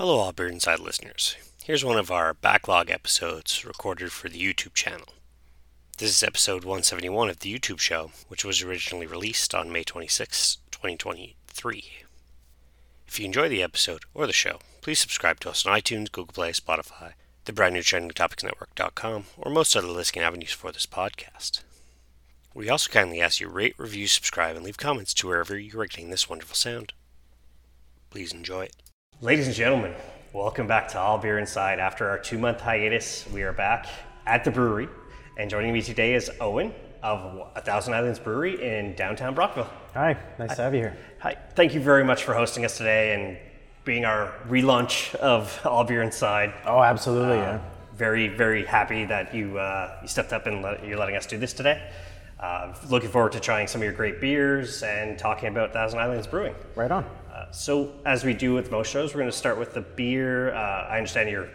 Hello, 0.00 0.18
all 0.20 0.32
Beer 0.32 0.48
Inside 0.48 0.80
listeners. 0.80 1.36
Here's 1.62 1.84
one 1.84 1.98
of 1.98 2.10
our 2.10 2.32
backlog 2.32 2.90
episodes 2.90 3.66
recorded 3.66 4.12
for 4.12 4.30
the 4.30 4.40
YouTube 4.40 4.72
channel. 4.72 5.08
This 5.98 6.08
is 6.08 6.22
episode 6.22 6.64
171 6.64 7.28
of 7.28 7.40
the 7.40 7.54
YouTube 7.54 7.80
show, 7.80 8.10
which 8.28 8.42
was 8.42 8.62
originally 8.62 9.06
released 9.06 9.54
on 9.54 9.70
May 9.70 9.84
26, 9.84 10.56
2023. 10.70 11.84
If 13.06 13.20
you 13.20 13.26
enjoy 13.26 13.50
the 13.50 13.62
episode 13.62 14.04
or 14.14 14.26
the 14.26 14.32
show, 14.32 14.60
please 14.80 14.98
subscribe 14.98 15.38
to 15.40 15.50
us 15.50 15.66
on 15.66 15.78
iTunes, 15.78 16.10
Google 16.10 16.32
Play, 16.32 16.52
Spotify, 16.52 17.12
the 17.44 17.52
brand 17.52 17.74
new 17.74 17.82
trendingtopicsnetwork.com, 17.82 19.24
or 19.36 19.52
most 19.52 19.76
other 19.76 19.88
listening 19.88 20.24
avenues 20.24 20.52
for 20.52 20.72
this 20.72 20.86
podcast. 20.86 21.60
We 22.54 22.70
also 22.70 22.90
kindly 22.90 23.20
ask 23.20 23.38
you 23.38 23.48
rate, 23.48 23.74
review, 23.76 24.06
subscribe, 24.06 24.56
and 24.56 24.64
leave 24.64 24.78
comments 24.78 25.12
to 25.12 25.26
wherever 25.26 25.58
you 25.58 25.78
are 25.78 25.86
getting 25.86 26.08
this 26.08 26.26
wonderful 26.26 26.56
sound. 26.56 26.94
Please 28.08 28.32
enjoy 28.32 28.62
it. 28.62 28.79
Ladies 29.22 29.46
and 29.46 29.54
gentlemen, 29.54 29.94
welcome 30.32 30.66
back 30.66 30.88
to 30.88 30.98
All 30.98 31.18
Beer 31.18 31.38
Inside. 31.38 31.78
After 31.78 32.08
our 32.08 32.18
two 32.18 32.38
month 32.38 32.60
hiatus, 32.60 33.26
we 33.30 33.42
are 33.42 33.52
back 33.52 33.86
at 34.26 34.44
the 34.44 34.50
brewery. 34.50 34.88
And 35.36 35.50
joining 35.50 35.74
me 35.74 35.82
today 35.82 36.14
is 36.14 36.30
Owain 36.40 36.72
of 37.02 37.48
A 37.54 37.60
Thousand 37.60 37.92
Islands 37.92 38.18
Brewery 38.18 38.62
in 38.62 38.94
downtown 38.94 39.34
Brockville. 39.34 39.68
Hi, 39.92 40.16
nice 40.38 40.56
to 40.56 40.62
have 40.62 40.74
you 40.74 40.80
here. 40.80 40.96
Hi, 41.18 41.36
thank 41.54 41.74
you 41.74 41.80
very 41.80 42.02
much 42.02 42.24
for 42.24 42.32
hosting 42.32 42.64
us 42.64 42.78
today 42.78 43.12
and 43.14 43.36
being 43.84 44.06
our 44.06 44.32
relaunch 44.48 45.14
of 45.16 45.60
All 45.66 45.84
Beer 45.84 46.00
Inside. 46.02 46.54
Oh, 46.64 46.82
absolutely, 46.82 47.38
Uh, 47.38 47.42
yeah. 47.42 47.60
Very, 47.94 48.28
very 48.28 48.64
happy 48.64 49.04
that 49.04 49.34
you 49.34 49.58
uh, 49.58 49.98
you 50.00 50.08
stepped 50.08 50.32
up 50.32 50.46
and 50.46 50.62
let, 50.62 50.82
you're 50.86 50.96
letting 50.98 51.16
us 51.16 51.26
do 51.26 51.36
this 51.36 51.52
today. 51.52 51.90
Uh, 52.38 52.74
looking 52.88 53.10
forward 53.10 53.32
to 53.32 53.40
trying 53.40 53.66
some 53.66 53.82
of 53.82 53.84
your 53.84 53.92
great 53.92 54.18
beers 54.18 54.82
and 54.82 55.18
talking 55.18 55.50
about 55.50 55.74
Thousand 55.74 55.98
Islands 55.98 56.26
Brewing. 56.26 56.54
Right 56.74 56.90
on. 56.90 57.04
Uh, 57.32 57.50
so, 57.52 57.92
as 58.04 58.24
we 58.24 58.34
do 58.34 58.54
with 58.54 58.70
most 58.70 58.90
shows, 58.90 59.14
we're 59.14 59.20
going 59.20 59.30
to 59.30 59.36
start 59.36 59.58
with 59.58 59.72
the 59.74 59.80
beer. 59.82 60.52
Uh, 60.52 60.88
I 60.88 60.96
understand 60.96 61.30
you 61.30 61.48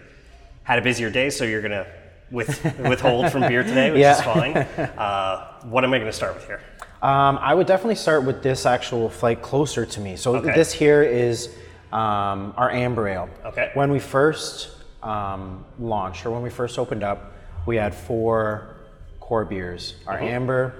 had 0.63 0.79
a 0.79 0.81
busier 0.81 1.09
day, 1.09 1.29
so 1.29 1.43
you're 1.43 1.61
going 1.61 1.71
to 1.71 1.87
with, 2.31 2.63
withhold 2.79 3.31
from 3.31 3.41
beer 3.47 3.63
today, 3.63 3.91
which 3.91 4.01
is 4.01 4.21
fine. 4.21 4.55
Uh, 4.97 5.61
what 5.63 5.83
am 5.83 5.93
I 5.93 5.97
going 5.97 6.09
to 6.09 6.15
start 6.15 6.33
with 6.35 6.45
here? 6.47 6.61
Um, 7.01 7.37
I 7.41 7.53
would 7.53 7.67
definitely 7.67 7.95
start 7.95 8.23
with 8.23 8.41
this 8.41 8.65
actual 8.65 9.09
flight 9.09 9.41
closer 9.41 9.85
to 9.85 9.99
me. 9.99 10.15
So 10.15 10.35
Okay. 10.37 10.53
this 10.55 10.71
here 10.71 11.03
is 11.03 11.49
um, 11.91 12.53
our 12.57 12.71
amber 12.71 13.07
ale. 13.07 13.29
Okay. 13.45 13.71
When 13.73 13.91
we 13.91 13.99
first 13.99 14.69
um, 15.03 15.65
launched, 15.77 16.25
or 16.25 16.31
when 16.31 16.41
we 16.41 16.49
first 16.49 16.79
opened 16.79 17.03
up, 17.03 17.33
we 17.65 17.75
had 17.75 17.93
four 17.93 18.75
core 19.19 19.45
beers: 19.45 19.95
our 20.07 20.15
Mm-hmm. 20.17 20.25
amber, 20.25 20.73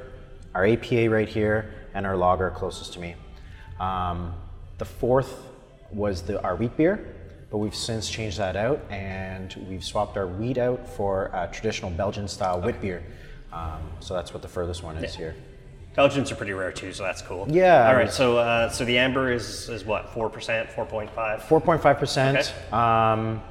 our 0.56 0.66
APA 0.66 1.10
right 1.10 1.28
here, 1.30 1.74
and 1.94 2.06
our 2.08 2.16
lager 2.18 2.50
closest 2.52 2.94
to 2.94 3.00
me. 3.00 3.16
Um, 3.80 4.34
the 4.78 4.86
fourth 4.86 5.44
was 5.92 6.22
the, 6.24 6.42
our 6.44 6.56
wheat 6.56 6.76
beer, 6.78 7.16
but 7.52 7.58
we've 7.60 7.76
since 7.76 8.10
changed 8.10 8.38
that 8.38 8.56
out, 8.56 8.82
and 8.90 9.56
we've 9.70 9.84
swapped 9.84 10.18
our 10.18 10.28
wheat 10.28 10.58
out 10.58 10.88
for 10.88 11.26
a 11.34 11.50
traditional 11.52 11.92
Belgian-style 11.92 12.62
wit 12.62 12.82
beer. 12.82 13.04
Um, 13.54 13.82
so 14.00 14.14
that's 14.14 14.34
what 14.34 14.42
the 14.42 14.48
furthest 14.50 14.84
one 14.84 14.98
is 14.98 15.16
here. 15.16 15.36
Belgians 15.96 16.30
are 16.30 16.36
pretty 16.36 16.52
rare 16.52 16.74
too, 16.74 16.92
so 16.92 17.04
that's 17.04 17.22
cool. 17.22 17.46
Yeah. 17.50 17.88
All 17.88 17.96
right. 17.96 18.12
So, 18.12 18.38
uh, 18.38 18.68
so 18.70 18.84
the 18.84 18.98
amber 18.98 19.32
is 19.32 19.70
is 19.70 19.86
what? 19.86 20.10
Four 20.10 20.30
percent, 20.30 20.70
four 20.70 20.86
point 20.86 21.10
five. 21.12 21.42
4.5%, 21.44 22.36
Okay. 22.36 22.76
um, 22.76 23.42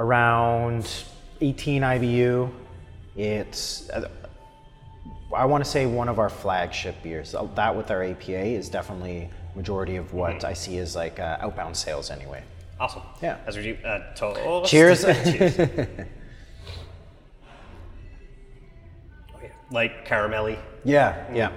around 0.00 1.04
18 1.40 1.82
IBU. 1.82 2.50
It's, 3.16 3.88
uh, 3.90 4.08
I 5.34 5.44
want 5.44 5.62
to 5.64 5.70
say 5.70 5.86
one 5.86 6.08
of 6.08 6.18
our 6.18 6.28
flagship 6.28 7.00
beers. 7.04 7.36
That 7.54 7.76
with 7.76 7.92
our 7.92 8.02
APA 8.02 8.32
is 8.46 8.68
definitely 8.68 9.30
majority 9.60 9.96
of 9.96 10.12
what 10.14 10.30
Mm-hmm. 10.36 10.46
I 10.46 10.54
see 10.54 10.78
as 10.78 10.96
like 10.96 11.20
uh, 11.20 11.36
outbound 11.40 11.76
sales 11.76 12.10
anyway. 12.10 12.42
Awesome. 12.78 13.02
Yeah. 13.22 13.36
As 13.46 13.56
we 13.58 13.62
do. 13.62 13.76
Uh, 13.84 14.14
to, 14.14 14.62
Cheers. 14.66 15.02
Cheers. 15.04 15.58
Oh, 19.34 19.38
yeah. 19.42 19.48
Light 19.70 20.04
caramelly. 20.06 20.58
Yeah, 20.84 21.10
yeah. 21.32 21.52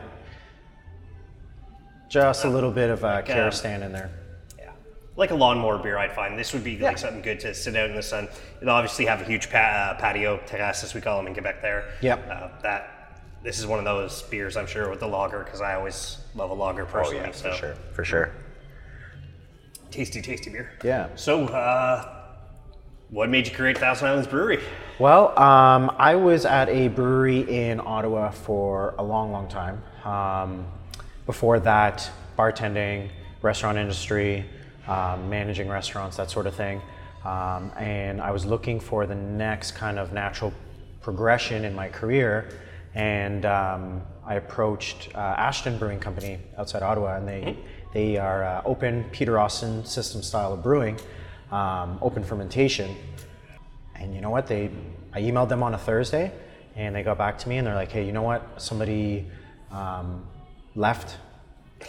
Just 2.10 2.44
a 2.46 2.50
little 2.50 2.72
bit 2.72 2.90
of 2.90 3.04
uh, 3.04 3.08
uh, 3.08 3.22
Carastan 3.24 3.82
in 3.84 3.92
there. 3.92 4.12
Yeah. 4.60 4.72
Like 5.16 5.32
a 5.32 5.36
lawnmower 5.36 5.78
beer, 5.80 5.98
I'd 5.98 6.12
find. 6.14 6.38
This 6.38 6.54
would 6.54 6.64
be 6.64 6.74
Yeah. 6.74 6.90
like 6.90 6.98
something 6.98 7.22
good 7.22 7.40
to 7.42 7.54
sit 7.54 7.76
out 7.76 7.90
in 7.90 7.96
the 7.96 8.04
sun. 8.04 8.28
It'll 8.62 8.74
obviously 8.76 9.06
have 9.06 9.22
a 9.22 9.26
huge 9.26 9.50
pa- 9.50 9.94
uh, 9.96 10.00
patio, 10.00 10.40
terrace, 10.46 10.84
as 10.84 10.94
we 10.94 11.02
call 11.02 11.18
them 11.18 11.28
in 11.28 11.34
Quebec 11.34 11.62
there. 11.62 11.86
Yep. 12.02 12.30
Uh, 12.30 12.50
that 12.62 13.03
this 13.44 13.60
is 13.60 13.68
one 13.68 13.80
of 13.80 13.86
those 13.86 14.24
beers, 14.24 14.56
I'm 14.56 14.68
sure, 14.68 14.90
with 14.90 15.02
the 15.02 15.08
lager, 15.08 15.44
because 15.44 15.62
I 15.62 15.76
always 15.76 16.18
love 16.34 16.50
a 16.50 16.54
lager 16.54 16.86
personally. 16.86 17.32
so. 17.34 17.50
Oh, 17.50 17.52
for 17.52 17.58
sure, 17.58 17.76
for 17.94 18.06
sure. 18.06 18.32
Tasty, 19.92 20.22
tasty 20.22 20.50
beer. 20.50 20.72
Yeah. 20.84 21.10
So, 21.16 21.46
uh, 21.46 22.24
what 23.10 23.30
made 23.30 23.46
you 23.46 23.54
create 23.54 23.78
Thousand 23.78 24.08
Islands 24.08 24.28
Brewery? 24.28 24.60
Well, 24.98 25.38
um, 25.38 25.92
I 26.00 26.16
was 26.16 26.46
at 26.46 26.70
a 26.70 26.88
brewery 26.88 27.42
in 27.42 27.80
Ottawa 27.80 28.32
for 28.32 28.96
a 28.98 29.04
long, 29.04 29.32
long 29.32 29.48
time. 29.48 29.84
Um, 30.04 30.66
before 31.26 31.60
that, 31.60 32.10
bartending, 32.38 33.10
restaurant 33.42 33.78
industry, 33.78 34.46
um, 34.88 35.30
managing 35.30 35.70
restaurants, 35.70 36.18
that 36.18 36.32
sort 36.32 36.48
of 36.48 36.56
thing. 36.56 36.82
Um, 37.24 37.72
and 37.78 38.20
I 38.20 38.32
was 38.32 38.46
looking 38.46 38.80
for 38.80 39.06
the 39.06 39.16
next 39.16 39.74
kind 39.74 40.00
of 40.00 40.12
natural 40.12 40.54
progression 41.02 41.66
in 41.66 41.76
my 41.76 41.90
career. 41.90 42.50
And 42.96 43.46
um, 43.46 44.04
I 44.26 44.36
approached 44.36 45.10
uh, 45.16 45.18
Ashton 45.18 45.78
Brewing 45.78 46.00
Company 46.00 46.40
outside 46.58 46.84
Ottawa, 46.84 47.18
and 47.18 47.28
they 47.28 47.58
they 47.94 48.18
are 48.18 48.44
uh, 48.44 48.62
open 48.66 49.06
Peter 49.12 49.40
Austin 49.40 49.86
system 49.86 50.24
style 50.24 50.54
of 50.54 50.64
brewing, 50.64 51.00
um, 51.52 52.00
open 52.02 52.24
fermentation. 52.24 52.96
And 53.96 54.16
you 54.16 54.22
know 54.22 54.32
what? 54.32 54.48
They, 54.48 54.72
I 55.14 55.22
emailed 55.22 55.50
them 55.50 55.62
on 55.62 55.76
a 55.76 55.78
Thursday, 55.78 56.32
and 56.76 56.96
they 56.96 57.04
got 57.04 57.18
back 57.18 57.38
to 57.40 57.50
me, 57.50 57.58
and 57.58 57.68
they're 57.68 57.76
like, 57.76 57.92
"Hey, 57.92 58.06
you 58.06 58.12
know 58.12 58.24
what? 58.24 58.62
Somebody 58.62 59.28
um, 59.72 60.26
left 60.76 61.18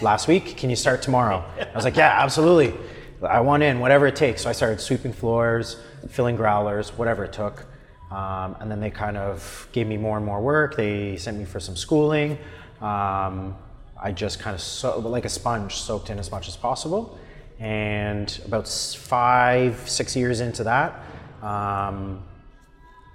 last 0.01 0.29
week. 0.29 0.57
Can 0.57 0.69
you 0.69 0.77
start 0.77 1.01
tomorrow?" 1.03 1.45
I 1.59 1.75
was 1.75 1.85
like, 1.85 1.97
"Yeah, 1.97 2.23
absolutely. 2.23 2.75
I 3.23 3.41
want 3.41 3.63
in, 3.63 3.81
whatever 3.81 4.07
it 4.07 4.17
takes." 4.17 4.43
So 4.43 4.51
I 4.51 4.53
started 4.53 4.81
sweeping 4.81 5.13
floors, 5.13 5.77
filling 6.09 6.37
growlers, 6.37 6.91
whatever 6.97 7.25
it 7.25 7.33
took. 7.33 7.67
Um, 8.15 8.57
and 8.61 8.71
then 8.71 8.79
they 8.79 8.91
kind 8.91 9.17
of 9.17 9.69
gave 9.73 9.89
me 9.89 9.97
more 9.97 10.17
and 10.17 10.25
more 10.25 10.41
work. 10.41 10.77
They 10.77 11.17
sent 11.17 11.37
me 11.37 11.45
for 11.45 11.59
some 11.59 11.75
schooling. 11.75 12.39
Um, 12.81 13.57
I 14.01 14.13
just 14.13 14.39
kind 14.39 14.55
of 14.55 14.61
so, 14.61 15.01
like 15.01 15.25
a 15.25 15.29
sponge 15.29 15.75
soaked 15.75 16.11
in 16.11 16.21
as 16.21 16.31
much 16.31 16.47
as 16.47 16.57
possible. 16.57 17.19
And 17.59 18.41
about 18.45 18.69
five, 18.69 19.89
six 19.89 20.15
years 20.15 20.41
into 20.41 20.63
that, 20.65 21.03
um, 21.43 22.23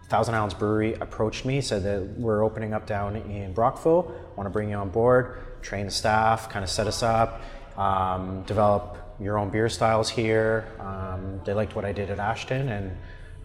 Thousand 0.10 0.36
Islands 0.36 0.56
Brewery 0.56 0.96
approached 0.96 1.46
me, 1.46 1.62
said 1.62 1.84
that 1.84 2.02
we're 2.18 2.44
opening 2.44 2.74
up 2.74 2.86
down 2.86 3.16
in 3.16 3.54
Brockville. 3.54 4.14
Want 4.36 4.48
to 4.48 4.52
bring 4.52 4.70
you 4.70 4.76
on 4.76 4.90
board, 4.90 5.62
train 5.62 5.86
the 5.86 5.92
staff, 5.92 6.50
kind 6.50 6.64
of 6.64 6.70
set 6.70 6.88
us 6.88 7.04
up, 7.04 7.42
um, 7.78 8.44
develop 8.44 8.98
your 9.20 9.38
own 9.38 9.50
beer 9.50 9.70
styles 9.70 10.10
here. 10.10 10.68
Um, 10.80 11.40
they 11.46 11.54
liked 11.54 11.76
what 11.76 11.86
I 11.86 11.94
did 11.94 12.10
at 12.10 12.20
Ashton, 12.20 12.70
and 12.70 12.98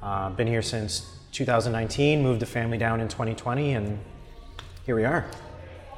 uh, 0.03 0.31
been 0.31 0.47
here 0.47 0.62
since 0.62 1.15
2019. 1.34 2.22
Moved 2.22 2.41
the 2.41 2.47
family 2.47 2.78
down 2.78 3.00
in 3.00 3.09
2020, 3.09 3.75
and 3.75 3.99
here 4.87 4.97
we 4.97 5.05
are. 5.05 5.27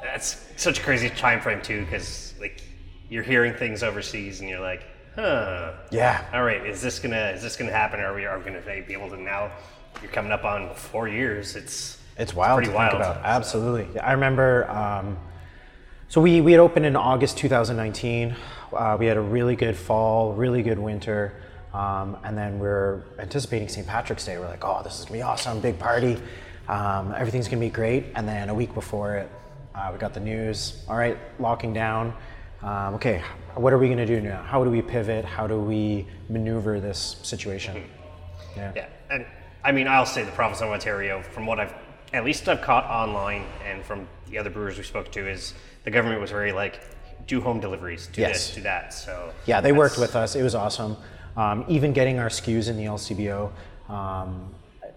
That's 0.01 0.45
such 0.57 0.79
a 0.79 0.81
crazy 0.81 1.09
time 1.09 1.39
frame 1.41 1.61
too, 1.61 1.81
because 1.85 2.33
like 2.39 2.61
you're 3.09 3.23
hearing 3.23 3.53
things 3.53 3.83
overseas, 3.83 4.41
and 4.41 4.49
you're 4.49 4.59
like, 4.59 4.83
huh. 5.15 5.73
Yeah. 5.91 6.23
All 6.33 6.43
right, 6.43 6.65
is 6.65 6.81
this 6.81 6.99
gonna 6.99 7.31
is 7.35 7.41
this 7.41 7.55
gonna 7.55 7.71
happen? 7.71 7.99
Are 7.99 8.13
we 8.13 8.25
are 8.25 8.37
we 8.37 8.43
gonna 8.45 8.61
be 8.85 8.93
able 8.93 9.09
to 9.09 9.17
now? 9.17 9.51
You're 10.01 10.11
coming 10.11 10.31
up 10.31 10.43
on 10.43 10.73
four 10.75 11.07
years. 11.07 11.55
It's 11.55 11.97
It's 12.17 12.33
wild 12.33 12.57
pretty 12.57 12.71
to 12.71 12.75
wild. 12.75 12.91
think 12.91 13.03
about. 13.03 13.23
Absolutely. 13.23 13.87
Yeah, 13.95 14.05
I 14.05 14.13
remember. 14.13 14.69
Um, 14.69 15.17
so 16.09 16.21
we 16.21 16.41
we 16.41 16.51
had 16.51 16.59
opened 16.61 16.85
in 16.85 16.95
August 16.95 17.37
2019. 17.37 18.35
Uh, 18.73 18.97
we 18.99 19.05
had 19.05 19.17
a 19.17 19.21
really 19.21 19.55
good 19.55 19.75
fall, 19.77 20.33
really 20.33 20.61
good 20.61 20.77
winter, 20.79 21.33
um, 21.77 22.17
and 22.23 22.35
then 22.35 22.57
we're 22.57 23.03
anticipating 23.19 23.67
St. 23.69 23.85
Patrick's 23.85 24.25
Day. 24.25 24.39
We're 24.39 24.47
like, 24.47 24.65
oh, 24.65 24.81
this 24.83 24.97
is 24.97 25.05
gonna 25.05 25.19
be 25.19 25.21
awesome, 25.21 25.59
big 25.59 25.77
party. 25.77 26.17
Um, 26.67 27.13
everything's 27.15 27.47
gonna 27.47 27.59
be 27.59 27.69
great. 27.69 28.05
And 28.15 28.27
then 28.27 28.49
a 28.49 28.53
week 28.53 28.73
before 28.73 29.15
it, 29.17 29.29
uh, 29.75 29.91
we 29.93 29.99
got 29.99 30.15
the 30.15 30.19
news. 30.19 30.83
All 30.89 30.97
right, 30.97 31.17
locking 31.39 31.73
down. 31.73 32.15
Um, 32.63 32.95
okay, 32.95 33.21
what 33.53 33.73
are 33.73 33.77
we 33.77 33.89
gonna 33.89 34.07
do 34.07 34.19
now? 34.19 34.41
How 34.41 34.63
do 34.63 34.71
we 34.71 34.81
pivot? 34.81 35.23
How 35.23 35.45
do 35.45 35.59
we 35.59 36.07
maneuver 36.29 36.79
this 36.79 37.17
situation? 37.21 37.83
Yeah. 38.55 38.71
Yeah, 38.75 38.87
and 39.11 39.25
I 39.63 39.71
mean, 39.71 39.87
I'll 39.87 40.07
say 40.07 40.23
the 40.23 40.31
province 40.31 40.61
of 40.61 40.69
Ontario, 40.69 41.21
from 41.21 41.45
what 41.45 41.59
I've 41.59 41.73
at 42.13 42.23
least 42.25 42.47
I've 42.49 42.61
caught 42.61 42.85
online 42.85 43.43
and 43.65 43.83
from 43.83 44.07
the 44.29 44.37
other 44.39 44.49
brewers 44.49 44.77
we 44.77 44.83
spoke 44.83 45.11
to, 45.11 45.29
is 45.29 45.53
the 45.83 45.91
government 45.91 46.21
was 46.21 46.31
very 46.31 46.53
like, 46.53 46.79
do 47.27 47.41
home 47.41 47.59
deliveries, 47.59 48.07
do 48.07 48.21
Yes. 48.21 48.47
this, 48.47 48.55
do 48.55 48.61
that. 48.61 48.93
So 48.93 49.31
Yeah, 49.45 49.59
they 49.61 49.73
worked 49.73 49.97
with 49.99 50.15
us. 50.15 50.35
It 50.35 50.41
was 50.41 50.55
awesome. 50.55 50.95
Um, 51.37 51.63
even 51.67 51.93
getting 51.93 52.17
our 52.19 52.29
SKUs 52.29 52.67
in 52.67 52.77
the 52.77 52.85
LCBO, 52.85 53.51
um, 53.89 54.49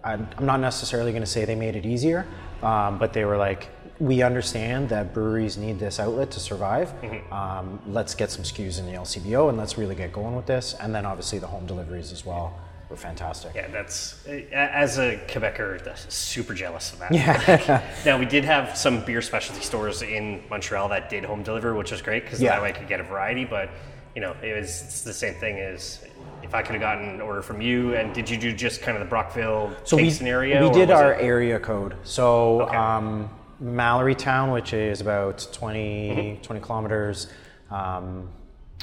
I'm, 0.03 0.27
I'm 0.37 0.45
not 0.45 0.59
necessarily 0.59 1.11
going 1.11 1.21
to 1.21 1.29
say 1.29 1.45
they 1.45 1.55
made 1.55 1.75
it 1.75 1.85
easier, 1.85 2.25
um, 2.63 2.97
but 2.97 3.13
they 3.13 3.23
were 3.25 3.37
like, 3.37 3.69
we 3.99 4.23
understand 4.23 4.89
that 4.89 5.13
breweries 5.13 5.57
need 5.57 5.77
this 5.77 5.99
outlet 5.99 6.31
to 6.31 6.39
survive. 6.39 6.91
Um, 7.31 7.79
let's 7.85 8.15
get 8.15 8.31
some 8.31 8.43
SKUs 8.43 8.79
in 8.79 8.87
the 8.87 8.93
LCBO 8.93 9.49
and 9.49 9.57
let's 9.59 9.77
really 9.77 9.93
get 9.93 10.11
going 10.11 10.35
with 10.35 10.47
this. 10.47 10.73
And 10.79 10.93
then 10.93 11.05
obviously 11.05 11.37
the 11.37 11.45
home 11.45 11.67
deliveries 11.67 12.11
as 12.11 12.25
well 12.25 12.59
were 12.89 12.97
fantastic. 12.97 13.53
Yeah, 13.53 13.67
that's 13.67 14.25
as 14.51 14.97
a 14.97 15.17
Quebecer, 15.27 15.83
that's 15.83 16.11
super 16.11 16.55
jealous 16.55 16.91
of 16.93 16.99
that. 16.99 17.13
Yeah. 17.13 17.83
now 18.05 18.17
we 18.17 18.25
did 18.25 18.43
have 18.43 18.75
some 18.75 19.05
beer 19.05 19.21
specialty 19.21 19.61
stores 19.61 20.01
in 20.01 20.41
Montreal 20.49 20.89
that 20.89 21.11
did 21.11 21.23
home 21.23 21.43
deliver, 21.43 21.75
which 21.75 21.91
was 21.91 22.01
great 22.01 22.23
because 22.23 22.41
Yeah. 22.41 22.49
that 22.55 22.63
way 22.63 22.69
I 22.69 22.71
could 22.71 22.87
get 22.87 22.99
a 22.99 23.03
variety. 23.03 23.45
But 23.45 23.69
you 24.15 24.21
know, 24.21 24.35
it 24.41 24.57
was 24.57 24.81
it's 24.81 25.01
the 25.03 25.13
same 25.13 25.35
thing 25.35 25.59
as 25.59 26.03
if 26.51 26.55
I 26.55 26.61
could 26.63 26.73
have 26.73 26.81
gotten 26.81 27.07
an 27.07 27.21
order 27.21 27.41
from 27.41 27.61
you. 27.61 27.95
And 27.95 28.13
did 28.13 28.29
you 28.29 28.35
do 28.37 28.51
just 28.51 28.81
kind 28.81 28.97
of 28.97 29.01
the 29.01 29.07
Brockville 29.09 29.71
So 29.85 29.95
we, 29.95 30.11
area? 30.19 30.61
we 30.61 30.69
did 30.69 30.91
our 30.91 31.13
it- 31.13 31.23
area 31.23 31.57
code. 31.57 31.95
So 32.03 32.63
Okay. 32.63 32.75
um, 32.75 33.29
Mallorytown, 33.63 34.51
which 34.51 34.73
is 34.73 34.99
about 34.99 35.47
20, 35.53 36.09
Mm-hmm. 36.35 36.41
20 36.41 36.59
kilometers, 36.61 37.27
um, 37.69 38.27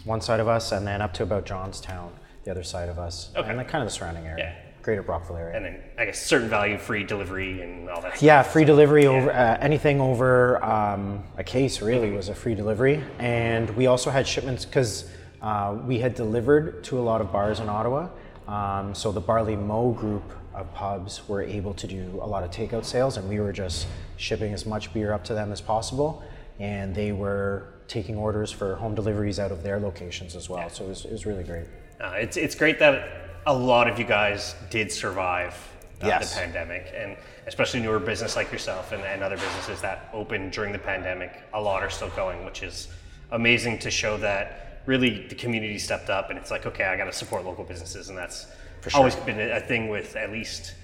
one 0.06 0.22
side 0.22 0.40
of 0.40 0.48
us, 0.48 0.72
and 0.72 0.86
then 0.86 1.02
up 1.02 1.12
to 1.14 1.24
about 1.24 1.44
Johnstown, 1.44 2.10
the 2.44 2.50
other 2.50 2.62
side 2.62 2.88
of 2.88 2.98
us, 2.98 3.30
Okay. 3.36 3.50
and 3.50 3.58
then 3.58 3.66
kind 3.66 3.82
of 3.84 3.90
the 3.90 3.94
surrounding 3.94 4.26
area, 4.26 4.44
Yeah. 4.46 4.52
Greater 4.80 5.02
Brockville 5.02 5.36
area. 5.36 5.54
and 5.54 5.66
then 5.66 5.82
I 5.98 6.06
guess 6.06 6.18
certain 6.24 6.48
value, 6.48 6.78
free 6.78 7.04
delivery, 7.04 7.60
and 7.60 7.90
all 7.90 8.00
that. 8.00 8.12
stuff. 8.12 8.22
Yeah, 8.22 8.42
free 8.42 8.64
delivery 8.64 9.06
over 9.06 9.30
uh, 9.30 9.58
anything 9.60 10.00
over 10.00 10.64
um, 10.64 11.22
a 11.36 11.44
case 11.44 11.82
really 11.82 12.12
was 12.12 12.30
a 12.30 12.34
free 12.34 12.54
delivery, 12.54 13.04
and 13.18 13.68
we 13.76 13.86
also 13.88 14.08
had 14.08 14.26
shipments 14.26 14.64
because 14.64 15.10
uh, 15.42 15.76
we 15.86 15.98
had 15.98 16.14
delivered 16.14 16.82
to 16.84 16.98
a 16.98 17.02
lot 17.02 17.20
of 17.20 17.32
bars 17.32 17.60
in 17.60 17.68
Ottawa. 17.68 18.08
Um, 18.46 18.94
so 18.94 19.12
the 19.12 19.20
Barley 19.20 19.56
Mow 19.56 19.92
group 19.92 20.24
of 20.54 20.72
pubs 20.74 21.28
were 21.28 21.42
able 21.42 21.74
to 21.74 21.86
do 21.86 22.18
a 22.22 22.26
lot 22.26 22.42
of 22.42 22.50
takeout 22.50 22.84
sales, 22.84 23.16
and 23.16 23.28
we 23.28 23.38
were 23.40 23.52
just 23.52 23.86
shipping 24.16 24.52
as 24.52 24.66
much 24.66 24.92
beer 24.92 25.12
up 25.12 25.22
to 25.24 25.34
them 25.34 25.52
as 25.52 25.60
possible, 25.60 26.22
and 26.58 26.94
they 26.94 27.12
were 27.12 27.68
taking 27.86 28.16
orders 28.16 28.50
for 28.50 28.74
home 28.76 28.94
deliveries 28.94 29.38
out 29.38 29.52
of 29.52 29.62
their 29.62 29.78
locations 29.78 30.34
as 30.34 30.48
well. 30.48 30.68
So 30.68 30.84
it 30.84 30.88
was, 30.88 31.04
it 31.04 31.12
was 31.12 31.26
really 31.26 31.44
great. 31.44 31.66
Uh, 32.00 32.14
it's, 32.16 32.36
it's 32.36 32.54
great 32.54 32.78
that 32.80 33.40
a 33.46 33.54
lot 33.54 33.88
of 33.88 33.98
you 33.98 34.04
guys 34.04 34.54
did 34.70 34.90
survive 34.90 35.54
uh, 36.02 36.06
Yes. 36.06 36.34
the 36.34 36.40
pandemic, 36.40 36.92
and 36.96 37.16
especially 37.46 37.80
newer 37.80 37.98
business 37.98 38.36
like 38.36 38.52
yourself 38.52 38.92
and, 38.92 39.02
and 39.02 39.22
other 39.22 39.36
businesses 39.36 39.80
that 39.80 40.08
opened 40.12 40.52
during 40.52 40.72
the 40.72 40.78
pandemic. 40.78 41.32
A 41.54 41.60
lot 41.60 41.82
are 41.82 41.90
still 41.90 42.10
going, 42.10 42.44
which 42.44 42.62
is 42.62 42.88
amazing 43.30 43.78
to 43.80 43.90
show 43.90 44.16
that 44.18 44.67
really 44.88 45.26
the 45.28 45.34
community 45.34 45.78
stepped 45.78 46.08
up, 46.08 46.30
and 46.30 46.38
it's 46.38 46.50
like, 46.50 46.64
okay, 46.64 46.84
I 46.84 46.96
got 46.96 47.04
to 47.04 47.12
support 47.12 47.44
local 47.44 47.62
businesses, 47.62 48.08
and 48.08 48.16
that's 48.16 48.46
always 48.94 49.14
been 49.14 49.38
a 49.38 49.56
a 49.58 49.60
thing 49.60 49.88
with 49.88 50.16
at 50.16 50.32
least 50.32 50.74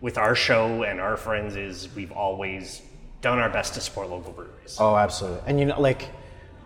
with 0.00 0.18
our 0.18 0.34
show 0.34 0.82
and 0.82 1.00
our 1.00 1.16
friends 1.16 1.54
is 1.56 1.88
we've 1.94 2.12
always 2.12 2.82
done 3.22 3.38
our 3.38 3.48
best 3.48 3.72
to 3.74 3.80
support 3.80 4.10
local 4.10 4.32
breweries. 4.32 4.76
Oh, 4.78 4.96
absolutely. 4.96 5.40
And 5.46 5.58
you 5.60 5.66
know, 5.66 5.80
like, 5.80 6.10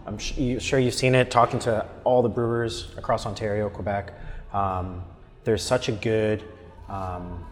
I'm 0.07 0.19
sure 0.19 0.79
you've 0.81 0.95
seen 0.95 1.15
it 1.15 1.31
talking 1.31 1.61
to 1.61 1.87
all 2.05 2.23
the 2.23 2.29
brewers 2.29 2.89
across 2.97 3.27
Ontario, 3.27 3.69
Quebec. 3.69 4.13
Um, 4.53 5.05
there's 5.45 5.63
such 5.63 5.89
a 5.89 5.93
good 5.93 6.43
um, 6.89 7.45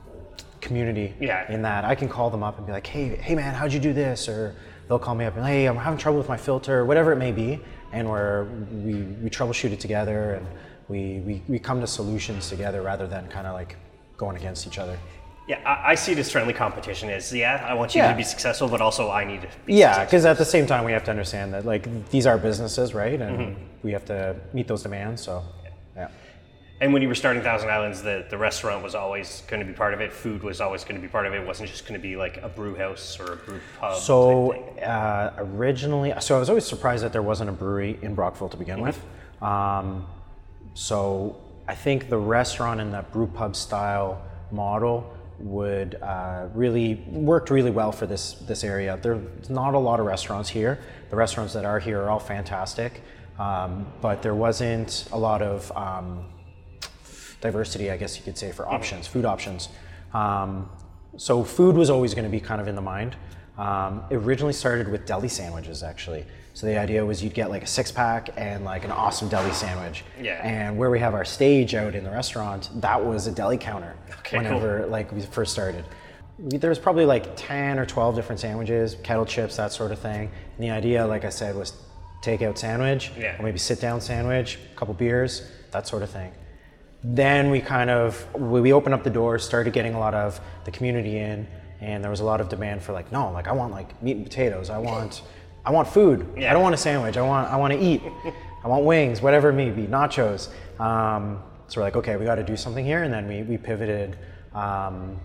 community 0.61 1.15
Yeah. 1.21 1.51
in 1.53 1.63
that 1.63 1.85
I 1.85 1.95
can 1.95 2.09
call 2.09 2.29
them 2.31 2.43
up 2.43 2.57
and 2.59 2.67
be 2.67 2.73
like, 2.73 2.87
hey, 2.87 3.15
hey 3.17 3.35
man, 3.37 3.55
how'd 3.55 3.73
you 3.73 3.79
do 3.81 3.93
this? 3.93 4.29
Or 4.29 4.57
they'll 4.89 4.99
call 4.99 5.15
me 5.15 5.27
up 5.27 5.37
and 5.37 5.47
hey, 5.47 5.67
I'm 5.67 5.77
having 5.77 5.99
trouble 5.99 6.19
with 6.19 6.29
my 6.29 6.37
filter, 6.39 6.85
whatever 6.85 7.13
it 7.13 7.17
may 7.17 7.31
be, 7.33 7.61
and 7.93 8.09
we're, 8.09 8.45
we 8.85 8.95
we 9.23 9.31
troubleshoot 9.31 9.73
it 9.73 9.81
together 9.81 10.35
and 10.35 10.47
we 10.89 11.21
we, 11.21 11.43
we 11.49 11.59
come 11.59 11.81
to 11.81 11.87
solutions 11.87 12.49
together 12.49 12.83
rather 12.83 13.07
than 13.07 13.29
kind 13.29 13.47
of 13.47 13.55
like 13.55 13.77
going 14.17 14.37
against 14.37 14.67
each 14.67 14.79
other. 14.79 14.99
Yeah, 15.49 15.61
I, 15.65 15.93
I 15.93 15.95
see 15.95 16.13
it 16.13 16.19
as 16.19 16.31
friendly 16.31 16.53
competition. 16.53 17.09
Is 17.09 17.33
yeah, 17.33 17.65
I 17.67 17.73
want 17.73 17.95
you 17.95 18.03
Yeah. 18.03 18.11
to 18.11 18.17
be 18.17 18.23
successful, 18.23 18.69
but 18.69 18.83
also 18.83 19.11
I 19.11 19.25
need 19.25 19.41
to 19.43 19.49
be 19.65 19.75
Yeah, 19.75 20.05
because 20.05 20.27
at 20.27 20.37
the 20.37 20.45
same 20.45 20.67
time, 20.67 20.85
we 20.85 20.93
have 20.93 21.05
to 21.05 21.11
understand 21.11 21.55
that 21.55 21.65
like 21.65 22.11
these 22.11 22.27
are 22.27 22.37
businesses, 22.37 22.93
right? 22.93 23.19
And 23.21 23.39
mm-hmm. 23.39 23.63
we 23.83 23.93
have 23.93 24.05
to 24.07 24.37
meet 24.53 24.69
those 24.69 24.83
demands. 24.83 25.23
So, 25.23 25.43
yeah. 25.97 26.09
And 26.81 26.93
when 26.93 27.03
you 27.03 27.09
were 27.09 27.17
starting 27.17 27.43
Thousand 27.43 27.71
Islands, 27.71 28.03
the, 28.03 28.25
the 28.31 28.39
restaurant 28.39 28.85
was 28.85 28.95
always 28.95 29.43
going 29.49 29.59
to 29.61 29.67
be 29.67 29.73
part 29.73 29.95
of 29.95 30.01
it. 30.01 30.13
Food 30.13 30.45
was 30.45 30.61
always 30.61 30.85
going 30.85 30.95
to 30.95 31.03
be 31.03 31.11
part 31.11 31.27
of 31.27 31.35
it. 31.35 31.39
It 31.41 31.47
wasn't 31.47 31.71
just 31.71 31.89
going 31.89 32.01
to 32.01 32.03
be 32.03 32.15
like 32.15 32.37
a 32.37 32.49
brew 32.49 32.77
house 32.77 33.19
or 33.19 33.33
a 33.33 33.37
brew 33.37 33.61
pub. 33.81 33.99
So 33.99 34.53
uh, 34.53 35.33
originally, 35.39 36.13
so 36.21 36.37
I 36.37 36.39
was 36.39 36.49
always 36.49 36.65
surprised 36.65 37.03
that 37.03 37.13
there 37.13 37.23
wasn't 37.23 37.51
a 37.51 37.53
brewery 37.53 37.99
in 38.01 38.15
Brockville 38.15 38.49
to 38.51 38.57
begin 38.57 38.81
with. 38.81 39.05
Um, 39.43 40.07
so 40.75 41.37
I 41.67 41.75
think 41.75 42.09
the 42.09 42.19
restaurant 42.19 42.81
and 42.81 42.95
that 42.95 43.11
brew 43.13 43.27
pub 43.27 43.57
style 43.57 44.23
model 44.53 45.13
would 45.41 45.97
uh, 45.97 46.47
really 46.55 46.95
worked 47.09 47.51
really 47.51 47.71
well 47.71 47.93
for 47.93 48.07
this 48.07 48.35
this 48.35 48.65
area. 48.65 48.99
There's 49.01 49.51
not 49.51 49.75
a 49.75 49.79
lot 49.79 50.01
of 50.01 50.07
restaurants 50.07 50.49
here. 50.49 50.81
The 51.11 51.17
restaurants 51.17 51.53
that 51.55 51.65
are 51.65 51.79
here 51.79 52.01
are 52.03 52.11
all 52.11 52.19
fantastic, 52.19 53.03
um, 53.39 53.87
but 54.01 54.23
there 54.23 54.35
wasn't 54.35 55.09
a 55.13 55.19
lot 55.19 55.43
of 55.43 55.71
um, 55.77 56.25
diversity, 57.41 57.91
I 57.91 57.97
guess 57.97 58.17
you 58.17 58.23
could 58.25 58.37
say, 58.39 58.53
for 58.53 58.69
options, 58.69 59.07
food 59.07 59.25
options. 59.25 59.69
Um, 60.15 60.69
so 61.17 61.45
food 61.45 61.77
was 61.77 61.91
always 61.91 62.15
going 62.15 62.25
to 62.25 62.31
be 62.31 62.41
kind 62.41 62.61
of 62.61 62.69
in 62.69 62.75
the 62.75 62.83
mind. 62.83 63.17
Um, 63.57 64.05
it 64.11 64.17
originally 64.17 64.53
started 64.53 64.89
with 64.89 65.05
deli 65.07 65.29
sandwiches, 65.29 65.83
actually. 65.83 66.25
So 66.55 66.67
the 66.67 66.79
idea 66.79 67.05
was 67.05 67.23
you'd 67.23 67.35
get 67.35 67.51
like 67.51 67.63
a 67.63 67.67
six 67.67 67.91
pack 67.91 68.31
and 68.37 68.65
like 68.65 68.85
an 68.85 68.91
awesome 68.93 69.29
deli 69.29 69.53
sandwich. 69.53 70.05
Yeah. 70.21 70.41
And 70.45 70.77
where 70.79 70.91
we 70.91 70.99
have 71.01 71.15
our 71.15 71.25
stage 71.25 71.75
out 71.75 71.95
in 71.95 72.05
the 72.05 72.11
restaurant, 72.11 72.71
that 72.81 73.05
was 73.05 73.27
a 73.27 73.33
deli 73.33 73.59
counter. 73.59 73.95
Okay, 74.21 74.37
cool. 74.37 74.39
whenever 74.39 74.87
like 74.87 75.11
we 75.13 75.21
first 75.23 75.53
started. 75.53 75.85
There 76.39 76.71
was 76.71 76.79
probably 76.79 77.05
like 77.05 77.37
10 77.37 77.81
or 77.81 77.87
12 77.87 78.15
different 78.15 78.41
sandwiches, 78.41 78.97
kettle 79.03 79.27
chips, 79.27 79.57
that 79.57 79.73
sort 79.73 79.91
of 79.91 79.99
thing. 79.99 80.31
And 80.57 80.65
the 80.65 80.71
idea, 80.71 81.05
like 81.07 81.25
I 81.25 81.31
said, 81.31 81.57
was 81.57 81.73
takeout 82.23 82.59
sandwich, 82.59 83.11
Yeah. 83.19 83.37
or 83.41 83.43
maybe 83.45 83.59
sit 83.59 83.81
down 83.81 84.01
sandwich, 84.01 84.59
a 84.73 84.77
couple 84.77 84.95
beers, 84.95 85.49
that 85.73 85.89
sort 85.89 86.03
of 86.05 86.11
thing. 86.11 86.31
Then 87.05 87.51
we 87.51 87.61
kind 87.61 87.91
of 87.91 88.27
we 88.35 88.73
opened 88.73 88.95
up 88.95 89.05
the 89.05 89.11
doors, 89.11 89.45
started 89.45 89.73
getting 89.73 89.95
a 89.95 90.01
lot 90.01 90.15
of 90.15 90.41
the 90.65 90.71
community 90.71 91.19
in, 91.19 91.47
and 91.81 92.03
there 92.03 92.11
was 92.11 92.21
a 92.21 92.25
lot 92.25 92.41
of 92.41 92.49
demand 92.49 92.83
for 92.83 92.93
like, 92.93 93.13
no, 93.13 93.31
like 93.31 93.47
I 93.47 93.53
want 93.53 93.73
like 93.73 94.03
meat 94.03 94.17
and 94.17 94.25
potatoes. 94.25 94.69
I 94.69 94.79
want 94.79 95.23
I 95.65 95.71
want 95.71 95.87
food. 95.87 96.27
Yeah. 96.37 96.51
I 96.51 96.55
don't 96.55 96.63
want 96.63 96.75
a 96.75 96.79
sandwich. 96.79 97.17
I 97.17 97.23
want 97.23 97.49
I 97.49 97.57
want 97.57 97.73
to 97.73 97.79
eat. 97.79 98.03
I 98.65 98.67
want 98.67 98.85
wings, 98.85 99.23
whatever 99.23 99.51
it 99.51 99.53
may 99.53 99.71
be, 99.71 99.87
nachos. 99.87 100.49
Um, 100.81 101.41
so 101.69 101.81
we're 101.81 101.85
like, 101.85 101.97
okay, 101.97 102.17
we 102.17 102.25
got 102.25 102.35
to 102.37 102.43
do 102.43 102.57
something 102.57 102.85
here, 102.85 103.05
and 103.05 103.13
then 103.15 103.29
we 103.29 103.43
we 103.43 103.57
pivoted 103.57 104.19
um, 104.55 105.21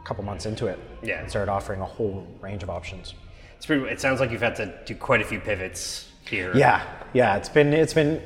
a 0.00 0.04
couple 0.04 0.24
months 0.24 0.46
into 0.46 0.66
it. 0.66 0.78
Yeah. 1.02 1.20
and 1.20 1.28
started 1.28 1.50
offering 1.50 1.80
a 1.80 1.86
whole 1.86 2.26
range 2.40 2.62
of 2.62 2.70
options. 2.70 3.14
it's 3.56 3.66
pretty, 3.66 3.84
it 3.84 4.00
sounds 4.00 4.20
like 4.20 4.30
you've 4.30 4.42
had 4.42 4.56
to 4.56 4.72
do 4.86 4.94
quite 4.94 5.20
a 5.20 5.24
few 5.24 5.40
pivots 5.40 6.08
here. 6.26 6.56
Yeah, 6.56 6.82
yeah, 7.12 7.36
it's 7.36 7.48
been 7.48 7.72
it's 7.74 7.94
been 7.94 8.22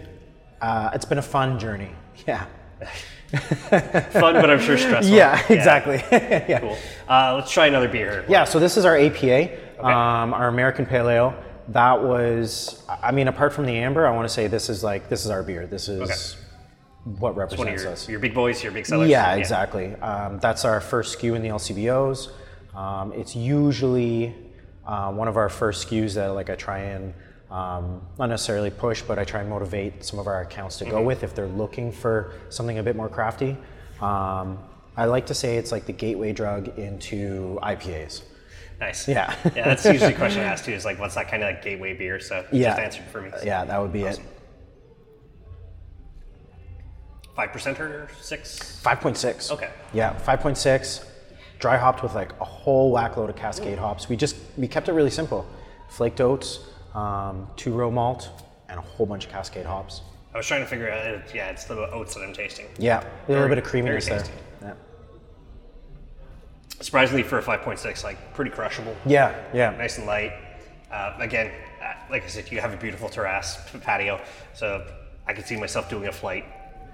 uh, 0.61 0.91
it's 0.95 1.05
been 1.05 1.19
a 1.19 1.23
fun 1.23 1.59
journey. 1.59 1.91
Yeah. 2.27 2.47
Fun, 4.11 4.35
but 4.35 4.51
I'm 4.51 4.61
sure 4.61 4.79
stressful. 4.79 5.15
Yeah, 5.15 5.41
exactly. 5.49 5.97
yeah. 6.13 6.61
Cool. 6.61 6.77
Uh, 7.09 7.35
let's 7.37 7.51
try 7.51 7.67
another 7.67 7.89
beer. 7.89 8.25
Yeah, 8.29 8.45
so 8.45 8.61
this 8.61 8.77
is 8.77 8.85
our 8.85 8.97
APA, 8.97 9.81
um, 9.85 10.33
our 10.35 10.49
American 10.49 10.87
Pale 10.87 11.09
Ale. 11.09 11.35
That 11.69 12.03
was, 12.03 12.85
I 12.89 13.11
mean, 13.11 13.29
apart 13.29 13.53
from 13.53 13.67
the 13.67 13.77
amber, 13.77 14.07
I 14.07 14.15
want 14.15 14.29
to 14.29 14.33
say 14.33 14.47
this 14.47 14.69
is 14.69 14.85
like 14.85 15.09
this 15.09 15.25
is 15.25 15.31
our 15.31 15.43
beer. 15.43 15.67
This 15.67 15.89
is 15.89 16.37
what 17.05 17.21
One 17.21 17.31
of 17.33 17.37
represents 17.37 17.83
your, 17.83 17.93
us. 17.93 18.09
your 18.09 18.21
big 18.21 18.35
boys, 18.35 18.63
your 18.63 18.73
big 18.73 18.87
sellers. 18.87 19.09
Yeah, 19.09 19.35
exactly. 19.35 19.95
Um, 19.97 20.39
that's 20.39 20.65
our 20.65 20.81
first 20.81 21.19
SKU 21.19 21.35
in 21.35 21.43
the 21.43 21.49
LCBOs. 21.49 22.31
Um, 22.77 23.13
it's 23.13 23.35
usually 23.35 24.35
uh, 24.87 25.13
one 25.13 25.29
of 25.29 25.37
our 25.37 25.49
first 25.49 25.89
SKUs 25.89 26.15
that 26.15 26.29
like 26.29 26.51
I 26.51 26.55
try 26.55 26.79
and 26.79 27.15
um, 27.51 28.01
not 28.19 28.27
necessarily 28.29 28.71
push, 28.71 29.03
but 29.03 29.19
I 29.19 29.25
try 29.25 29.41
and 29.41 29.51
motivate 29.51 30.05
some 30.05 30.19
of 30.19 30.27
our 30.27 30.41
accounts 30.43 30.79
to 30.79 30.85
go 30.85 31.03
with 31.03 31.23
if 31.23 31.35
they're 31.35 31.47
looking 31.47 31.93
for 31.93 32.33
something 32.49 32.79
a 32.79 32.83
bit 32.83 32.97
more 32.97 33.09
crafty. 33.09 33.57
Um, 34.01 34.59
I 34.97 35.07
like 35.07 35.27
to 35.27 35.35
say 35.35 35.57
it's 35.57 35.73
like 35.73 35.87
the 35.87 35.93
gateway 35.93 36.33
drug 36.33 36.79
into 36.79 37.59
IPAs. 37.63 38.23
Nice. 38.81 39.07
Yeah. 39.09 39.35
yeah, 39.55 39.65
that's 39.65 39.85
usually 39.85 40.13
the 40.13 40.19
question 40.19 40.41
I 40.43 40.45
ask 40.53 40.65
too 40.65 40.73
is 40.73 40.85
like, 40.85 40.99
what's 40.99 41.15
that 41.15 41.29
kind 41.29 41.43
of 41.43 41.49
like 41.51 41.63
gateway 41.63 41.95
beer? 41.95 42.19
So 42.21 42.45
Yeah. 42.51 42.71
just 42.71 42.81
answered 42.81 43.05
for 43.13 43.21
me. 43.21 43.31
Yeah, 43.45 43.65
that 43.65 43.81
would 43.81 43.93
be 43.93 44.03
it. 44.03 44.21
Five 47.37 47.53
percent 47.53 47.81
or 47.81 48.09
six? 48.21 48.81
5.6. 48.85 49.51
Okay. 49.53 49.71
Yeah, 49.93 50.15
5.6. 50.25 51.05
Dry 51.59 51.77
hopped 51.77 52.03
with 52.03 52.15
like 52.15 52.33
a 52.41 52.45
whole 52.45 52.93
whack 52.93 53.17
load 53.17 53.31
of 53.31 53.37
Cascade 53.37 53.79
hops. 53.79 54.09
We 54.09 54.17
just 54.17 54.37
we 54.57 54.69
kept 54.69 54.89
it 54.89 54.93
really 54.93 55.11
simple. 55.11 55.47
Flaked 55.89 56.21
oats, 56.21 56.61
um, 56.95 57.49
two 57.57 57.73
row 57.73 57.91
malt, 57.91 58.31
and 58.69 58.79
a 58.79 58.83
whole 58.83 59.07
bunch 59.07 59.27
of 59.27 59.33
Cascade 59.33 59.67
hops. 59.67 60.03
I 60.33 60.39
was 60.39 60.47
trying 60.47 60.63
to 60.63 60.67
figure 60.67 60.91
out. 60.91 61.35
Yeah, 61.35 61.51
it's 61.51 61.65
the 61.65 61.91
oats 61.91 62.15
that 62.15 62.23
I'm 62.23 62.33
tasting. 62.33 62.67
Yeah, 62.79 63.05
a 63.29 63.33
little 63.33 63.49
bit 63.49 63.59
of 63.59 63.65
creaminess 63.65 64.07
there. 64.07 64.25
Yeah. 64.63 64.75
Surprisingly, 66.81 67.23
for 67.23 67.39
a 67.39 67.43
5.6, 67.43 68.05
like 68.05 68.35
pretty 68.35 68.51
crushable. 68.51 68.97
Yeah, 69.07 69.35
yeah. 69.55 69.71
Nice 69.77 69.99
and 69.99 70.07
light. 70.07 70.33
Uh, 70.91 71.15
again, 71.19 71.53
uh, 71.83 71.95
like 72.11 72.25
I 72.25 72.27
said, 72.27 72.51
you 72.51 72.61
have 72.61 72.73
a 72.73 72.77
beautiful 72.77 73.09
terrace 73.09 73.59
patio, 73.83 74.21
so 74.55 74.87
I 75.27 75.33
could 75.33 75.47
see 75.47 75.57
myself 75.57 75.89
doing 75.89 76.09
a 76.09 76.13
flight 76.13 76.45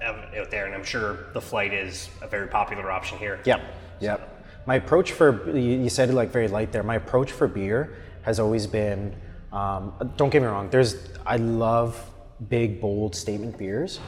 out 0.02 0.50
there, 0.50 0.66
and 0.66 0.74
I'm 0.74 0.84
sure 0.84 1.26
the 1.32 1.40
flight 1.40 1.72
is 1.72 2.08
a 2.22 2.26
very 2.26 2.48
popular 2.48 2.90
option 2.90 3.18
here. 3.18 3.40
Yep. 3.44 3.60
Yep. 4.00 4.44
My 4.66 4.76
approach 4.76 5.12
for 5.12 5.50
you 5.56 5.78
you 5.80 5.88
said 5.88 6.12
like 6.12 6.30
very 6.30 6.48
light 6.48 6.72
there. 6.72 6.82
My 6.82 6.96
approach 6.96 7.32
for 7.32 7.48
beer 7.48 7.96
has 8.22 8.38
always 8.38 8.66
been. 8.66 9.14
Um, 9.52 9.92
don't 10.16 10.30
get 10.30 10.42
me 10.42 10.48
wrong. 10.48 10.70
There's 10.70 10.96
I 11.26 11.36
love 11.36 12.08
big, 12.48 12.80
bold 12.80 13.14
statement 13.14 13.58
beers, 13.58 14.00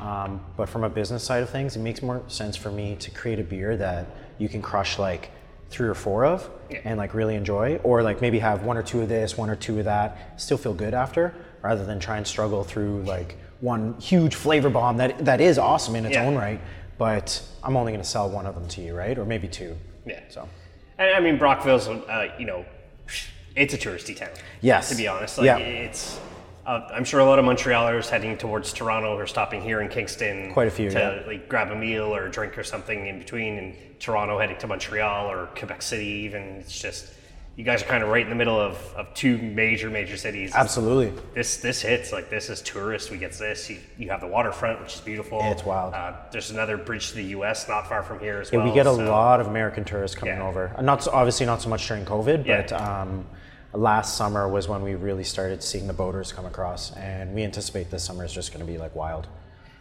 um, 0.00 0.40
but 0.56 0.68
from 0.68 0.84
a 0.84 0.88
business 0.90 1.24
side 1.24 1.42
of 1.42 1.50
things, 1.50 1.76
it 1.76 1.80
makes 1.80 2.02
more 2.02 2.22
sense 2.28 2.56
for 2.56 2.70
me 2.70 2.96
to 2.96 3.10
create 3.10 3.38
a 3.40 3.44
beer 3.44 3.76
that 3.76 4.06
you 4.38 4.48
can 4.48 4.60
crush 4.62 4.98
like 4.98 5.30
three 5.70 5.88
or 5.88 5.94
four 5.94 6.26
of 6.26 6.48
and 6.84 6.98
like 6.98 7.14
really 7.14 7.34
enjoy, 7.34 7.76
or 7.82 8.02
like 8.02 8.20
maybe 8.20 8.38
have 8.38 8.62
one 8.64 8.76
or 8.76 8.82
two 8.82 9.00
of 9.00 9.08
this, 9.08 9.38
one 9.38 9.48
or 9.48 9.56
two 9.56 9.78
of 9.78 9.86
that, 9.86 10.38
still 10.40 10.58
feel 10.58 10.74
good 10.74 10.92
after, 10.94 11.34
rather 11.62 11.84
than 11.86 11.98
try 11.98 12.18
and 12.18 12.26
struggle 12.26 12.62
through 12.62 13.02
like 13.04 13.36
one 13.60 13.94
huge 14.00 14.34
flavor 14.34 14.68
bomb 14.68 14.96
that 14.98 15.24
that 15.24 15.40
is 15.40 15.56
awesome 15.58 15.96
in 15.96 16.04
its 16.04 16.14
Yeah. 16.16 16.26
own 16.26 16.34
right, 16.34 16.60
but 16.98 17.40
I'm 17.62 17.76
only 17.76 17.92
going 17.92 18.02
to 18.02 18.08
sell 18.08 18.28
one 18.28 18.44
of 18.44 18.54
them 18.54 18.68
to 18.68 18.80
you, 18.82 18.94
right? 18.94 19.16
Or 19.16 19.24
maybe 19.24 19.48
two. 19.48 19.76
Yeah. 20.04 20.20
So 20.28 20.46
And 20.98 21.14
I 21.14 21.20
mean, 21.20 21.38
Brockville's, 21.38 21.88
uh, 21.88 22.34
you 22.38 22.44
know, 22.44 22.64
it's 23.56 23.74
a 23.74 23.78
touristy 23.78 24.16
town. 24.16 24.30
Yes. 24.60 24.88
To 24.90 24.94
be 24.94 25.08
honest, 25.08 25.38
like 25.38 25.46
Yeah. 25.46 25.58
it's. 25.58 26.18
Uh, 26.64 26.88
I'm 26.92 27.04
sure 27.04 27.18
a 27.18 27.24
lot 27.24 27.40
of 27.40 27.44
Montrealers 27.44 28.08
heading 28.08 28.38
towards 28.38 28.72
Toronto 28.72 29.16
are 29.16 29.26
stopping 29.26 29.60
here 29.60 29.80
in 29.80 29.88
Kingston. 29.88 30.52
Quite 30.52 30.68
a 30.68 30.70
few, 30.70 30.90
to 30.90 30.98
yeah. 30.98 31.26
like 31.26 31.48
grab 31.48 31.72
a 31.72 31.74
meal 31.74 32.14
or 32.14 32.26
a 32.26 32.30
drink 32.30 32.56
or 32.56 32.62
something 32.62 33.06
in 33.06 33.18
between, 33.18 33.58
and 33.58 33.74
Toronto 33.98 34.38
heading 34.38 34.58
to 34.58 34.68
Montreal 34.68 35.28
or 35.28 35.46
Quebec 35.56 35.82
City. 35.82 36.06
Even 36.06 36.42
it's 36.60 36.80
just 36.80 37.14
you 37.56 37.64
guys 37.64 37.82
are 37.82 37.86
kind 37.86 38.02
of 38.02 38.08
right 38.08 38.22
in 38.22 38.30
the 38.30 38.34
middle 38.34 38.58
of, 38.58 38.76
of 38.96 39.12
two 39.14 39.36
major 39.36 39.90
major 39.90 40.16
cities. 40.16 40.52
absolutely. 40.54 41.12
This 41.34 41.58
this 41.58 41.82
hits 41.82 42.10
like 42.12 42.30
this 42.30 42.48
is 42.48 42.62
tourist. 42.62 43.10
We 43.10 43.18
get 43.18 43.32
this. 43.32 43.68
You, 43.68 43.78
you 43.98 44.08
have 44.10 44.20
the 44.20 44.26
waterfront, 44.26 44.80
which 44.80 44.94
is 44.94 45.00
beautiful. 45.00 45.38
It's 45.42 45.64
wild. 45.64 45.92
Uh, 45.92 46.14
there's 46.30 46.50
another 46.50 46.76
bridge 46.78 47.10
to 47.10 47.16
the 47.16 47.24
U.S. 47.36 47.68
not 47.68 47.88
far 47.88 48.02
from 48.02 48.20
here 48.20 48.40
as 48.40 48.50
Yeah, 48.50 48.58
well. 48.60 48.68
we 48.68 48.74
get 48.74 48.86
a 48.86 48.94
so- 48.94 49.04
lot 49.04 49.40
of 49.40 49.48
American 49.48 49.84
tourists 49.84 50.16
coming 50.16 50.36
Yeah. 50.36 50.48
over. 50.48 50.74
Not 50.80 51.02
so, 51.04 51.10
obviously 51.12 51.44
not 51.46 51.60
so 51.60 51.68
much 51.68 51.86
during 51.86 52.04
COVID, 52.06 52.46
Yeah. 52.46 52.62
but 52.62 52.72
um, 52.72 53.26
last 53.74 54.16
summer 54.16 54.48
was 54.48 54.66
when 54.68 54.82
we 54.82 54.94
really 54.94 55.24
started 55.24 55.62
seeing 55.62 55.86
the 55.86 55.92
boaters 55.92 56.32
come 56.32 56.46
across, 56.46 56.94
and 56.96 57.34
we 57.34 57.42
anticipate 57.42 57.90
this 57.90 58.02
summer 58.04 58.24
is 58.24 58.32
just 58.32 58.52
going 58.54 58.64
to 58.64 58.70
be 58.72 58.78
like 58.78 58.94
wild. 58.94 59.26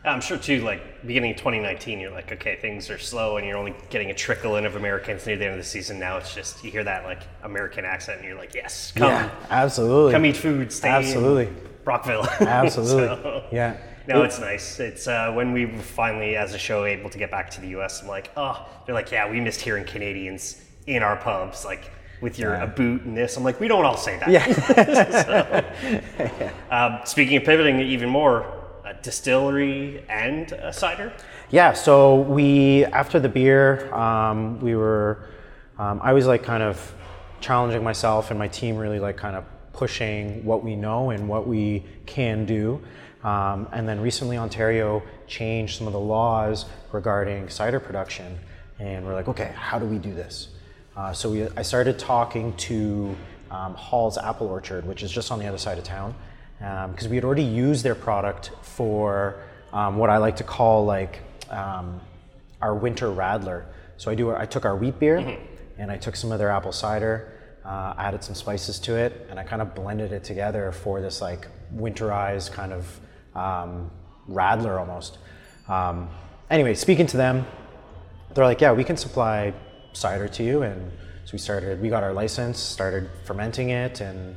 I'm 0.03 0.21
sure 0.21 0.37
too. 0.37 0.61
Like 0.61 1.05
beginning 1.05 1.31
of 1.31 1.37
2019, 1.37 1.99
you're 1.99 2.09
like, 2.11 2.31
okay, 2.31 2.55
things 2.55 2.89
are 2.89 2.97
slow, 2.97 3.37
and 3.37 3.45
you're 3.45 3.57
only 3.57 3.75
getting 3.89 4.09
a 4.09 4.13
trickle 4.15 4.55
in 4.55 4.65
of 4.65 4.75
Americans 4.75 5.27
near 5.27 5.37
the 5.37 5.45
end 5.45 5.53
of 5.53 5.59
the 5.59 5.63
season. 5.63 5.99
Now 5.99 6.17
it's 6.17 6.33
just 6.33 6.63
you 6.63 6.71
hear 6.71 6.83
that 6.83 7.03
like 7.05 7.21
American 7.43 7.85
accent, 7.85 8.19
and 8.19 8.27
you're 8.27 8.37
like, 8.37 8.55
yes, 8.55 8.91
come, 8.95 9.29
absolutely. 9.49 10.13
come 10.13 10.25
eat 10.25 10.37
food, 10.37 10.71
stay 10.71 10.89
Absolutely. 10.89 11.49
Brockville. 11.83 12.25
Absolutely. 12.39 13.07
So, 13.07 13.43
Yeah. 13.51 13.77
No, 14.07 14.23
it's 14.23 14.39
nice. 14.39 14.79
It's 14.79 15.07
uh, 15.07 15.31
when 15.31 15.53
we 15.53 15.67
were 15.67 15.77
finally, 15.77 16.35
as 16.35 16.55
a 16.55 16.57
show, 16.57 16.85
able 16.85 17.09
to 17.11 17.19
get 17.19 17.29
back 17.29 17.51
to 17.51 17.61
the 17.61 17.67
U.S. 17.69 18.01
I'm 18.01 18.07
like, 18.07 18.31
oh, 18.35 18.67
they're 18.85 18.95
like, 18.95 19.11
yeah, 19.11 19.29
we 19.29 19.39
missed 19.39 19.61
hearing 19.61 19.85
Canadians 19.85 20.59
in 20.87 21.03
our 21.03 21.15
pubs, 21.15 21.63
like 21.63 21.91
with 22.19 22.39
your 22.39 22.55
Yeah. 22.55 22.63
a 22.63 22.67
boot 22.67 23.03
and 23.03 23.15
this. 23.15 23.37
I'm 23.37 23.43
like, 23.43 23.59
we 23.59 23.67
don't 23.67 23.85
all 23.85 23.97
say 23.97 24.17
that. 24.17 24.29
Yeah. 24.31 26.51
Um, 26.71 26.99
speaking 27.05 27.37
of 27.37 27.43
pivoting 27.43 27.79
even 27.81 28.09
more, 28.09 28.60
distillery 29.03 30.03
and 30.09 30.51
a 30.51 30.73
cider. 30.73 31.13
Yeah, 31.49 31.73
so 31.73 32.21
we 32.21 32.85
after 32.85 33.19
the 33.19 33.29
beer, 33.29 33.93
um, 33.93 34.59
we 34.61 34.75
were. 34.75 35.27
Um, 35.77 35.99
I 36.03 36.13
was 36.13 36.27
like 36.27 36.43
kind 36.43 36.61
of 36.61 36.93
challenging 37.39 37.83
myself 37.83 38.29
and 38.29 38.37
my 38.37 38.47
team, 38.47 38.77
really 38.77 38.99
like 38.99 39.17
kind 39.17 39.35
of 39.35 39.45
pushing 39.73 40.45
what 40.45 40.63
we 40.63 40.75
know 40.75 41.09
and 41.09 41.27
what 41.27 41.47
we 41.47 41.83
can 42.05 42.45
do. 42.45 42.81
Um, 43.23 43.67
and 43.71 43.87
then 43.87 43.99
recently, 43.99 44.37
Ontario 44.37 45.03
changed 45.27 45.77
some 45.77 45.87
of 45.87 45.93
the 45.93 45.99
laws 45.99 46.65
regarding 46.91 47.49
cider 47.49 47.79
production, 47.79 48.39
and 48.79 49.05
we're 49.05 49.13
like, 49.13 49.27
okay, 49.27 49.53
how 49.55 49.79
do 49.79 49.85
we 49.85 49.97
do 49.97 50.13
this? 50.13 50.49
Uh, 50.95 51.13
so 51.13 51.29
we, 51.29 51.47
I 51.55 51.61
started 51.61 51.97
talking 51.99 52.53
to 52.57 53.15
um, 53.49 53.75
Hall's 53.75 54.17
Apple 54.17 54.47
Orchard, 54.47 54.85
which 54.85 55.03
is 55.03 55.11
just 55.11 55.31
on 55.31 55.39
the 55.39 55.47
other 55.47 55.57
side 55.57 55.77
of 55.77 55.83
town, 55.83 56.15
because 56.61 57.07
we 57.07 57.15
had 57.15 57.25
already 57.25 57.43
used 57.43 57.83
their 57.83 57.95
product 57.95 58.51
for 58.61 59.41
um, 59.73 59.97
what 59.97 60.09
I 60.09 60.17
like 60.17 60.35
to 60.37 60.43
call 60.43 60.85
like 60.85 61.19
um, 61.49 61.99
our 62.61 62.75
winter 62.75 63.07
radler. 63.07 63.65
So 63.97 64.11
I 64.11 64.15
do. 64.15 64.31
I 64.31 64.45
took 64.45 64.65
our 64.65 64.75
wheat 64.75 64.99
beer 64.99 65.37
and 65.77 65.91
I 65.91 65.97
took 65.97 66.15
some 66.15 66.31
of 66.31 66.39
their 66.39 66.49
apple 66.49 66.71
cider, 66.71 67.33
uh, 67.65 67.95
added 67.97 68.23
some 68.23 68.35
spices 68.35 68.79
to 68.79 68.95
it, 68.95 69.27
and 69.29 69.39
I 69.39 69.43
kind 69.43 69.61
of 69.61 69.73
blended 69.73 70.11
it 70.11 70.23
together 70.23 70.71
for 70.71 71.01
this 71.01 71.21
like 71.21 71.47
winterized 71.75 72.51
kind 72.51 72.73
of 72.73 72.99
um, 73.35 73.89
radler 74.29 74.79
almost. 74.79 75.17
Um, 75.67 76.09
anyway, 76.49 76.75
speaking 76.75 77.07
to 77.07 77.17
them, 77.17 77.45
they're 78.33 78.45
like, 78.45 78.61
yeah, 78.61 78.71
we 78.71 78.83
can 78.83 78.97
supply 78.97 79.53
cider 79.93 80.27
to 80.27 80.43
you, 80.43 80.61
and 80.61 80.91
so 81.25 81.31
we 81.33 81.39
started. 81.39 81.81
We 81.81 81.89
got 81.89 82.03
our 82.03 82.13
license, 82.13 82.59
started 82.59 83.09
fermenting 83.25 83.69
it, 83.69 84.01
and 84.01 84.35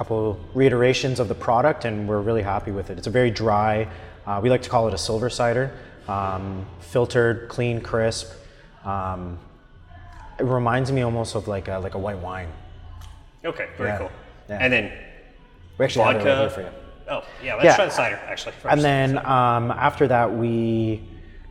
couple 0.00 0.40
reiterations 0.54 1.20
of 1.20 1.28
the 1.28 1.34
product, 1.34 1.84
and 1.84 2.08
we're 2.08 2.22
really 2.22 2.40
happy 2.40 2.70
with 2.70 2.88
it. 2.88 2.96
It's 2.96 3.06
a 3.06 3.10
very 3.10 3.30
dry. 3.30 3.86
Uh, 4.26 4.40
we 4.42 4.48
like 4.48 4.62
to 4.62 4.70
call 4.70 4.88
it 4.88 4.94
a 4.94 4.98
silver 4.98 5.28
cider, 5.28 5.70
um, 6.08 6.64
filtered, 6.80 7.50
clean, 7.50 7.82
crisp. 7.82 8.32
Um, 8.82 9.38
it 10.38 10.44
reminds 10.44 10.90
me 10.90 11.02
almost 11.02 11.34
of 11.34 11.48
like 11.48 11.68
a, 11.68 11.76
like 11.80 11.92
a 11.92 11.98
white 11.98 12.16
wine. 12.16 12.48
Okay, 13.44 13.68
very 13.76 13.90
Yeah, 13.90 13.98
cool. 13.98 14.10
yeah. 14.48 14.58
And 14.62 14.72
then 14.72 14.90
We 15.76 15.84
actually 15.84 16.06
have 16.06 16.14
it 16.16 16.24
right 16.24 16.48
vodka. 16.48 16.54
for 16.54 16.60
you. 16.62 16.68
Oh, 17.10 17.22
yeah, 17.44 17.54
let's 17.56 17.64
Yeah. 17.66 17.76
try 17.76 17.84
the 17.84 17.90
cider 17.90 18.18
actually. 18.26 18.52
First. 18.52 18.72
And 18.72 18.80
then 18.82 19.18
um, 19.26 19.70
after 19.70 20.08
that, 20.08 20.32
we 20.32 21.02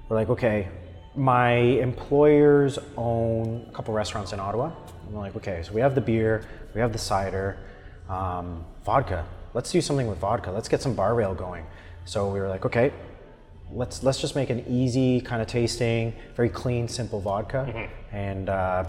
were 0.08 0.16
like, 0.16 0.30
okay, 0.32 0.70
my 1.16 1.52
employers 1.88 2.80
own 2.98 3.68
a 3.70 3.72
couple 3.76 3.94
restaurants 3.94 4.34
in 4.34 4.40
Ottawa. 4.40 4.72
And 5.06 5.14
we're 5.14 5.22
like, 5.22 5.36
okay, 5.36 5.62
so 5.62 5.72
we 5.72 5.82
have 5.82 5.94
the 5.94 6.02
beer, 6.02 6.46
we 6.74 6.82
have 6.82 6.94
the 6.94 6.98
cider, 7.14 7.58
um, 8.10 8.66
vodka. 8.84 9.26
Let's 9.54 9.72
do 9.72 9.82
something 9.82 10.08
with 10.08 10.18
vodka. 10.18 10.52
Let's 10.52 10.68
get 10.68 10.82
some 10.82 10.94
bar 10.94 11.16
rail 11.16 11.34
going. 11.34 11.66
So 12.06 12.30
we 12.32 12.40
were 12.40 12.50
like, 12.50 12.66
okay, 12.66 12.92
let's 13.72 14.04
let's 14.04 14.20
just 14.20 14.36
make 14.36 14.50
an 14.50 14.66
easy 14.68 15.22
kind 15.22 15.42
of 15.42 15.48
tasting, 15.48 16.14
very 16.36 16.50
clean, 16.50 16.88
simple 16.88 17.20
vodka, 17.20 17.90
and 18.12 18.50
uh, 18.50 18.84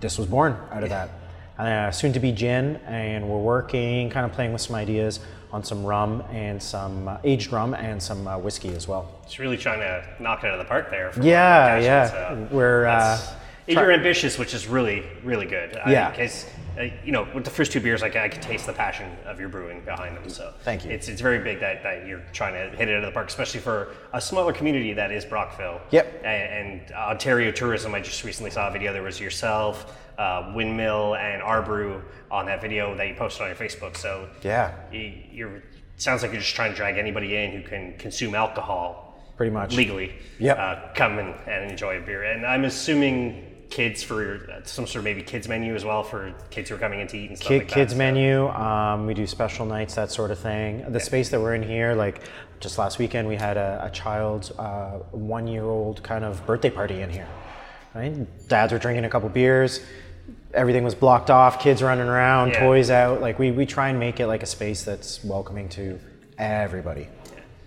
this 0.00 0.18
was 0.18 0.26
born 0.26 0.56
out 0.72 0.82
of 0.82 0.88
that. 0.90 1.10
Uh, 1.58 1.90
soon 1.90 2.12
to 2.12 2.20
be 2.20 2.32
gin, 2.32 2.76
and 2.86 3.26
we're 3.26 3.38
working, 3.38 4.10
kind 4.10 4.26
of 4.26 4.32
playing 4.32 4.52
with 4.52 4.60
some 4.60 4.76
ideas 4.76 5.20
on 5.52 5.64
some 5.64 5.84
rum 5.86 6.22
and 6.30 6.62
some 6.62 7.08
uh, 7.08 7.16
aged 7.24 7.50
rum 7.50 7.72
and 7.72 8.02
some 8.02 8.26
uh, 8.28 8.36
whiskey 8.36 8.74
as 8.74 8.86
well. 8.86 9.10
It's 9.24 9.38
really 9.38 9.56
trying 9.56 9.78
to 9.78 10.06
knock 10.20 10.44
it 10.44 10.48
out 10.48 10.54
of 10.54 10.58
the 10.58 10.68
park 10.68 10.90
there. 10.90 11.12
for 11.12 11.22
Yeah, 11.22 11.78
yeah. 11.78 12.10
so 12.10 12.48
We're, 12.50 12.84
that's- 13.66 13.82
you're 13.82 13.92
ambitious, 13.92 14.38
which 14.38 14.54
is 14.54 14.66
really, 14.66 15.04
really 15.24 15.46
good. 15.46 15.78
Yeah. 15.86 16.10
Because, 16.10 16.46
uh, 16.78 16.82
you 17.04 17.12
know, 17.12 17.26
with 17.34 17.44
the 17.44 17.50
first 17.50 17.72
two 17.72 17.80
beers, 17.80 18.02
like 18.02 18.16
I 18.16 18.28
could 18.28 18.42
taste 18.42 18.66
the 18.66 18.72
passion 18.72 19.10
of 19.24 19.40
your 19.40 19.48
brewing 19.48 19.80
behind 19.80 20.16
them. 20.16 20.28
So 20.28 20.52
Thank 20.62 20.84
you. 20.84 20.90
It's 20.90 21.08
it's 21.08 21.20
very 21.20 21.38
big 21.38 21.60
that, 21.60 21.82
that 21.82 22.06
you're 22.06 22.22
trying 22.32 22.54
to 22.54 22.76
hit 22.76 22.88
it 22.88 22.92
out 22.96 23.04
of 23.04 23.10
the 23.10 23.12
park, 23.14 23.28
especially 23.28 23.60
for 23.60 23.88
a 24.12 24.20
smaller 24.20 24.52
community 24.52 24.92
that 24.94 25.10
is 25.10 25.24
Brockville. 25.24 25.80
Yep. 25.90 26.22
A- 26.24 26.26
And, 26.26 26.92
Ontario 26.92 27.50
tourism. 27.52 27.94
I 27.94 28.00
just 28.00 28.22
recently 28.24 28.50
saw 28.50 28.68
a 28.68 28.70
video. 28.72 28.92
There 28.92 29.02
was 29.02 29.20
yourself, 29.20 29.96
uh, 30.18 30.52
Windmill, 30.54 31.16
and 31.16 31.42
Arbrew 31.42 32.02
on 32.30 32.46
that 32.46 32.60
video 32.60 32.94
that 32.96 33.08
you 33.08 33.14
posted 33.14 33.42
on 33.42 33.48
your 33.48 33.56
Facebook. 33.56 33.96
So 33.96 34.28
Yeah. 34.42 34.72
you, 34.92 35.12
you're 35.32 35.62
sounds 35.98 36.20
like 36.22 36.30
you're 36.30 36.42
just 36.42 36.54
trying 36.54 36.70
to 36.72 36.76
drag 36.76 36.98
anybody 36.98 37.36
in 37.36 37.52
who 37.52 37.62
can 37.62 37.96
consume 37.96 38.34
alcohol 38.34 39.18
Pretty 39.38 39.50
much. 39.50 39.74
legally. 39.74 40.12
Yep. 40.38 40.58
Uh, 40.58 40.76
come 40.94 41.18
and, 41.18 41.34
and 41.48 41.70
enjoy 41.70 41.96
a 41.96 42.00
beer. 42.02 42.22
And 42.24 42.44
I'm 42.44 42.66
assuming 42.66 43.45
kids 43.70 44.02
for 44.02 44.60
some 44.64 44.86
sort 44.86 44.96
of 45.00 45.04
maybe 45.04 45.22
kids 45.22 45.48
menu 45.48 45.74
as 45.74 45.84
well 45.84 46.02
for 46.02 46.32
kids 46.50 46.68
who 46.70 46.76
are 46.76 46.78
coming 46.78 47.00
in 47.00 47.06
to 47.08 47.18
eat 47.18 47.28
and 47.30 47.36
stuff 47.36 47.48
Kid, 47.48 47.58
like 47.58 47.68
that. 47.68 47.74
kids 47.74 47.92
So- 47.92 47.98
menu. 47.98 48.48
Um, 48.48 49.06
we 49.06 49.14
do 49.14 49.26
special 49.26 49.66
nights, 49.66 49.94
that 49.96 50.10
sort 50.10 50.30
of 50.30 50.38
thing. 50.38 50.84
The 50.92 51.00
space 51.00 51.28
that 51.30 51.40
we're 51.40 51.54
in 51.54 51.62
here, 51.62 51.94
like 51.94 52.20
just 52.60 52.78
last 52.78 52.98
weekend, 52.98 53.26
we 53.28 53.36
had 53.36 53.56
a, 53.56 53.82
a 53.84 53.90
child's 53.90 54.50
uh, 54.52 55.00
one-year-old 55.10 56.02
kind 56.02 56.24
of 56.24 56.44
birthday 56.46 56.70
party 56.70 57.00
in 57.02 57.10
here. 57.10 57.26
Right? 57.94 58.48
Dads 58.48 58.72
were 58.72 58.78
drinking 58.78 59.04
a 59.04 59.10
couple 59.10 59.28
beers. 59.28 59.80
Everything 60.54 60.84
was 60.84 60.94
blocked 60.94 61.30
off. 61.30 61.60
Kids 61.60 61.82
running 61.82 62.06
around, 62.08 62.50
Yeah. 62.50 62.60
toys 62.60 62.90
out. 62.90 63.20
Like 63.20 63.38
we, 63.38 63.50
we 63.50 63.66
try 63.66 63.88
and 63.88 63.98
make 63.98 64.20
it 64.20 64.26
like 64.26 64.42
a 64.42 64.46
space 64.46 64.84
that's 64.84 65.22
welcoming 65.24 65.68
to 65.70 65.98
everybody. 66.38 67.08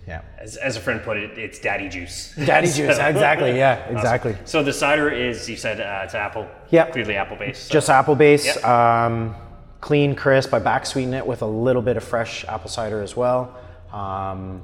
Yeah. 0.10 0.22
As, 0.40 0.58
as 0.58 0.76
a 0.76 0.80
friend 0.82 1.02
put 1.04 1.18
it, 1.18 1.38
it's 1.38 1.60
daddy 1.60 1.88
juice. 1.88 2.34
Daddy 2.46 2.68
juice. 2.68 2.98
Exactly. 2.98 3.56
Yeah. 3.58 3.88
Exactly. 3.96 4.36
So 4.46 4.64
the 4.64 4.74
cider 4.74 5.10
is, 5.10 5.48
you 5.48 5.56
said, 5.56 5.80
uh, 5.80 6.02
it's 6.04 6.16
apple. 6.16 6.48
Yep. 6.72 6.94
Clearly 6.94 7.16
apple 7.16 7.38
based. 7.38 7.68
so- 7.68 7.74
Just 7.74 7.90
apple 7.90 8.16
base, 8.16 8.46
Yep. 8.46 8.66
um, 8.66 9.36
clean, 9.82 10.16
crisp. 10.16 10.52
I 10.54 10.60
back 10.60 10.86
sweeten 10.88 11.14
it 11.14 11.26
with 11.26 11.42
a 11.44 11.46
little 11.46 11.82
bit 11.84 11.96
of 11.96 12.04
fresh 12.04 12.44
apple 12.46 12.70
cider 12.70 13.02
as 13.02 13.16
well, 13.16 13.56
um, 13.94 14.64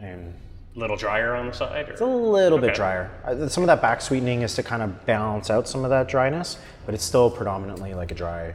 and 0.00 0.34
a 0.74 0.78
little 0.78 0.96
drier 0.96 1.34
on 1.36 1.48
the 1.48 1.52
side. 1.52 1.88
it's 1.90 2.00
a 2.00 2.04
Or? 2.04 2.32
little 2.32 2.58
bit 2.58 2.74
drier. 2.74 3.10
Uh, 3.26 3.46
Some 3.48 3.62
of 3.62 3.66
that 3.66 3.82
back 3.82 4.00
sweetening 4.00 4.40
is 4.40 4.54
to 4.54 4.62
kind 4.62 4.82
of 4.82 5.04
balance 5.04 5.50
out 5.50 5.68
some 5.68 5.84
of 5.84 5.90
that 5.90 6.08
dryness, 6.08 6.56
but 6.86 6.94
it's 6.94 7.04
still 7.04 7.30
predominantly 7.30 7.92
like 7.92 8.10
a 8.10 8.14
dry 8.14 8.54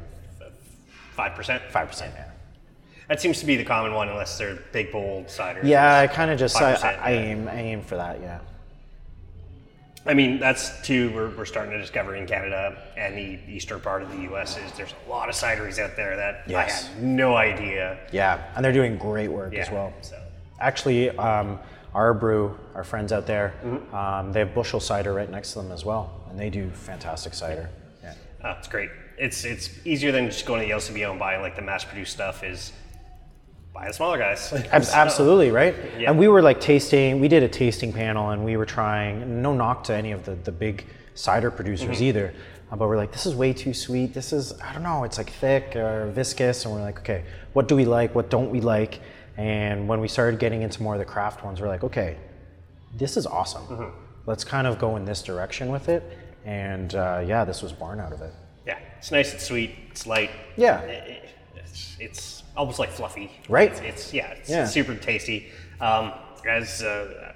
5%? 1.15 1.61
five 1.69 1.87
percent. 1.87 2.13
Yeah. 2.15 2.25
That 3.07 3.21
seems 3.21 3.39
to 3.39 3.45
be 3.45 3.55
the 3.55 3.63
common 3.63 3.93
one 3.93 4.09
unless 4.09 4.37
they're 4.37 4.55
big, 4.73 4.91
bold 4.91 5.29
cider. 5.29 5.61
Yeah, 5.63 5.99
I 5.99 6.07
kind 6.07 6.29
of 6.29 6.37
just 6.37 6.61
I, 6.61 6.73
I, 6.73 7.11
aim 7.13 7.47
I 7.47 7.55
aim 7.61 7.81
for 7.81 7.95
that. 7.95 8.19
Yeah. 8.21 8.39
I 10.05 10.13
mean, 10.13 10.39
that's 10.39 10.81
too. 10.81 11.11
We're, 11.13 11.29
we're 11.35 11.45
starting 11.45 11.71
to 11.73 11.79
discover 11.79 12.15
in 12.15 12.25
Canada 12.27 12.77
and 12.95 13.17
the 13.17 13.39
eastern 13.51 13.79
part 13.81 14.01
of 14.01 14.11
the 14.11 14.21
U.S. 14.23 14.57
is 14.57 14.71
there's 14.73 14.93
a 15.05 15.09
lot 15.09 15.27
of 15.27 15.35
cideries 15.35 15.79
out 15.79 15.95
there 15.97 16.15
that 16.15 16.43
Yes. 16.47 16.85
I 16.85 16.87
had 16.93 17.03
no 17.03 17.35
idea. 17.35 17.97
Yeah, 18.11 18.41
and 18.55 18.63
they're 18.63 18.71
doing 18.73 18.97
great 18.97 19.27
work 19.29 19.53
as 19.53 19.69
well. 19.69 19.93
so. 20.01 20.17
Actually, 20.59 21.09
um, 21.11 21.59
our 21.93 22.13
brew, 22.13 22.57
our 22.73 22.83
friends 22.83 23.11
out 23.11 23.25
there, 23.27 23.53
Mm-hmm. 23.63 23.95
um, 23.95 24.31
they 24.31 24.39
have 24.39 24.53
Bushel 24.53 24.79
cider 24.79 25.13
right 25.13 25.29
next 25.29 25.53
to 25.53 25.61
them 25.61 25.71
as 25.71 25.83
well, 25.83 26.21
and 26.29 26.39
they 26.39 26.49
do 26.49 26.69
fantastic 26.69 27.33
cider. 27.33 27.69
Yeah. 28.01 28.13
Oh, 28.45 28.51
it's 28.59 28.67
great. 28.67 28.89
It's 29.17 29.43
it's 29.45 29.69
easier 29.85 30.11
than 30.11 30.27
just 30.27 30.45
going 30.45 30.61
to 30.61 30.67
the 30.67 30.73
LCBO 30.73 31.09
and 31.11 31.19
buying 31.19 31.41
like 31.41 31.55
the 31.55 31.61
mass-produced 31.61 32.13
stuff. 32.13 32.43
Is 32.43 32.71
buy 33.77 33.87
the 33.87 33.93
smaller 33.93 34.17
guys. 34.17 34.51
Absolutely, 34.71 35.51
right? 35.51 35.75
Yeah. 35.99 36.09
And 36.09 36.17
we 36.19 36.27
were 36.27 36.41
like 36.41 36.59
tasting, 36.59 37.19
we 37.19 37.27
did 37.27 37.43
a 37.43 37.47
tasting 37.47 37.93
panel 37.93 38.31
and 38.31 38.43
we 38.43 38.57
were 38.57 38.65
trying, 38.65 39.41
no 39.41 39.53
knock 39.53 39.83
to 39.85 39.93
any 39.93 40.11
of 40.13 40.25
the, 40.25 40.33
the 40.35 40.51
big 40.51 40.85
cider 41.13 41.51
producers 41.51 42.01
either, 42.01 42.33
uh, 42.71 42.75
but 42.75 42.87
we're 42.87 42.97
like, 42.97 43.11
this 43.11 43.25
is 43.27 43.35
way 43.35 43.53
too 43.53 43.73
sweet. 43.73 44.13
This 44.15 44.33
is, 44.33 44.59
I 44.61 44.73
don't 44.73 44.81
know, 44.83 45.03
it's 45.03 45.17
like 45.19 45.29
thick 45.29 45.75
or 45.75 46.09
viscous. 46.11 46.65
And 46.65 46.73
we're 46.73 46.81
like, 46.81 46.99
okay, 46.99 47.23
what 47.53 47.67
do 47.67 47.75
we 47.75 47.85
like? 47.85 48.15
What 48.15 48.29
don't 48.31 48.49
we 48.49 48.61
like? 48.61 48.99
And 49.37 49.87
when 49.87 49.99
we 50.01 50.07
started 50.07 50.39
getting 50.39 50.63
into 50.63 50.81
more 50.81 50.95
of 50.95 50.99
the 50.99 51.05
craft 51.05 51.45
ones, 51.45 51.61
we're 51.61 51.67
like, 51.67 51.83
okay, 51.83 52.17
this 52.95 53.15
is 53.15 53.27
awesome. 53.27 53.91
Let's 54.25 54.43
kind 54.43 54.65
of 54.65 54.79
go 54.79 54.95
in 54.95 55.05
this 55.05 55.21
direction 55.21 55.69
with 55.69 55.87
it. 55.87 56.01
And 56.45 56.95
uh, 56.95 57.23
yeah, 57.25 57.45
this 57.45 57.61
was 57.61 57.73
born 57.73 57.99
out 57.99 58.11
of 58.11 58.21
it. 58.21 58.33
Yeah, 58.65 58.79
it's 58.97 59.11
nice. 59.11 59.33
It's 59.35 59.45
sweet. 59.45 59.75
It's 59.91 60.07
light. 60.07 60.31
Yeah. 60.55 60.79
I- 60.79 61.21
It's, 61.57 61.95
it's 61.99 62.36
almost 62.57 62.79
like 62.79 62.89
fluffy. 62.89 63.31
Right. 63.47 63.71
It's, 63.71 63.79
it's 63.81 64.13
yeah. 64.13 64.31
It's 64.31 64.49
Yeah. 64.49 64.65
super 64.65 64.95
tasty. 64.95 65.47
Um, 65.79 66.11
as 66.47 66.81
uh, 66.81 67.33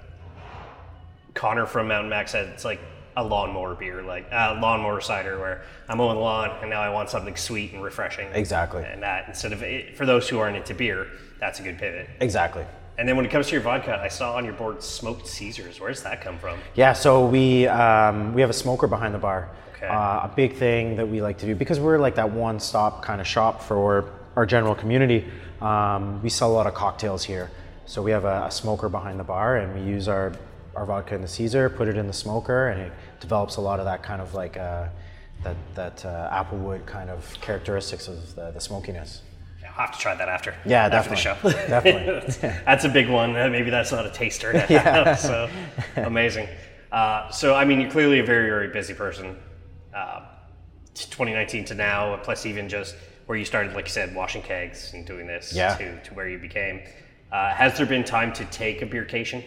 Connor 1.34 1.66
from 1.66 1.88
Mountain 1.88 2.10
Max 2.10 2.32
said, 2.32 2.48
it's 2.48 2.64
like 2.64 2.80
a 3.16 3.22
lawnmower 3.24 3.74
beer, 3.74 4.02
like 4.02 4.26
uh, 4.32 4.58
lawnmower 4.60 5.00
cider, 5.00 5.38
where 5.38 5.62
I'm 5.88 5.98
mowing 5.98 6.16
the 6.16 6.20
lawn 6.22 6.50
and 6.60 6.70
now 6.70 6.80
I 6.80 6.88
want 6.90 7.10
something 7.10 7.36
sweet 7.36 7.72
and 7.72 7.82
refreshing. 7.82 8.28
Exactly. 8.32 8.84
And 8.84 9.02
that 9.02 9.28
instead 9.28 9.52
of 9.52 9.62
it, 9.62 9.96
for 9.96 10.06
those 10.06 10.28
who 10.28 10.38
aren't 10.38 10.56
into 10.56 10.74
beer, 10.74 11.06
that's 11.38 11.60
a 11.60 11.62
good 11.62 11.78
pivot. 11.78 12.08
Exactly. 12.20 12.64
And 12.98 13.08
then 13.08 13.16
when 13.16 13.24
it 13.24 13.30
comes 13.30 13.46
to 13.46 13.52
your 13.52 13.62
vodka, 13.62 13.98
I 14.00 14.08
saw 14.08 14.34
on 14.36 14.44
your 14.44 14.54
board 14.54 14.82
smoked 14.82 15.26
Caesars. 15.26 15.80
Where 15.80 15.90
does 15.90 16.02
that 16.02 16.20
come 16.20 16.38
from? 16.38 16.58
Yeah, 16.74 16.92
so 16.92 17.24
we 17.26 17.66
um, 17.68 18.34
we 18.34 18.40
have 18.42 18.50
a 18.50 18.54
smoker 18.54 18.86
behind 18.86 19.14
the 19.14 19.18
bar. 19.18 19.48
Okay. 19.76 19.86
Uh, 19.86 20.26
a 20.26 20.32
big 20.36 20.54
thing 20.54 20.96
that 20.96 21.08
we 21.08 21.20
like 21.22 21.38
to 21.38 21.46
do 21.46 21.54
because 21.54 21.80
we're 21.80 21.98
like 21.98 22.14
that 22.16 22.30
one-stop 22.30 23.02
kind 23.02 23.20
of 23.20 23.26
shop 23.26 23.62
for 23.62 24.10
our 24.36 24.46
general 24.46 24.74
community. 24.74 25.24
Um, 25.60 26.22
we 26.22 26.28
sell 26.28 26.50
a 26.50 26.54
lot 26.54 26.66
of 26.66 26.74
cocktails 26.74 27.24
here, 27.24 27.50
so 27.86 28.02
we 28.02 28.10
have 28.10 28.24
a, 28.24 28.46
a 28.46 28.50
smoker 28.50 28.88
behind 28.88 29.18
the 29.20 29.24
bar, 29.24 29.56
and 29.56 29.74
we 29.74 29.80
use 29.90 30.08
our 30.08 30.32
our 30.74 30.86
vodka 30.86 31.14
in 31.14 31.20
the 31.20 31.28
Caesar, 31.28 31.68
put 31.68 31.86
it 31.86 31.98
in 31.98 32.06
the 32.06 32.12
smoker, 32.14 32.68
and 32.68 32.80
it 32.80 32.92
develops 33.20 33.56
a 33.56 33.60
lot 33.60 33.78
of 33.78 33.84
that 33.84 34.02
kind 34.02 34.22
of 34.22 34.34
like 34.34 34.56
uh, 34.56 34.88
that 35.44 35.56
that 35.74 36.04
uh, 36.04 36.30
applewood 36.44 36.86
kind 36.86 37.10
of 37.10 37.36
characteristics 37.40 38.08
of 38.08 38.34
the, 38.34 38.50
the 38.52 38.60
smokiness. 38.60 39.22
I'll 39.64 39.86
have 39.86 39.92
to 39.92 39.98
try 39.98 40.14
that 40.14 40.28
after. 40.28 40.54
Yeah, 40.66 40.84
after 40.84 41.14
definitely. 41.14 41.52
the 41.52 41.58
show. 41.58 41.66
Definitely. 41.80 42.48
that's 42.66 42.84
a 42.84 42.90
big 42.90 43.08
one. 43.08 43.34
Uh, 43.34 43.48
Maybe 43.48 43.70
that's 43.70 43.90
not 43.90 44.04
a 44.04 44.10
taster. 44.10 44.52
yeah. 44.68 45.14
so 45.14 45.48
amazing. 45.96 46.46
Uh, 46.90 47.30
so 47.30 47.54
I 47.54 47.64
mean, 47.64 47.80
you're 47.80 47.90
clearly 47.90 48.18
a 48.18 48.24
very, 48.24 48.50
very 48.50 48.68
busy 48.68 48.92
person. 48.92 49.36
Uh, 49.94 50.26
2019 50.94 51.64
to 51.66 51.74
now, 51.74 52.16
plus 52.18 52.44
even 52.44 52.68
just 52.68 52.96
where 53.26 53.38
you 53.38 53.44
started, 53.44 53.74
like 53.74 53.86
you 53.86 53.92
said, 53.92 54.14
washing 54.14 54.42
kegs 54.42 54.92
and 54.94 55.06
doing 55.06 55.26
this 55.26 55.52
Yeah. 55.52 55.76
to, 55.76 56.00
to 56.02 56.14
where 56.14 56.28
you 56.28 56.38
became. 56.38 56.80
Uh, 57.30 57.50
has 57.54 57.76
there 57.76 57.86
been 57.86 58.04
time 58.04 58.32
to 58.34 58.44
take 58.46 58.82
a 58.82 58.86
beercation? 58.86 59.42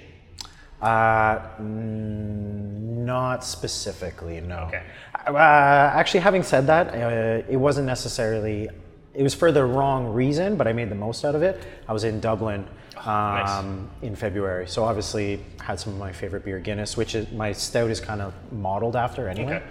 Uh, 0.81 1.39
mm, 1.59 3.05
not 3.05 3.43
specifically, 3.43 4.41
no. 4.41 4.59
Okay. 4.67 4.83
Uh, 5.27 5.35
actually, 5.37 6.19
having 6.19 6.43
said 6.43 6.67
that, 6.67 6.87
uh, 6.93 7.43
it 7.49 7.57
wasn't 7.57 7.85
necessarily. 7.87 8.69
It 9.13 9.23
was 9.23 9.33
for 9.33 9.51
the 9.51 9.63
wrong 9.63 10.07
reason, 10.13 10.57
but 10.57 10.67
I 10.67 10.73
made 10.73 10.89
the 10.89 10.95
most 10.95 11.23
out 11.23 11.35
of 11.35 11.41
it. 11.43 11.61
I 11.87 11.93
was 11.93 12.03
in 12.03 12.19
Dublin 12.19 12.67
Oh, 12.97 13.01
nice. 13.05 13.49
um, 13.49 13.89
in 14.01 14.15
February, 14.15 14.67
so 14.67 14.83
obviously 14.83 15.39
had 15.61 15.79
some 15.79 15.93
of 15.93 15.99
my 15.99 16.11
favorite 16.11 16.43
beer, 16.43 16.59
Guinness, 16.59 16.97
which 16.97 17.15
is 17.15 17.31
my 17.31 17.51
stout 17.53 17.89
is 17.89 17.99
kind 18.01 18.21
of 18.21 18.33
modeled 18.51 18.95
after 18.95 19.29
anyway. 19.29 19.55
Okay. 19.57 19.65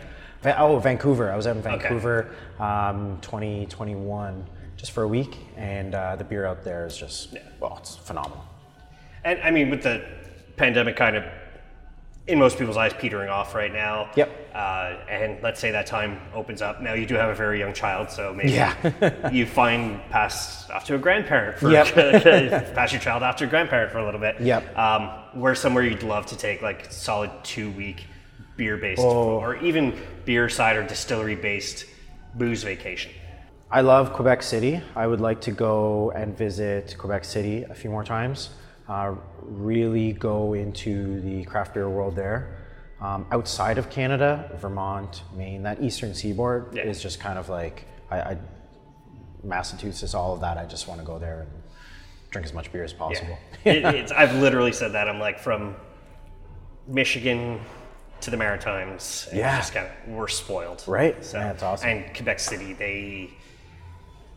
Oh, 0.47 0.79
Vancouver. 0.79 1.33
I 1.33 1.37
was 1.37 1.47
out 1.47 1.57
in 1.57 1.63
Vancouver, 1.63 2.35
um, 2.59 3.19
2021, 3.23 4.45
just 4.77 4.93
for 4.93 5.03
a 5.05 5.09
week, 5.09 5.37
and 5.57 5.95
uh, 5.95 6.17
the 6.17 6.25
beer 6.25 6.47
out 6.47 6.65
there 6.65 6.87
is 6.87 6.97
just 6.97 7.37
well, 7.61 7.77
it's 7.81 7.97
phenomenal. 7.97 8.45
And 9.25 9.41
I 9.43 9.51
mean, 9.51 9.71
with 9.71 9.83
the 9.83 10.05
pandemic 10.57 10.97
kind 10.97 11.17
of 11.17 11.25
in 12.27 12.39
most 12.39 12.57
people's 12.59 12.77
eyes 12.79 12.93
petering 12.95 13.29
off 13.29 13.55
right 13.55 13.73
now. 13.73 14.11
Yep. 14.17 14.51
Uh, 14.55 14.97
and 15.11 15.43
let's 15.43 15.61
say 15.61 15.71
that 15.73 15.87
time 15.87 16.21
opens 16.35 16.63
up. 16.63 16.81
Now 16.81 16.95
you 16.95 17.05
do 17.05 17.15
have 17.17 17.29
a 17.29 17.35
very 17.35 17.59
young 17.59 17.75
child, 17.75 18.09
so 18.11 18.33
maybe 18.33 18.53
Yeah. 18.53 19.29
you 19.33 19.45
find 19.45 20.01
pass 20.11 20.71
off 20.71 20.87
to 20.87 20.95
a 20.95 20.99
grandparent 20.99 21.59
for 21.59 21.71
Yep. 21.71 21.95
pass 22.75 22.93
your 22.93 23.01
child 23.01 23.23
off 23.23 23.37
to 23.37 23.45
a 23.45 23.47
grandparent 23.47 23.93
for 23.93 23.99
a 23.99 24.05
little 24.05 24.21
bit. 24.21 24.41
Yep. 24.41 24.79
Um, 24.79 25.11
where's 25.35 25.61
somewhere 25.61 25.85
you'd 25.85 26.03
love 26.03 26.25
to 26.27 26.37
take 26.37 26.63
like 26.63 26.91
solid 26.91 27.31
two 27.43 27.71
week 27.73 28.07
beer 28.57 28.77
based 28.77 29.01
Oh. 29.03 29.39
or 29.41 29.57
even 29.57 29.95
beer 30.25 30.49
cider 30.49 30.83
distillery 30.83 31.35
based 31.35 31.87
booze 32.35 32.63
vacation. 32.63 33.13
I 33.71 33.81
love 33.81 34.13
Quebec 34.13 34.43
City. 34.43 34.81
I 34.95 35.07
would 35.07 35.21
like 35.21 35.41
to 35.43 35.51
go 35.51 36.11
and 36.13 36.37
visit 36.37 36.95
Quebec 36.99 37.25
City 37.25 37.65
a 37.65 37.75
few 37.75 37.91
more 37.91 38.05
times. 38.05 38.51
Uh, 38.89 39.15
really 39.43 40.13
go 40.13 40.53
into 40.55 41.21
the 41.23 41.45
craft 41.45 41.75
beer 41.75 41.89
world 41.89 42.15
there. 42.15 42.59
Um, 43.01 43.27
outside 43.33 43.79
of 43.79 43.91
Canada, 43.91 44.51
Vermont, 44.61 45.23
Maine, 45.35 45.63
that 45.65 45.83
eastern 45.83 46.15
seaboard 46.15 46.69
Yeah. 46.75 46.83
is 46.85 47.03
just 47.03 47.19
kind 47.19 47.39
of 47.39 47.49
like 47.49 47.87
I, 48.11 48.19
I, 48.21 48.39
Massachusetts, 49.43 50.15
all 50.15 50.35
of 50.35 50.41
that. 50.43 50.57
I 50.59 50.65
just 50.67 50.87
want 50.87 51.01
to 51.01 51.07
go 51.07 51.19
there 51.19 51.41
and 51.41 51.51
drink 52.31 52.47
as 52.47 52.53
much 52.53 52.71
beer 52.73 52.85
as 52.85 52.93
possible. 52.93 53.37
it, 53.65 53.85
it's, 53.95 54.13
I've 54.13 54.35
literally 54.37 54.73
said 54.73 54.93
that. 54.93 55.09
I'm 55.09 55.19
like 55.19 55.39
from 55.41 55.75
Michigan 56.87 57.61
to 58.25 58.31
the 58.31 58.37
Maritimes. 58.37 59.29
and 59.31 59.39
Yeah. 59.39 59.57
Just 59.59 59.75
we're 60.07 60.29
spoiled. 60.29 60.85
Right? 60.87 61.17
Yeah, 61.33 61.51
it's 61.53 61.63
awesome. 61.63 61.89
And 61.89 62.15
Quebec 62.15 62.41
City, 62.41 62.73
they 62.73 63.31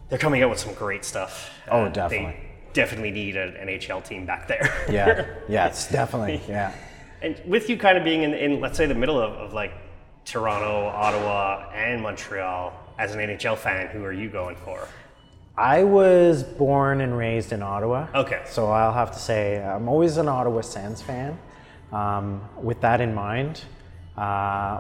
they're 0.10 0.20
coming 0.20 0.42
out 0.44 0.50
with 0.50 0.60
some 0.60 0.74
great 0.74 1.04
stuff. 1.04 1.50
Oh, 1.70 1.84
Uh, 1.86 1.90
definitely. 1.90 2.28
They 2.32 2.44
definitely 2.74 3.12
need 3.12 3.36
an 3.36 3.54
NHL 3.68 4.04
team 4.06 4.26
back 4.26 4.48
there. 4.48 4.86
yeah, 4.90 5.26
yeah, 5.50 5.68
it's 5.68 5.90
definitely 5.90 6.42
yeah. 6.48 6.74
and 7.22 7.42
with 7.46 7.70
you 7.70 7.78
kind 7.78 7.98
of 7.98 8.04
being 8.04 8.24
in, 8.24 8.34
in 8.34 8.62
let's 8.62 8.78
say, 8.78 8.86
the 8.86 8.96
middle 8.96 9.20
of, 9.20 9.34
of 9.34 9.54
like 9.54 9.74
Toronto, 10.26 10.86
Ottawa, 10.88 11.70
and 11.74 12.02
Montreal, 12.02 12.74
as 13.00 13.16
an 13.16 13.20
NHL 13.20 13.58
fan, 13.58 13.88
who 13.88 14.04
are 14.04 14.14
you 14.14 14.30
going 14.30 14.56
for? 14.58 14.88
I 15.58 15.84
was 15.84 16.44
born 16.44 17.02
and 17.02 17.18
raised 17.18 17.52
in 17.52 17.64
Ottawa. 17.64 18.08
Okay. 18.14 18.44
So 18.46 18.68
I'll 18.68 18.94
have 18.94 19.12
to 19.14 19.20
say 19.20 19.62
I'm 19.64 19.88
always 19.88 20.18
an 20.18 20.28
Ottawa 20.28 20.62
Sens 20.62 21.02
fan. 21.02 21.38
Um, 21.92 22.42
with 22.62 22.82
that 22.82 23.00
in 23.02 23.16
mind, 23.16 23.62
uh, 24.18 24.22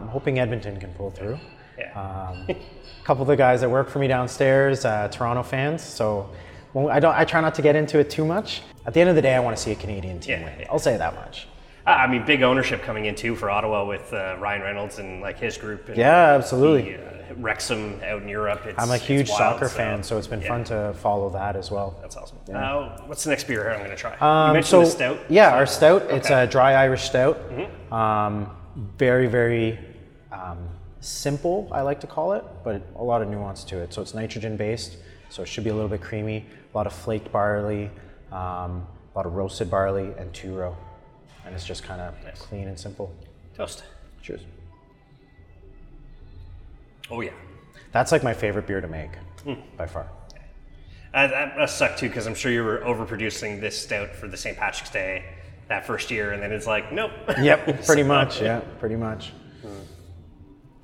I'm 0.02 0.08
hoping 0.08 0.40
Edmonton 0.40 0.80
can 0.80 0.92
pull 0.94 1.12
through. 1.12 1.38
Yeah. 1.78 1.92
Um, 1.94 2.46
a 2.50 2.56
couple 3.04 3.22
of 3.22 3.28
the 3.28 3.36
guys 3.36 3.62
that 3.62 3.70
work 3.70 3.90
for 3.90 4.00
me 4.00 4.08
downstairs, 4.08 4.84
uh, 4.86 5.08
Toronto 5.10 5.44
fans. 5.44 5.84
So 5.84 6.30
well, 6.74 6.90
I 6.90 7.00
don't. 7.00 7.16
I 7.16 7.24
try 7.26 7.42
not 7.42 7.54
to 7.56 7.62
get 7.62 7.76
into 7.76 8.00
it 8.00 8.10
too 8.10 8.26
much. 8.26 8.62
At 8.86 8.94
the 8.94 9.00
end 9.02 9.10
of 9.10 9.16
the 9.16 9.22
day, 9.22 9.36
I 9.36 9.40
want 9.40 9.56
to 9.56 9.62
see 9.62 9.72
a 9.72 9.76
Canadian 9.76 10.20
team 10.20 10.40
Yeah, 10.40 10.46
win. 10.46 10.60
yeah. 10.62 10.68
I'll 10.72 10.80
say 10.80 10.98
that 10.98 11.14
much. 11.16 11.48
I 11.86 11.92
I 12.04 12.08
mean, 12.08 12.26
big 12.26 12.42
ownership 12.42 12.82
coming 12.84 13.06
in 13.06 13.16
too 13.16 13.36
for 13.36 13.50
Ottawa 13.50 13.86
with 13.86 14.12
uh, 14.14 14.36
Ryan 14.40 14.62
Reynolds 14.62 14.98
and 15.00 15.22
like 15.22 15.38
his 15.40 15.58
group. 15.58 15.88
And 15.90 15.98
Yeah, 15.98 16.34
absolutely. 16.36 16.94
the, 16.96 17.04
uh, 17.06 17.14
Wrexham 17.38 18.00
out 18.06 18.22
in 18.22 18.30
Europe. 18.30 18.66
It's, 18.66 18.82
I'm 18.82 18.90
a 18.90 18.96
it's 18.96 19.06
huge 19.06 19.30
wild, 19.30 19.38
soccer 19.60 19.68
fan, 19.70 20.02
so 20.02 20.18
it's 20.18 20.28
been 20.28 20.42
yeah, 20.42 20.48
fun 20.48 20.64
to 20.66 20.94
follow 20.96 21.30
that 21.32 21.56
as 21.58 21.70
well. 21.70 21.98
That's 22.02 22.16
awesome. 22.16 22.38
Uh, 22.54 22.98
what's 23.06 23.24
the 23.26 23.30
next 23.32 23.46
beer 23.48 23.62
here 23.64 23.72
I'm 23.72 23.80
going 23.80 23.90
to 23.92 23.96
try? 23.98 24.16
you 24.16 24.26
Um, 24.26 24.54
mentioned 24.54 24.70
so 24.70 24.80
the 24.82 24.86
stout. 24.90 25.20
yeah, 25.30 25.54
our 25.54 25.66
stout. 25.66 26.04
It's 26.04 26.28
Okay. 26.28 26.34
Mm-hmm. 26.36 26.48
a 26.48 26.48
dry 26.48 26.74
Irish 26.74 27.04
stout. 27.04 27.38
Um, 27.92 28.50
very 28.78 29.28
very 29.28 29.80
um, 30.32 30.70
simple, 31.02 31.68
I 31.72 31.82
like 31.82 32.00
to 32.02 32.08
call 32.08 32.34
it, 32.34 32.44
but 32.64 32.82
a 32.96 33.04
lot 33.04 33.22
of 33.22 33.30
nuance 33.30 33.64
to 33.66 33.80
it. 33.80 33.94
So 33.94 34.02
it's 34.02 34.14
nitrogen 34.14 34.58
based, 34.58 34.98
so 35.30 35.42
it 35.42 35.48
should 35.48 35.64
be 35.64 35.70
a 35.70 35.74
little 35.74 35.90
bit 35.90 36.02
creamy. 36.02 36.46
A 36.74 36.78
lot 36.78 36.88
of 36.88 36.94
flaked 36.94 37.32
barley, 37.32 37.90
um, 38.32 38.86
a 39.14 39.16
lot 39.16 39.26
of 39.26 39.34
roasted 39.34 39.70
barley, 39.70 40.14
and 40.18 40.32
two 40.34 40.54
row, 40.54 40.76
and 41.46 41.56
it's 41.56 41.66
just 41.66 41.84
kind 41.84 42.02
of 42.02 42.14
clean 42.38 42.68
and 42.68 42.80
simple. 42.80 43.14
Toast. 43.56 43.84
Cheers. 44.22 44.42
Oh 47.10 47.22
yeah. 47.22 47.32
That's 47.92 48.12
like 48.12 48.24
my 48.24 48.34
favorite 48.34 48.68
beer 48.68 48.82
to 48.82 48.88
make 48.88 49.12
by 49.78 49.88
far. 49.88 50.08
Uh, 51.14 51.28
that 51.28 51.58
must 51.58 51.78
suck 51.78 51.98
too, 51.98 52.10
because 52.10 52.28
I'm 52.28 52.36
sure 52.36 52.52
you 52.52 52.64
were 52.64 52.80
overproducing 52.80 53.60
this 53.62 53.82
stout 53.82 54.14
for 54.16 54.28
the 54.28 54.38
St. 54.38 54.58
Patrick's 54.58 54.92
Day 54.92 55.24
that 55.70 55.86
first 55.86 56.10
year, 56.12 56.32
and 56.32 56.42
then 56.42 56.52
it's 56.52 56.68
like, 56.68 56.92
nope. 56.92 57.12
Yep, 57.42 57.66
pretty 57.86 58.02
So- 58.04 58.08
much. 58.08 58.42
Yeah, 58.42 58.60
pretty 58.80 58.96
much. 58.96 59.34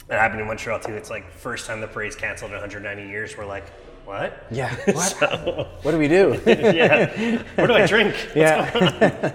It 0.09 0.19
happened 0.19 0.41
in 0.41 0.47
Montreal 0.47 0.79
too. 0.79 0.93
It's 0.93 1.09
like 1.09 1.31
first 1.31 1.65
time 1.65 1.79
the 1.81 1.87
parade's 1.87 2.15
canceled 2.15 2.51
in 2.51 2.55
190 2.57 3.07
years. 3.09 3.37
We're 3.37 3.45
like, 3.45 3.69
what? 4.05 4.45
Yeah. 4.51 4.75
What? 4.91 4.97
So, 5.17 5.67
what 5.81 5.91
do 5.91 5.97
we 5.97 6.07
do? 6.09 6.39
yeah. 6.45 7.41
What 7.55 7.67
do 7.67 7.73
I 7.73 7.87
drink? 7.87 8.13
yeah. 8.35 9.31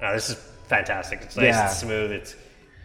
No, 0.00 0.14
this 0.14 0.30
is 0.30 0.36
fantastic. 0.68 1.20
It's 1.22 1.36
nice, 1.36 1.44
Yeah. 1.46 1.66
it's 1.66 1.78
smooth. 1.78 2.12
It's 2.12 2.36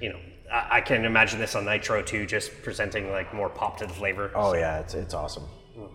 you 0.02 0.10
know, 0.10 0.20
I, 0.52 0.78
I 0.78 0.82
can 0.82 1.06
imagine 1.06 1.40
this 1.40 1.56
on 1.56 1.64
Nitro 1.64 2.02
too, 2.02 2.26
just 2.26 2.52
presenting 2.64 3.12
like 3.12 3.34
more 3.34 3.48
pop 3.50 3.78
to 3.78 3.86
the 3.86 3.94
flavor. 3.94 4.32
Oh 4.36 4.54
yeah, 4.56 4.80
it's 4.80 4.96
it's 4.96 5.14
awesome. 5.14 5.44
Mm. 5.78 5.90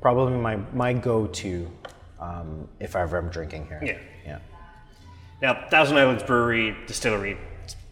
Probably 0.00 0.36
my 0.38 0.56
my 0.74 0.92
go-to 0.92 1.68
um, 2.20 2.68
if 2.80 2.96
ever 2.96 3.18
I'm 3.18 3.28
drinking 3.28 3.66
here. 3.66 3.80
Yeah. 3.82 3.98
Yeah. 4.26 4.38
Now, 5.40 5.68
Thousand 5.68 5.98
Islands 5.98 6.22
Brewery, 6.22 6.76
distillery, 6.86 7.38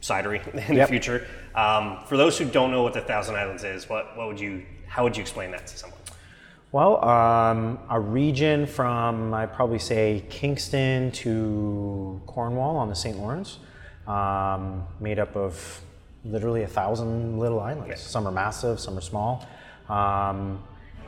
cidery 0.02 0.46
in 0.68 0.76
the 0.76 0.86
future. 0.86 1.26
Um, 1.54 2.00
for 2.06 2.16
those 2.16 2.36
who 2.36 2.44
don't 2.44 2.70
know 2.70 2.82
what 2.82 2.92
the 2.92 3.00
Thousand 3.00 3.36
Islands 3.36 3.64
is, 3.64 3.88
what, 3.88 4.16
what 4.16 4.26
would 4.26 4.40
you, 4.40 4.64
how 4.86 5.04
would 5.04 5.16
you 5.16 5.20
explain 5.20 5.50
that 5.52 5.66
to 5.66 5.78
someone? 5.78 5.98
Well, 6.72 7.02
um, 7.04 7.78
a 7.88 7.98
region 7.98 8.66
from 8.66 9.32
I'd 9.32 9.52
probably 9.54 9.78
say 9.78 10.24
Kingston 10.28 11.12
to 11.12 12.20
Cornwall 12.26 12.76
on 12.76 12.88
the 12.88 12.94
St. 12.94 13.16
Lawrence, 13.16 13.58
um, 14.06 14.84
made 15.00 15.18
up 15.18 15.36
of 15.36 15.80
literally 16.24 16.64
a 16.64 16.68
thousand 16.68 17.38
little 17.38 17.60
islands. 17.60 18.00
Some 18.00 18.26
are 18.26 18.32
massive, 18.32 18.80
some 18.80 18.98
are 18.98 19.00
small. 19.00 19.46
Um, 19.88 20.62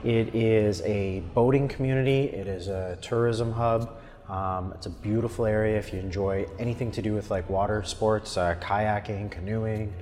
it 0.04 0.34
is 0.34 0.80
a 0.82 1.20
boating 1.34 1.68
community. 1.68 2.24
It 2.24 2.46
is 2.46 2.68
a 2.68 2.96
tourism 3.00 3.52
hub. 3.52 3.98
Um, 4.28 4.72
it's 4.74 4.86
a 4.86 4.90
beautiful 4.90 5.46
area 5.46 5.78
if 5.78 5.92
you 5.92 5.98
enjoy 5.98 6.46
anything 6.58 6.90
to 6.92 7.02
do 7.02 7.14
with 7.14 7.30
like 7.30 7.48
water 7.48 7.82
sports, 7.84 8.36
uh, 8.36 8.54
kayaking, 8.60 9.30
canoeing, 9.30 9.92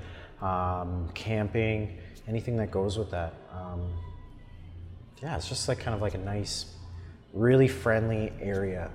um, 0.43 1.09
camping, 1.15 1.99
anything 2.27 2.57
that 2.57 2.71
goes 2.71 2.99
with 2.99 3.11
that. 3.13 3.35
Um, 3.53 3.89
yeah, 5.23 5.37
it's 5.37 5.49
just 5.49 5.69
like 5.69 5.79
kind 5.79 5.95
of 5.95 6.03
like 6.03 6.15
a 6.15 6.19
nice, 6.19 6.67
really 7.33 7.69
friendly 7.69 8.33
area 8.41 8.91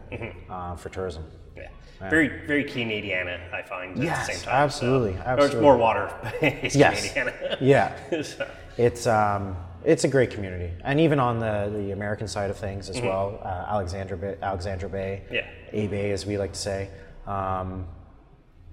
uh, 0.49 0.75
for 0.75 0.89
tourism. 0.89 1.23
Yeah. 1.55 1.69
Very, 2.09 2.45
very 2.45 2.63
Canadiana, 2.65 3.53
I 3.53 3.61
find, 3.61 3.97
at 3.97 4.03
Yes, 4.03 4.27
the 4.27 4.33
same 4.33 4.43
time. 4.45 4.53
absolutely, 4.55 5.11
Or 5.11 5.15
it's 5.15 5.27
absolutely. 5.27 5.61
more 5.61 5.77
water 5.77 6.13
based 6.41 6.75
Yes. 6.75 7.15
Yeah, 7.61 7.95
So, 8.23 8.47
it's 8.77 9.07
um, 9.07 9.55
it's 9.83 10.03
a 10.03 10.07
great 10.07 10.29
community, 10.31 10.71
and 10.83 10.99
even 10.99 11.19
on 11.19 11.39
the, 11.39 11.71
the 11.73 11.91
American 11.91 12.27
side 12.27 12.49
of 12.49 12.57
things 12.57 12.89
as 12.89 13.01
well, 13.01 13.39
uh, 13.43 13.65
Alexandria 13.69 14.17
Bay, 14.17 14.37
Alexandria 14.41 14.89
Bay, 14.91 15.21
Yeah. 15.31 15.45
A 15.73 15.87
Bay 15.87 16.11
as 16.11 16.25
we 16.25 16.37
like 16.37 16.53
to 16.53 16.59
say, 16.59 16.89
um, 17.27 17.87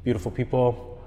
beautiful 0.05 0.31
people, 0.31 1.01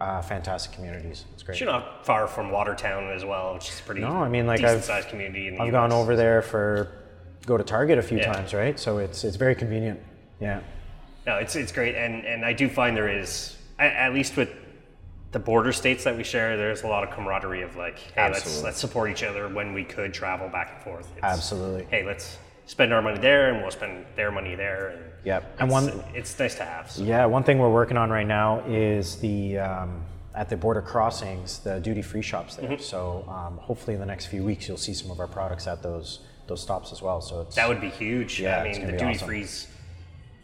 uh, 0.00 0.22
fantastic 0.22 0.72
communities. 0.72 1.24
It's 1.34 1.42
great. 1.42 1.60
you're 1.60 1.70
not 1.70 2.06
far 2.06 2.26
from 2.26 2.50
Watertown 2.50 3.10
as 3.10 3.24
well, 3.24 3.54
which 3.54 3.68
is 3.68 3.80
pretty 3.80 4.00
No, 4.00 4.08
I 4.22 4.28
mean, 4.28 4.46
like, 4.46 4.62
I've- 4.62 4.80
sized 4.82 5.08
community 5.08 5.48
in 5.48 5.54
the 5.56 5.62
I've 5.62 5.72
gone 5.72 5.92
over 5.92 6.16
there 6.16 6.42
for 6.42 6.92
go 7.46 7.56
to 7.56 7.64
Target 7.64 7.98
a 7.98 8.02
few 8.02 8.18
Yeah. 8.18 8.32
times, 8.32 8.52
right? 8.54 8.78
So 8.78 8.98
it's 8.98 9.24
it's 9.24 9.36
very 9.36 9.54
convenient. 9.54 9.98
Yeah. 10.40 10.60
No, 11.26 11.36
it's 11.36 11.56
it's 11.56 11.72
great, 11.72 11.94
and 11.96 12.24
and 12.24 12.44
I 12.44 12.52
do 12.52 12.68
find 12.68 12.96
there 12.96 13.08
is 13.08 13.56
at, 13.78 13.92
at 13.94 14.14
least 14.14 14.36
with 14.36 14.50
the 15.32 15.38
border 15.38 15.72
states 15.72 16.04
that 16.04 16.16
we 16.16 16.24
share, 16.24 16.56
there's 16.56 16.82
a 16.82 16.86
lot 16.86 17.04
of 17.04 17.10
camaraderie 17.10 17.62
of 17.62 17.76
like, 17.76 17.98
hey, 17.98 18.30
let's 18.30 18.62
let's 18.62 18.78
support 18.78 19.10
each 19.10 19.22
other 19.22 19.48
when 19.48 19.72
we 19.72 19.84
could 19.84 20.12
travel 20.12 20.48
back 20.48 20.72
and 20.74 20.82
forth. 20.82 21.08
It's, 21.16 21.24
Absolutely. 21.24 21.86
Hey, 21.90 22.04
let's 22.04 22.36
spend 22.66 22.92
our 22.92 23.02
money 23.02 23.18
there, 23.18 23.52
and 23.52 23.62
we'll 23.62 23.70
spend 23.70 24.06
their 24.16 24.30
money 24.30 24.54
there. 24.54 24.88
And 24.88 25.10
Yep. 25.24 25.56
And 25.58 25.70
one 25.70 26.02
it's 26.14 26.38
nice 26.38 26.54
to 26.56 26.64
have. 26.64 26.90
So. 26.90 27.02
Yeah, 27.02 27.26
one 27.26 27.44
thing 27.44 27.58
we're 27.58 27.72
working 27.72 27.96
on 27.96 28.10
right 28.10 28.26
now 28.26 28.60
is 28.66 29.16
the 29.16 29.58
um, 29.58 30.02
at 30.34 30.48
the 30.48 30.56
border 30.56 30.82
crossings, 30.82 31.58
the 31.58 31.78
duty 31.80 32.02
free 32.02 32.22
shops 32.22 32.56
there. 32.56 32.70
Mm-hmm. 32.70 32.82
So 32.82 33.24
um, 33.28 33.58
hopefully 33.58 33.94
in 33.94 34.00
the 34.00 34.06
next 34.06 34.26
few 34.26 34.42
weeks, 34.42 34.66
you'll 34.66 34.76
see 34.76 34.94
some 34.94 35.10
of 35.10 35.20
our 35.20 35.26
products 35.26 35.66
at 35.66 35.82
those 35.82 36.20
those 36.46 36.62
stops 36.62 36.90
as 36.92 37.02
well. 37.02 37.20
So 37.20 37.42
it's 37.42 37.56
That 37.56 37.68
would 37.68 37.80
be 37.80 37.90
huge. 37.90 38.40
Yeah, 38.40 38.60
I 38.60 38.64
mean, 38.64 38.74
gonna 38.74 38.86
the 38.86 38.92
be 38.92 38.98
duty 38.98 39.14
awesome. 39.14 39.28
frees. 39.28 39.68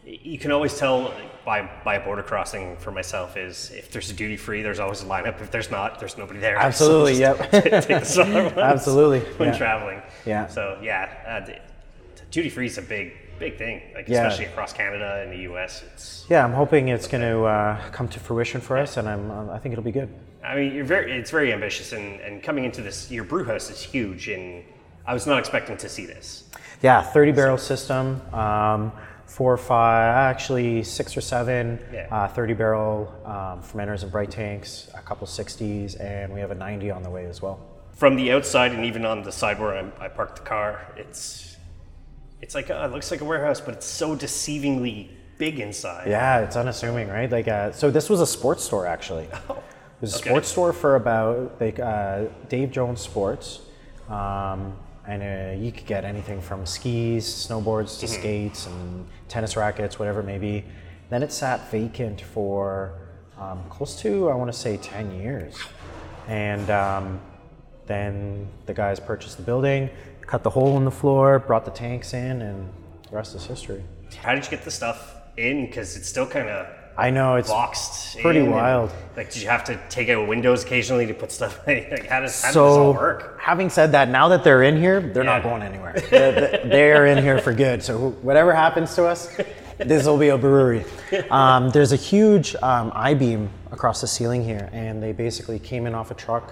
You 0.07 0.39
can 0.39 0.51
always 0.51 0.77
tell 0.77 1.13
by 1.43 1.69
by 1.83 1.95
a 1.95 1.99
border 1.99 2.23
crossing 2.23 2.77
for 2.77 2.91
myself 2.91 3.35
is 3.35 3.71
if 3.71 3.91
there's 3.91 4.09
a 4.09 4.13
duty 4.13 4.37
free, 4.37 4.61
there's 4.61 4.79
always 4.79 5.01
a 5.01 5.05
lineup. 5.05 5.41
If 5.41 5.51
there's 5.51 5.69
not, 5.69 5.99
there's 5.99 6.17
nobody 6.17 6.39
there. 6.39 6.55
absolutely, 6.69 7.15
So 7.15 7.19
yep, 7.19 7.51
take 7.51 7.63
the 7.63 8.51
ones 8.55 8.57
absolutely. 8.57 9.19
when 9.35 9.49
yeah. 9.49 9.57
traveling. 9.57 10.01
Yeah. 10.25 10.47
So 10.47 10.79
yeah, 10.81 11.45
uh, 11.49 11.51
duty 12.31 12.49
free 12.49 12.67
is 12.67 12.77
a 12.77 12.81
big 12.81 13.11
big 13.37 13.57
thing, 13.57 13.81
like 13.95 14.07
Yeah. 14.07 14.25
especially 14.25 14.45
across 14.45 14.71
Canada 14.71 15.21
and 15.23 15.31
the 15.31 15.43
U.S. 15.49 15.83
It's 15.93 16.25
Yeah, 16.29 16.45
I'm 16.45 16.53
hoping 16.53 16.87
it's 16.87 17.07
going 17.07 17.21
to 17.21 17.43
uh, 17.43 17.89
come 17.91 18.07
to 18.07 18.19
fruition 18.19 18.61
for 18.61 18.77
us, 18.77 18.95
and 18.95 19.09
I'm 19.09 19.29
uh, 19.29 19.53
I 19.53 19.59
think 19.59 19.73
it'll 19.73 19.83
be 19.83 19.91
good. 19.91 20.09
I 20.41 20.55
mean, 20.55 20.73
you're 20.73 20.85
very 20.85 21.11
it's 21.11 21.31
very 21.31 21.51
ambitious, 21.51 21.91
and, 21.91 22.21
and 22.21 22.41
coming 22.41 22.63
into 22.63 22.81
this, 22.81 23.11
your 23.11 23.25
brew 23.25 23.43
house 23.43 23.69
is 23.69 23.81
huge, 23.81 24.29
and 24.29 24.63
I 25.05 25.13
was 25.13 25.27
not 25.27 25.37
expecting 25.39 25.75
to 25.77 25.89
see 25.89 26.05
this. 26.05 26.45
Yeah, 26.81 27.01
30 27.01 27.31
barrel 27.31 27.57
system, 27.57 28.21
um, 28.33 28.91
four 29.37 29.53
or 29.53 29.57
five, 29.57 30.15
actually 30.15 30.81
six 30.81 31.15
or 31.15 31.21
seven 31.21 31.77
Yeah. 31.93 32.07
uh, 32.09 32.27
30 32.27 32.55
barrel 32.55 33.13
um, 33.23 33.61
fermenters 33.61 34.01
and 34.01 34.11
bright 34.11 34.31
tanks, 34.31 34.89
a 34.95 35.01
couple 35.01 35.27
60s, 35.27 35.95
and 36.01 36.33
we 36.33 36.39
have 36.39 36.49
a 36.49 36.55
90 36.55 36.89
on 36.89 37.03
the 37.03 37.09
way 37.11 37.25
as 37.27 37.39
well. 37.39 37.59
From 37.91 38.15
the 38.15 38.31
outside, 38.31 38.71
and 38.71 38.83
even 38.83 39.05
on 39.05 39.21
the 39.21 39.31
side 39.31 39.59
where 39.59 39.77
I'm, 39.77 39.93
I 39.99 40.07
parked 40.07 40.37
the 40.37 40.41
car, 40.41 40.91
it's 40.97 41.55
it's 42.41 42.55
like 42.55 42.71
uh, 42.71 42.87
it 42.89 42.91
looks 42.91 43.11
like 43.11 43.21
a 43.21 43.25
warehouse, 43.25 43.61
but 43.61 43.75
it's 43.75 43.85
so 43.85 44.15
deceivingly 44.15 45.09
big 45.37 45.59
inside. 45.59 46.07
Yeah, 46.07 46.39
it's 46.39 46.55
unassuming, 46.55 47.07
right? 47.07 47.31
Like, 47.31 47.47
uh, 47.47 47.71
so 47.71 47.91
this 47.91 48.09
was 48.09 48.21
a 48.21 48.27
sports 48.27 48.63
store 48.63 48.87
actually. 48.87 49.27
It 49.97 50.01
was 50.01 50.13
a 50.13 50.17
okay. 50.17 50.29
sports 50.29 50.47
store 50.49 50.73
for 50.73 50.95
about 50.95 51.59
like 51.59 51.79
uh, 51.79 52.25
Dave 52.49 52.69
Jones 52.69 53.01
Sports, 53.01 53.61
um, 54.09 54.77
and 55.07 55.23
uh, 55.23 55.59
you 55.63 55.71
could 55.71 55.87
get 55.87 56.05
anything 56.05 56.39
from 56.39 56.67
skis, 56.67 57.25
snowboards 57.25 57.99
to 58.01 58.07
skates, 58.07 58.67
and 58.67 59.07
tennis 59.27 59.55
rackets, 59.55 59.99
whatever 59.99 60.19
it 60.21 60.25
may 60.25 60.37
be. 60.37 60.65
Then 61.09 61.23
it 61.23 61.31
sat 61.31 61.71
vacant 61.71 62.21
for 62.21 62.93
um, 63.39 63.63
close 63.69 63.99
to 64.01 64.29
I 64.29 64.35
want 64.35 64.51
to 64.51 64.57
say 64.57 64.77
ten 64.77 65.19
years, 65.19 65.55
and 66.27 66.69
um, 66.69 67.21
then 67.85 68.47
the 68.65 68.73
guys 68.73 68.99
purchased 68.99 69.37
the 69.37 69.43
building, 69.43 69.89
cut 70.21 70.43
the 70.43 70.49
hole 70.49 70.77
in 70.77 70.85
the 70.85 70.91
floor, 70.91 71.39
brought 71.39 71.65
the 71.65 71.71
tanks 71.71 72.13
in, 72.13 72.41
and 72.41 72.69
the 73.09 73.15
rest 73.15 73.35
is 73.35 73.45
history. 73.45 73.83
How 74.21 74.35
did 74.35 74.43
you 74.43 74.51
get 74.51 74.63
the 74.63 74.71
stuff 74.71 75.15
in? 75.37 75.65
Because 75.65 75.95
it's 75.95 76.09
still 76.09 76.27
kind 76.27 76.49
of 76.49 76.67
I 76.97 77.11
know 77.11 77.35
it's 77.35 77.49
boxed. 77.49 78.17
pretty 78.19 78.39
in, 78.39 78.45
and, 78.45 78.53
wild. 78.53 78.91
like, 79.15 79.31
did 79.31 79.43
you 79.43 79.49
have 79.49 79.63
to 79.65 79.79
take 79.89 80.09
out 80.09 80.27
windows 80.27 80.63
occasionally 80.63 81.05
to 81.05 81.13
put 81.13 81.31
stuff? 81.31 81.59
like, 81.67 82.07
how 82.07 82.21
does 82.21 82.41
how 82.41 82.47
does 82.47 82.53
this 82.53 82.55
all 82.55 82.93
work? 82.93 83.39
having 83.39 83.69
said 83.69 83.91
that, 83.91 84.09
now 84.09 84.29
that 84.29 84.43
they're 84.43 84.63
in 84.63 84.77
here, 84.77 84.99
they're 84.99 85.23
not 85.23 85.43
going 85.43 85.61
anywhere. 85.61 85.93
they're, 86.09 86.31
they're 86.65 87.05
in 87.05 87.23
here 87.23 87.39
for 87.39 87.53
good. 87.53 87.83
So 87.83 88.09
whatever 88.21 88.53
happens 88.53 88.95
to 88.95 89.05
us, 89.05 89.35
this 89.77 90.07
will 90.07 90.17
be 90.17 90.29
a 90.29 90.37
brewery. 90.37 90.85
Um, 91.29 91.69
there's 91.69 91.91
a 91.91 91.97
huge 91.97 92.55
um, 92.55 92.91
I 92.95 93.13
beam 93.13 93.51
across 93.71 94.01
the 94.01 94.07
ceiling 94.07 94.43
here, 94.43 94.69
and 94.73 95.01
they 95.01 95.11
basically 95.11 95.59
came 95.59 95.85
in 95.85 95.93
off 95.93 96.09
a 96.09 96.15
truck 96.15 96.51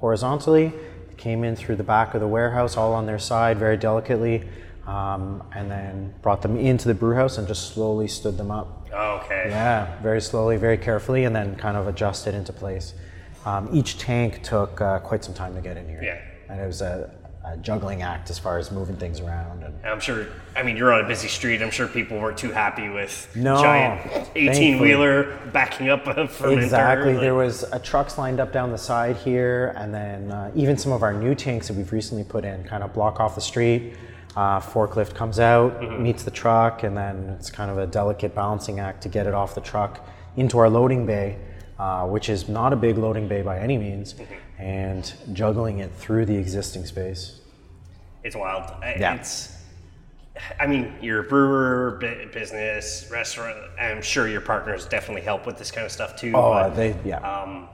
horizontally, 0.00 0.74
came 1.16 1.42
in 1.42 1.56
through 1.56 1.76
the 1.76 1.84
back 1.84 2.14
of 2.14 2.20
the 2.20 2.28
warehouse, 2.28 2.76
all 2.76 2.92
on 2.92 3.06
their 3.06 3.18
side, 3.18 3.58
very 3.58 3.78
delicately, 3.78 4.44
um, 4.86 5.42
and 5.54 5.70
then 5.70 6.14
brought 6.20 6.42
them 6.42 6.58
into 6.58 6.86
the 6.86 6.94
brew 6.94 7.14
house 7.14 7.38
and 7.38 7.48
just 7.48 7.72
slowly 7.72 8.06
stood 8.06 8.36
them 8.36 8.50
up. 8.50 8.75
Oh, 8.96 9.20
okay. 9.24 9.46
Yeah, 9.50 10.00
very 10.00 10.20
slowly, 10.20 10.56
very 10.56 10.78
carefully, 10.78 11.24
and 11.24 11.36
then 11.36 11.54
kind 11.56 11.76
of 11.76 11.86
adjust 11.86 12.26
it 12.26 12.34
into 12.34 12.52
place. 12.52 12.94
Um, 13.44 13.68
each 13.72 13.98
tank 13.98 14.42
took 14.42 14.80
uh, 14.80 14.98
quite 15.00 15.22
some 15.22 15.34
time 15.34 15.54
to 15.54 15.60
get 15.60 15.76
in 15.76 15.86
here. 15.88 16.00
Yeah. 16.02 16.18
And 16.48 16.60
it 16.60 16.66
was 16.66 16.80
a, 16.80 17.12
a 17.44 17.56
juggling 17.58 18.02
act 18.02 18.30
as 18.30 18.38
far 18.38 18.58
as 18.58 18.72
moving 18.72 18.96
things 18.96 19.20
around. 19.20 19.62
And 19.62 19.74
And 19.82 19.86
I'm 19.92 20.00
sure. 20.00 20.26
I 20.56 20.62
mean, 20.62 20.76
you're 20.76 20.92
on 20.92 21.04
a 21.04 21.06
busy 21.08 21.28
street. 21.28 21.60
I'm 21.62 21.70
sure 21.70 21.86
people 21.86 22.18
weren't 22.18 22.38
too 22.38 22.50
happy 22.52 22.88
with 22.88 23.28
No, 23.36 23.60
giant 23.60 24.28
18 24.34 24.80
wheeler 24.80 25.36
backing 25.52 25.90
up 25.90 26.06
a 26.06 26.14
fermenter. 26.26 26.62
exactly, 26.62 27.12
like- 27.12 27.20
there 27.20 27.34
was 27.34 27.64
uh, 27.64 27.78
trucks 27.80 28.16
lined 28.18 28.40
up 28.40 28.52
down 28.52 28.72
the 28.72 28.78
side 28.78 29.16
here, 29.16 29.74
and 29.76 29.92
then 29.94 30.32
uh, 30.32 30.50
even 30.54 30.76
some 30.78 30.90
of 30.92 31.02
our 31.02 31.12
new 31.12 31.34
tanks 31.34 31.68
that 31.68 31.76
we've 31.76 31.92
recently 31.92 32.24
put 32.24 32.44
in 32.44 32.64
kind 32.64 32.82
of 32.82 32.92
block 32.94 33.20
off 33.20 33.34
the 33.34 33.40
street. 33.40 33.94
Uh, 34.36 34.60
forklift 34.60 35.14
comes 35.14 35.40
out, 35.40 35.80
Mm-hmm. 35.80 36.02
meets 36.02 36.22
the 36.22 36.30
truck, 36.30 36.82
and 36.82 36.94
then 36.96 37.30
it's 37.38 37.50
kind 37.50 37.70
of 37.70 37.78
a 37.78 37.86
delicate 37.86 38.34
balancing 38.34 38.78
act 38.80 39.02
to 39.02 39.08
get 39.08 39.26
it 39.26 39.32
off 39.34 39.54
the 39.54 39.60
truck 39.62 40.06
into 40.36 40.58
our 40.58 40.68
loading 40.68 41.06
bay, 41.06 41.38
uh, 41.78 42.06
which 42.06 42.28
is 42.28 42.46
not 42.48 42.72
a 42.72 42.76
big 42.76 42.98
loading 42.98 43.26
bay 43.28 43.40
by 43.42 43.58
any 43.58 43.78
means, 43.78 44.12
Mm-hmm. 44.14 44.62
and 44.62 45.14
juggling 45.32 45.78
it 45.78 45.90
through 45.94 46.26
the 46.26 46.36
existing 46.36 46.84
space. 46.84 47.40
It's 48.24 48.36
wild. 48.36 48.64
I- 48.82 48.96
Yeah. 48.98 49.14
It's. 49.14 49.54
I 50.60 50.66
mean, 50.66 50.92
you're 51.00 51.20
a 51.20 51.22
brewer, 51.22 51.96
bu- 51.98 52.30
business, 52.30 53.08
restaurant. 53.10 53.56
I'm 53.80 54.02
sure 54.02 54.28
your 54.28 54.42
partners 54.42 54.84
definitely 54.84 55.22
help 55.22 55.46
with 55.46 55.56
this 55.56 55.70
kind 55.70 55.86
of 55.86 55.90
stuff 55.92 56.14
too. 56.14 56.32
Oh, 56.34 56.52
but, 56.52 56.74
they 56.76 56.94
yeah. 57.06 57.20
um, 57.20 57.68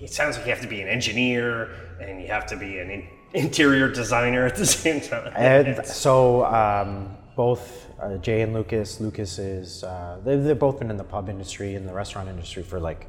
it 0.00 0.10
sounds 0.10 0.36
like 0.36 0.44
you 0.46 0.50
have 0.52 0.60
to 0.62 0.66
be 0.66 0.80
an 0.80 0.88
engineer 0.88 1.70
and 2.00 2.20
you 2.20 2.26
have 2.26 2.46
to 2.46 2.56
be 2.56 2.80
an 2.80 2.90
in- 2.90 3.06
interior 3.34 3.88
designer 3.90 4.46
at 4.46 4.56
the 4.56 4.66
same 4.84 5.00
time. 5.00 5.32
And 5.36 5.84
so 5.86 6.44
um, 6.46 7.16
both 7.36 7.86
uh, 8.00 8.16
Jay 8.18 8.42
and 8.42 8.52
Lucas, 8.54 9.00
Lucas 9.00 9.38
is 9.38 9.84
uh, 9.84 10.18
they've, 10.24 10.42
they've 10.42 10.58
both 10.58 10.78
been 10.78 10.90
in 10.90 10.96
the 10.96 11.04
pub 11.04 11.28
industry 11.28 11.74
and 11.74 11.88
the 11.88 11.92
restaurant 11.92 12.28
industry 12.28 12.62
for 12.62 12.78
like 12.80 13.06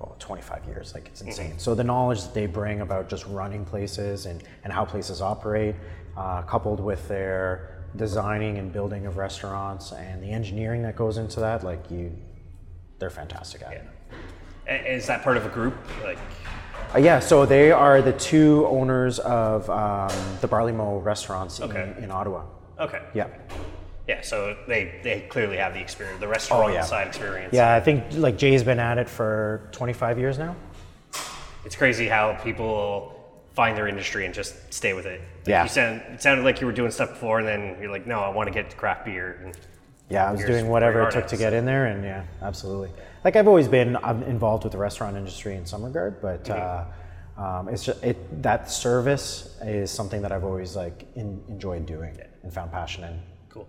oh, 0.00 0.14
25 0.18 0.64
years. 0.66 0.94
Like 0.94 1.06
it's 1.08 1.20
insane. 1.22 1.58
So 1.58 1.74
the 1.74 1.84
knowledge 1.84 2.22
that 2.22 2.34
they 2.34 2.46
bring 2.46 2.80
about 2.80 3.08
just 3.08 3.26
running 3.26 3.64
places 3.64 4.26
and, 4.26 4.42
and 4.64 4.72
how 4.72 4.84
places 4.84 5.20
operate, 5.20 5.74
uh, 6.16 6.42
coupled 6.42 6.80
with 6.80 7.06
their 7.08 7.72
designing 7.96 8.58
and 8.58 8.72
building 8.72 9.06
of 9.06 9.16
restaurants 9.16 9.92
and 9.92 10.22
the 10.22 10.30
engineering 10.30 10.82
that 10.82 10.96
goes 10.96 11.16
into 11.18 11.40
that, 11.40 11.64
like 11.64 11.90
you, 11.90 12.12
they're 12.98 13.10
fantastic 13.10 13.62
at 13.62 13.72
it. 13.72 13.84
A- 14.68 14.94
Is 14.94 15.06
that 15.06 15.22
part 15.22 15.36
of 15.36 15.46
a 15.46 15.48
group? 15.48 15.74
Like, 16.02 16.18
yeah, 16.96 17.18
so 17.20 17.46
they 17.46 17.70
are 17.72 18.00
the 18.02 18.12
two 18.12 18.66
owners 18.68 19.18
of 19.20 19.68
um, 19.70 20.10
the 20.40 20.48
Barley 20.48 20.72
Mow 20.72 20.98
restaurants 20.98 21.60
Okay. 21.60 21.94
in, 21.98 22.04
in 22.04 22.10
Ottawa. 22.10 22.44
okay. 22.78 23.02
Yeah. 23.14 23.28
Yeah, 24.08 24.20
so 24.20 24.56
they, 24.68 25.00
they 25.02 25.22
clearly 25.28 25.56
have 25.56 25.74
the 25.74 25.80
experience, 25.80 26.20
the 26.20 26.28
restaurant 26.28 26.64
Oh, 26.64 26.68
yeah. 26.68 26.82
side 26.82 27.08
experience. 27.08 27.52
Yeah, 27.52 27.74
I 27.74 27.80
think 27.80 28.04
like 28.12 28.38
Jay's 28.38 28.62
been 28.62 28.78
at 28.78 28.98
it 28.98 29.08
for 29.08 29.68
25 29.72 30.16
years 30.18 30.38
now. 30.38 30.54
It's 31.64 31.74
crazy 31.74 32.06
how 32.06 32.34
people 32.34 33.12
find 33.54 33.76
their 33.76 33.88
industry 33.88 34.24
and 34.24 34.32
just 34.32 34.54
stay 34.72 34.92
with 34.92 35.06
it. 35.06 35.20
Like 35.20 35.48
Yeah. 35.48 35.62
You 35.64 35.68
sound, 35.68 36.02
it 36.12 36.22
sounded 36.22 36.44
like 36.44 36.60
you 36.60 36.68
were 36.68 36.72
doing 36.72 36.92
stuff 36.92 37.10
before, 37.10 37.40
and 37.40 37.48
then 37.48 37.76
you're 37.80 37.90
like, 37.90 38.06
no, 38.06 38.20
I 38.20 38.28
want 38.28 38.46
to 38.46 38.52
get 38.54 38.70
to 38.70 38.76
craft 38.76 39.06
beer. 39.06 39.40
And 39.44 39.56
Yeah, 40.08 40.28
I 40.28 40.30
was 40.30 40.44
doing 40.44 40.68
whatever 40.68 41.02
it 41.08 41.10
took 41.10 41.26
to 41.28 41.36
get 41.36 41.52
in 41.52 41.64
there, 41.64 41.86
and 41.86 42.04
yeah, 42.04 42.22
absolutely. 42.42 42.90
Like 43.26 43.34
I've 43.34 43.48
always 43.48 43.66
been 43.66 43.96
I'm 44.04 44.22
involved 44.22 44.62
with 44.62 44.72
the 44.72 44.78
restaurant 44.78 45.16
industry 45.16 45.56
in 45.56 45.66
some 45.66 45.82
regard, 45.82 46.20
but 46.22 46.44
Mm-hmm. 46.44 47.42
uh, 47.42 47.44
um, 47.44 47.68
it's 47.68 47.84
just 47.84 48.00
it 48.04 48.40
that 48.42 48.70
service 48.70 49.58
is 49.62 49.90
something 49.90 50.22
that 50.22 50.30
I've 50.30 50.44
always 50.44 50.76
like 50.76 51.08
in, 51.16 51.42
enjoyed 51.48 51.86
doing 51.86 52.16
and 52.44 52.54
found 52.54 52.70
passion 52.70 53.02
in. 53.02 53.18
Cool. 53.48 53.68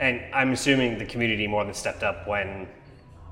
And 0.00 0.20
I'm 0.34 0.50
assuming 0.50 0.98
the 0.98 1.04
community 1.04 1.46
more 1.46 1.64
than 1.64 1.72
stepped 1.72 2.02
up 2.02 2.26
when 2.26 2.66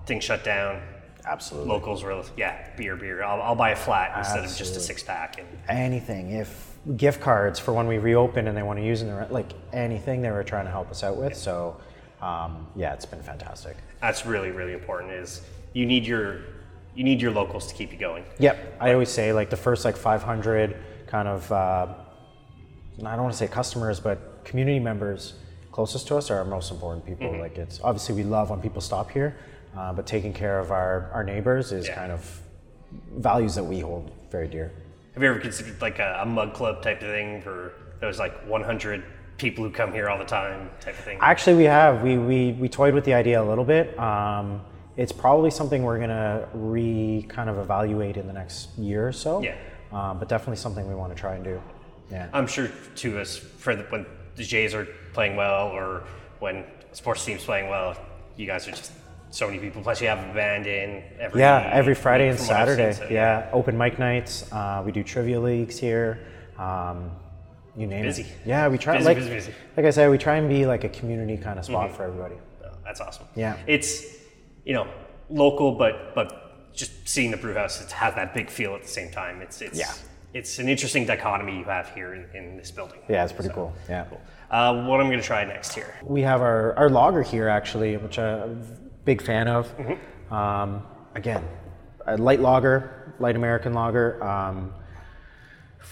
things 0.06 0.22
shut 0.22 0.44
down. 0.44 0.80
Absolutely. 1.26 1.68
Locals 1.70 2.04
were, 2.04 2.22
yeah, 2.36 2.68
beer, 2.76 2.94
beer. 2.94 3.24
I'll, 3.24 3.42
I'll 3.42 3.56
buy 3.56 3.70
a 3.70 3.76
flat 3.76 4.16
instead 4.16 4.44
of 4.44 4.56
just 4.56 4.76
a 4.76 4.80
six 4.80 5.02
pack. 5.02 5.40
And 5.40 5.48
Anything, 5.68 6.30
if 6.30 6.76
gift 6.96 7.20
cards 7.20 7.58
for 7.58 7.72
when 7.74 7.88
we 7.88 7.98
reopen 7.98 8.46
and 8.46 8.56
they 8.56 8.62
want 8.62 8.78
to 8.78 8.84
use 8.86 9.00
them, 9.02 9.26
like 9.32 9.50
anything, 9.72 10.22
they 10.22 10.30
were 10.30 10.44
trying 10.44 10.66
to 10.66 10.70
help 10.70 10.92
us 10.92 11.02
out 11.02 11.16
with. 11.16 11.34
So, 11.34 11.76
um, 12.22 12.68
yeah, 12.76 12.92
it's 12.94 13.06
been 13.06 13.22
fantastic. 13.22 13.76
that's 14.00 14.24
really, 14.24 14.52
really 14.52 14.72
important. 14.72 15.10
Is 15.12 15.42
you 15.74 15.84
need 15.84 16.06
your 16.06 16.40
you 16.94 17.04
need 17.04 17.20
your 17.20 17.32
locals 17.32 17.66
to 17.66 17.74
keep 17.74 17.92
you 17.92 17.98
going. 17.98 18.24
Yep, 18.38 18.76
I 18.80 18.92
always 18.92 19.10
say 19.10 19.32
like 19.32 19.50
the 19.50 19.56
first 19.56 19.84
like 19.84 19.96
500 19.96 20.76
kind 21.06 21.28
of 21.28 21.52
uh, 21.52 21.88
I 23.04 23.14
don't 23.16 23.22
want 23.22 23.32
to 23.32 23.38
say 23.38 23.48
customers, 23.48 24.00
but 24.00 24.44
community 24.44 24.78
members 24.78 25.34
closest 25.72 26.06
to 26.06 26.16
us 26.16 26.30
are 26.30 26.36
our 26.38 26.44
most 26.44 26.70
important 26.70 27.04
people. 27.04 27.28
Mm-hmm. 27.28 27.40
Like 27.40 27.58
it's 27.58 27.80
obviously 27.82 28.14
we 28.14 28.22
love 28.22 28.48
when 28.50 28.60
people 28.60 28.80
stop 28.80 29.10
here, 29.10 29.36
uh, 29.76 29.92
but 29.92 30.06
taking 30.06 30.32
care 30.32 30.58
of 30.60 30.70
our 30.70 31.10
our 31.12 31.24
neighbors 31.24 31.72
is 31.72 31.86
Yeah. 31.88 31.96
kind 31.96 32.12
of 32.12 32.40
values 33.16 33.56
that 33.56 33.64
we 33.64 33.80
hold 33.80 34.12
very 34.30 34.46
dear. 34.46 34.72
Have 35.14 35.22
you 35.22 35.28
ever 35.28 35.40
considered 35.40 35.80
like 35.80 35.98
a, 35.98 36.20
a 36.22 36.26
mug 36.26 36.54
club 36.54 36.82
type 36.82 37.02
of 37.02 37.08
thing 37.08 37.42
for 37.42 37.72
those 38.00 38.18
like 38.20 38.34
100 38.46 39.04
people 39.36 39.64
who 39.64 39.70
come 39.70 39.92
here 39.92 40.08
all 40.08 40.18
the 40.18 40.24
time 40.24 40.70
type 40.80 40.96
of 40.96 41.04
thing? 41.04 41.18
Actually, 41.20 41.56
we 41.56 41.64
have 41.64 42.02
we 42.02 42.18
we 42.18 42.52
we 42.52 42.68
toyed 42.68 42.94
with 42.94 43.04
the 43.04 43.14
idea 43.14 43.42
a 43.42 43.46
little 43.46 43.64
bit. 43.64 43.98
Um, 43.98 44.60
it's 44.96 45.12
probably 45.12 45.50
something 45.50 45.82
we're 45.82 45.98
gonna 45.98 46.48
re 46.54 47.24
kind 47.28 47.50
of 47.50 47.58
evaluate 47.58 48.16
in 48.16 48.26
the 48.26 48.32
next 48.32 48.76
year 48.78 49.06
or 49.08 49.12
so. 49.12 49.42
Yeah. 49.42 49.56
Um, 49.92 50.18
but 50.18 50.28
definitely 50.28 50.56
something 50.56 50.86
we 50.88 50.94
want 50.94 51.14
to 51.14 51.20
try 51.20 51.34
and 51.34 51.44
do. 51.44 51.60
Yeah. 52.10 52.28
I'm 52.32 52.46
sure 52.46 52.68
to 52.96 53.20
us 53.20 53.36
for 53.36 53.76
the, 53.76 53.84
when 53.84 54.06
the 54.36 54.42
Jays 54.42 54.74
are 54.74 54.86
playing 55.12 55.36
well 55.36 55.68
or 55.68 56.04
when 56.40 56.64
sports 56.92 57.24
teams 57.24 57.44
playing 57.44 57.68
well, 57.68 57.96
you 58.36 58.46
guys 58.46 58.66
are 58.66 58.72
just 58.72 58.92
so 59.30 59.46
many 59.46 59.58
people. 59.58 59.82
Plus, 59.82 60.00
you 60.00 60.08
have 60.08 60.18
a 60.18 60.34
band 60.34 60.66
in 60.66 61.02
every 61.18 61.40
Yeah, 61.40 61.70
every 61.72 61.94
Friday 61.94 62.28
and 62.28 62.36
from 62.36 62.46
seen, 62.46 62.56
Saturday. 62.56 62.92
so, 62.92 63.06
yeah. 63.10 63.50
open 63.52 63.76
mic 63.76 63.98
nights. 63.98 64.50
Uh, 64.52 64.82
we 64.84 64.92
do 64.92 65.02
trivia 65.02 65.40
leagues 65.40 65.78
here. 65.78 66.20
Um, 66.58 67.10
you 67.76 67.86
name 67.86 68.02
Busy. 68.02 68.22
it. 68.22 68.28
Yeah, 68.44 68.68
we 68.68 68.78
try. 68.78 68.96
Busy, 68.96 69.04
like, 69.04 69.16
busy, 69.16 69.30
busy. 69.30 69.54
like 69.76 69.86
I 69.86 69.90
said, 69.90 70.08
we 70.10 70.18
try 70.18 70.36
and 70.36 70.48
be 70.48 70.66
like 70.66 70.84
a 70.84 70.88
community 70.88 71.36
kind 71.36 71.58
of 71.58 71.64
spot 71.64 71.90
for 71.96 72.04
everybody. 72.04 72.36
Oh, 72.64 72.68
that's 72.84 73.00
awesome. 73.00 73.26
Yeah. 73.34 73.56
it's 73.66 74.04
you 74.64 74.74
know 74.74 74.86
local, 75.30 75.72
but 75.72 76.14
but 76.14 76.72
just 76.74 77.08
seeing 77.08 77.30
the 77.30 77.36
brew 77.36 77.54
house, 77.54 77.80
it 77.80 77.90
has 77.92 78.14
that 78.14 78.34
big 78.34 78.50
feel 78.50 78.74
at 78.74 78.82
the 78.82 78.88
same 78.88 79.10
time. 79.10 79.40
It's 79.40 79.60
it's 79.62 79.78
Yeah. 79.78 79.92
it's 80.32 80.58
an 80.58 80.68
interesting 80.68 81.06
dichotomy 81.06 81.58
you 81.58 81.64
have 81.64 81.88
here 81.94 82.14
in, 82.14 82.26
in 82.34 82.56
this 82.56 82.70
building. 82.70 83.00
Yeah, 83.08 83.22
it's 83.24 83.32
pretty 83.32 83.48
So, 83.50 83.54
cool. 83.54 83.72
Yeah. 83.88 84.04
Uh, 84.50 84.84
what 84.86 85.00
I'm 85.00 85.06
going 85.06 85.20
to 85.20 85.24
try 85.24 85.44
next 85.44 85.74
here. 85.74 85.94
We 86.02 86.22
have 86.22 86.40
our, 86.40 86.76
our 86.76 86.88
lager 86.90 87.22
here 87.22 87.48
actually, 87.48 87.96
which 87.96 88.18
I'm 88.18 88.24
a 88.40 88.48
big 89.04 89.22
fan 89.22 89.48
of. 89.48 89.66
Mm-hmm. 89.76 90.34
Um, 90.34 90.82
again, 91.14 91.42
a 92.06 92.16
light 92.16 92.40
lager, 92.40 93.14
light 93.18 93.36
American 93.36 93.72
lager, 93.74 94.22
um, 94.22 94.72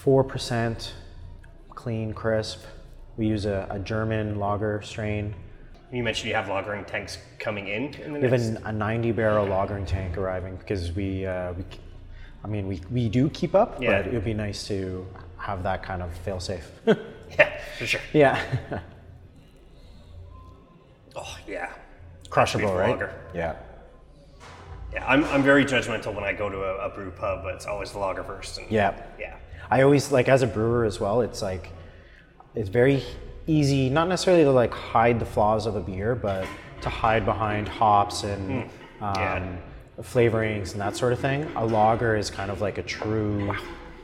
4% 0.05 0.91
clean, 1.71 2.13
crisp. 2.13 2.65
We 3.17 3.27
use 3.27 3.47
a, 3.47 3.67
a 3.71 3.79
German 3.79 4.39
lager 4.39 4.81
strain. 4.83 5.35
You 5.93 6.03
mentioned 6.03 6.29
you 6.31 6.35
have 6.35 6.47
lagering 6.47 6.87
tanks 6.87 7.19
coming 7.39 7.69
in. 7.69 7.93
in 7.95 8.15
the 8.15 8.19
We 8.21 8.23
have 8.23 8.33
next, 8.33 8.47
an, 8.47 8.67
a 8.67 8.73
90 8.73 9.13
barrel 9.13 9.47
lagering 9.47 9.87
tank 9.87 10.17
arriving 10.17 10.57
because 10.57 10.91
we, 10.93 11.27
uh, 11.27 11.53
we 11.53 11.65
I 12.43 12.49
mean, 12.49 12.67
we, 12.67 12.81
we 12.91 13.09
do 13.11 13.29
keep 13.29 13.55
up, 13.55 13.81
Yeah. 13.81 13.99
but 14.03 14.07
it 14.09 14.15
would 14.15 14.25
be 14.25 14.33
nice 14.35 14.67
to 14.69 15.07
have 15.37 15.63
that 15.65 15.83
kind 15.83 16.03
of 16.03 16.13
fail 16.19 16.41
safe. 16.41 16.71
yeah, 16.87 17.61
for 17.79 17.87
sure. 17.87 18.01
yeah. 18.13 18.43
Oh 21.15 21.37
yeah, 21.47 21.71
Crushable, 22.31 22.61
Beautiful 22.69 22.81
right? 22.81 22.91
lager. 22.93 23.15
Yeah. 23.35 23.57
yeah. 24.95 25.07
I'm, 25.07 25.25
I'm 25.27 25.43
very 25.43 25.63
judgmental 25.63 26.15
when 26.15 26.25
I 26.25 26.33
go 26.33 26.49
to 26.49 26.57
a, 26.65 26.87
a 26.87 26.89
brew 26.89 27.11
pub, 27.11 27.43
but 27.45 27.55
it's 27.55 27.67
always 27.67 27.93
the 27.93 27.99
lager 27.99 28.25
first. 28.25 28.57
And 28.57 28.71
Yeah. 28.71 28.95
yeah. 29.21 29.37
I 29.71 29.83
always 29.83 30.11
like 30.11 30.29
as 30.31 30.41
a 30.41 30.47
brewer 30.47 30.87
as 30.87 31.01
well. 31.01 31.21
It's 31.21 31.43
like 31.43 31.69
it's 32.55 32.71
very 32.71 33.03
easy, 33.47 33.91
not 33.91 34.09
necessarily 34.09 34.45
to 34.45 34.51
like 34.53 34.73
hide 34.73 35.19
the 35.19 35.27
flaws 35.27 35.67
of 35.67 35.77
a 35.77 35.81
beer, 35.81 36.15
but 36.15 36.47
to 36.83 36.89
hide 36.89 37.25
behind 37.25 37.69
hops 37.69 38.25
and 38.25 38.63
um, 39.01 39.15
Yeah. 39.17 39.57
flavorings 40.01 40.73
and 40.73 40.81
that 40.81 40.97
sort 40.97 41.13
of 41.13 41.19
thing. 41.21 41.51
A 41.57 41.65
lager 41.65 42.17
is 42.17 42.31
kind 42.31 42.51
of 42.51 42.61
like 42.61 42.79
a 42.79 42.83
true 42.83 43.55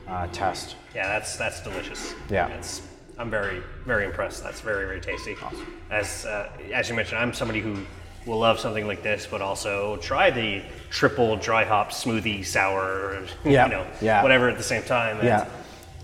uh, 0.07 0.27
test. 0.27 0.75
Yeah, 0.95 1.07
that's 1.07 1.37
that's 1.37 1.61
delicious. 1.61 2.13
Yeah. 2.29 2.47
It's, 2.49 2.81
I'm 3.17 3.29
very 3.29 3.61
very 3.85 4.05
impressed. 4.05 4.43
That's 4.43 4.61
very 4.61 4.85
very 4.85 5.01
tasty. 5.01 5.35
Awesome. 5.41 5.67
As 5.91 6.25
uh, 6.25 6.49
as 6.73 6.89
you 6.89 6.95
mentioned, 6.95 7.19
I'm 7.19 7.33
somebody 7.33 7.59
who 7.61 7.77
will 8.25 8.39
love 8.39 8.59
something 8.59 8.85
like 8.87 9.01
this, 9.03 9.27
but 9.29 9.41
also 9.41 9.97
try 9.97 10.29
the 10.29 10.61
triple 10.89 11.35
dry 11.37 11.63
hop 11.63 11.91
smoothie 11.91 12.45
sour. 12.45 13.21
Yeah, 13.45 13.65
You 13.65 13.71
know, 13.71 13.87
yeah. 14.01 14.21
whatever 14.23 14.49
at 14.49 14.57
the 14.57 14.63
same 14.63 14.83
time. 14.83 15.17
And 15.19 15.27
Yeah. 15.27 15.45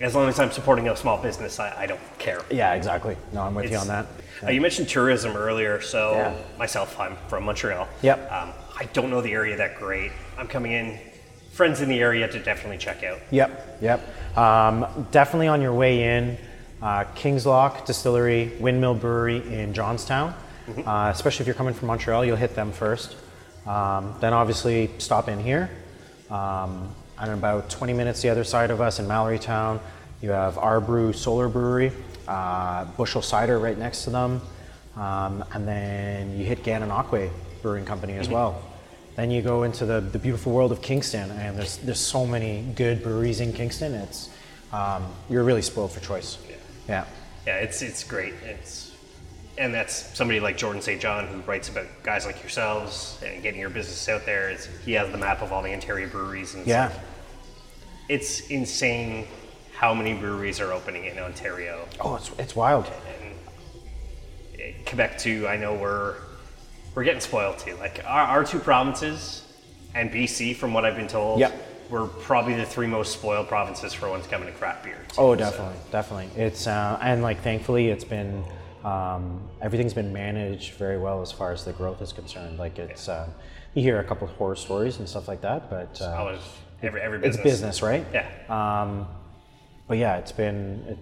As 0.01 0.13
long 0.13 0.27
as 0.27 0.39
I'm 0.39 0.51
supporting 0.51 0.89
a 0.89 0.95
small 0.95 1.21
business, 1.21 1.59
I, 1.59 1.83
I 1.83 1.85
don't 1.85 1.99
care. 2.19 2.41
Yeah, 2.51 2.73
exactly. 2.73 3.15
No, 3.33 3.41
I'm 3.43 3.55
with 3.55 3.71
you 3.71 3.77
on 3.77 3.87
that. 3.87 4.05
Uh, 4.43 4.49
you 4.51 4.59
mentioned 4.59 4.89
tourism 4.89 5.35
earlier, 5.37 5.79
so 5.81 6.11
Yeah. 6.11 6.35
myself, 6.57 6.99
I'm 6.99 7.15
from 7.29 7.45
Montreal. 7.45 7.87
Yep. 8.01 8.31
Um, 8.31 8.51
I 8.77 8.85
don't 8.91 9.09
know 9.09 9.21
the 9.21 9.31
area 9.31 9.55
that 9.55 9.77
great. 9.79 10.11
I'm 10.37 10.47
coming 10.47 10.73
in, 10.73 10.99
friends 11.53 11.79
in 11.79 11.87
the 11.87 11.99
area 12.01 12.27
to 12.27 12.39
definitely 12.39 12.77
check 12.77 13.03
out. 13.03 13.19
Yep, 13.31 13.79
yep. 13.81 14.37
Um, 14.37 15.07
definitely 15.11 15.47
on 15.47 15.61
your 15.61 15.73
way 15.73 16.17
in, 16.17 16.37
uh, 16.81 17.05
King's 17.15 17.45
Lock 17.45 17.85
Distillery, 17.85 18.51
Windmill 18.59 18.95
Brewery 18.95 19.37
in 19.53 19.73
Johnstown. 19.73 20.33
Uh, 20.85 21.11
especially 21.13 21.43
if 21.43 21.47
you're 21.47 21.55
coming 21.55 21.75
from 21.75 21.87
Montreal, 21.87 22.25
you'll 22.25 22.35
hit 22.35 22.55
them 22.55 22.71
first. 22.71 23.15
Um, 23.67 24.15
then 24.19 24.33
obviously 24.33 24.89
stop 24.97 25.29
in 25.29 25.39
here. 25.39 25.69
Um, 26.29 26.93
and 27.19 27.31
about 27.31 27.69
20 27.69 27.93
minutes 27.93 28.21
the 28.21 28.29
other 28.29 28.43
side 28.43 28.71
of 28.71 28.81
us 28.81 28.99
in 28.99 29.05
Mallorytown, 29.05 29.79
you 30.21 30.31
have 30.31 30.57
our 30.57 30.81
brew 30.81 31.13
Solar 31.13 31.49
Brewery, 31.49 31.91
uh, 32.27 32.85
Bushel 32.97 33.21
Cider 33.21 33.59
right 33.59 33.77
next 33.77 34.03
to 34.05 34.09
them. 34.09 34.41
Um, 34.95 35.43
and 35.53 35.67
then 35.67 36.37
you 36.37 36.45
hit 36.45 36.63
Gananoque 36.63 37.29
Brewing 37.61 37.85
Company 37.85 38.13
as 38.13 38.29
well. 38.29 38.61
Then 39.15 39.31
you 39.31 39.41
go 39.41 39.63
into 39.63 39.85
the, 39.85 40.01
the 40.01 40.19
beautiful 40.19 40.51
world 40.51 40.71
of 40.71 40.81
Kingston, 40.81 41.31
and 41.31 41.57
there's 41.57 41.77
there's 41.77 41.99
so 41.99 42.25
many 42.25 42.65
good 42.75 43.01
breweries 43.01 43.39
in 43.39 43.53
Kingston. 43.53 43.93
It's 43.93 44.29
um, 44.73 45.05
you're 45.29 45.43
really 45.43 45.61
spoiled 45.61 45.91
for 45.91 46.01
choice. 46.01 46.37
Yeah. 46.49 46.55
Yeah. 46.87 47.05
Yeah, 47.47 47.57
it's 47.57 47.81
it's 47.81 48.03
great. 48.03 48.33
It's 48.43 48.84
and 49.57 49.73
that's 49.73 49.95
somebody 50.17 50.39
like 50.39 50.57
Jordan 50.57 50.81
St. 50.81 50.99
John 51.01 51.27
who 51.27 51.39
writes 51.41 51.69
about 51.69 51.85
guys 52.03 52.25
like 52.25 52.41
yourselves 52.41 53.17
and 53.25 53.41
getting 53.41 53.59
your 53.59 53.69
business 53.69 54.07
out 54.09 54.25
there. 54.25 54.49
It's, 54.49 54.65
he 54.85 54.93
has 54.93 55.11
the 55.11 55.17
map 55.17 55.41
of 55.41 55.51
all 55.53 55.61
the 55.61 55.73
Ontario 55.73 56.09
breweries, 56.09 56.53
and 56.55 56.65
Yeah. 56.67 56.87
like- 56.87 56.93
it's 58.09 58.41
insane 58.49 59.27
how 59.73 59.93
many 59.93 60.13
breweries 60.13 60.59
are 60.59 60.71
opening 60.71 61.05
in 61.05 61.17
Ontario. 61.19 61.87
Oh, 61.99 62.15
it's 62.15 62.31
it's 62.37 62.55
wild. 62.55 62.85
and 64.57 64.85
Quebec 64.85 65.17
too. 65.17 65.47
I 65.47 65.57
know 65.57 65.73
we're 65.73 66.15
we're 66.93 67.03
getting 67.03 67.19
spoiled 67.21 67.57
too. 67.59 67.75
Like 67.75 68.01
our, 68.05 68.21
our 68.27 68.43
two 68.43 68.59
provinces 68.59 69.41
and 69.93 70.11
BC, 70.11 70.55
from 70.55 70.73
what 70.73 70.85
I've 70.85 70.95
been 70.95 71.07
told, 71.07 71.39
Yep. 71.39 71.53
we're 71.89 72.07
probably 72.07 72.53
the 72.55 72.65
three 72.65 72.87
most 72.87 73.13
spoiled 73.13 73.47
provinces 73.47 73.93
for 73.93 74.15
it's 74.17 74.27
coming 74.27 74.47
to 74.47 74.53
craft 74.53 74.83
beer. 74.83 74.97
too. 75.09 75.15
Oh, 75.17 75.33
So, 75.33 75.39
definitely, 75.39 75.77
definitely. 75.91 76.41
It's 76.43 76.67
uh, 76.67 76.97
and 77.01 77.21
like 77.23 77.41
thankfully 77.41 77.89
it's 77.89 78.03
been 78.05 78.43
um, 78.85 79.41
everything's 79.61 79.95
been 79.95 80.13
managed 80.13 80.75
very 80.75 80.99
well 80.99 81.21
as 81.21 81.31
far 81.31 81.51
as 81.51 81.65
the 81.65 81.73
growth 81.73 82.01
is 82.01 82.13
concerned. 82.13 82.59
Like 82.59 82.77
it's 82.77 83.09
uh, 83.09 83.27
you 83.73 83.81
hear 83.81 83.99
a 83.99 84.03
couple 84.03 84.27
of 84.27 84.33
horror 84.35 84.55
stories 84.55 84.99
and 84.99 85.09
stuff 85.09 85.27
like 85.27 85.41
that, 85.41 85.69
but 85.69 85.99
uh, 86.01 86.37
every 86.83 87.01
every 87.01 87.17
it's 87.17 87.35
business. 87.37 87.79
business, 87.79 87.81
right? 87.81 88.05
Yeah. 88.13 88.27
Um, 88.81 89.07
but 89.87 89.97
yeah, 89.97 90.17
it's 90.17 90.31
been 90.31 90.83
it, 90.87 90.97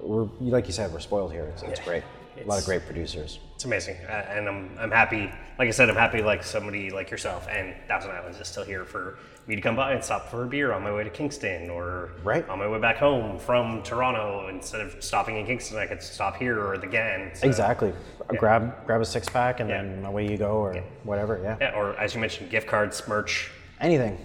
we're 0.00 0.28
like 0.40 0.66
you 0.66 0.72
said, 0.72 0.90
we're 0.92 1.00
spoiled 1.00 1.32
here. 1.32 1.44
It's, 1.52 1.62
it's 1.62 1.80
Yeah. 1.80 1.84
great. 1.84 2.02
A 2.42 2.46
lot 2.46 2.60
of 2.60 2.64
great 2.64 2.86
producers. 2.86 3.40
It's 3.56 3.64
amazing, 3.64 3.96
uh, 4.08 4.12
and 4.30 4.48
I'm 4.48 4.70
I'm 4.78 4.90
happy. 4.92 5.30
Like 5.58 5.68
I 5.68 5.72
said, 5.72 5.90
I'm 5.90 5.96
happy 5.96 6.22
like 6.22 6.42
somebody 6.44 6.88
like 6.90 7.10
yourself 7.10 7.46
and 7.50 7.74
Thousand 7.88 8.12
Islands 8.12 8.38
is 8.38 8.46
still 8.48 8.64
here 8.64 8.84
for 8.84 9.18
me 9.48 9.56
to 9.56 9.62
come 9.62 9.74
by 9.74 9.92
and 9.94 10.04
stop 10.04 10.28
for 10.28 10.44
a 10.44 10.46
beer 10.46 10.72
on 10.74 10.82
my 10.82 10.92
way 10.92 11.02
to 11.02 11.08
Kingston 11.10 11.70
or 11.70 12.10
Right. 12.22 12.46
on 12.50 12.58
my 12.58 12.68
way 12.68 12.78
back 12.78 12.98
home 12.98 13.38
from 13.38 13.82
Toronto. 13.82 14.46
Instead 14.48 14.82
of 14.82 15.02
stopping 15.02 15.38
in 15.38 15.46
Kingston, 15.46 15.78
I 15.78 15.86
could 15.86 16.02
stop 16.02 16.36
here 16.36 16.62
or 16.62 16.76
the 16.76 16.86
GAN. 16.86 17.30
So- 17.34 17.46
Exactly. 17.46 17.92
Grab 18.36 18.86
grab 18.86 19.00
a 19.00 19.06
six 19.06 19.26
pack 19.26 19.60
and 19.60 19.70
Yeah. 19.70 19.82
then 19.82 20.04
away 20.04 20.26
you 20.30 20.36
go 20.36 20.58
or 20.58 20.76
whatever. 21.04 21.40
Yeah. 21.42 21.56
Yeah, 21.60 21.74
or 21.78 21.98
as 21.98 22.14
you 22.14 22.20
mentioned, 22.20 22.50
gift 22.50 22.66
cards, 22.66 23.02
merch. 23.08 23.50
Anything. 23.80 24.18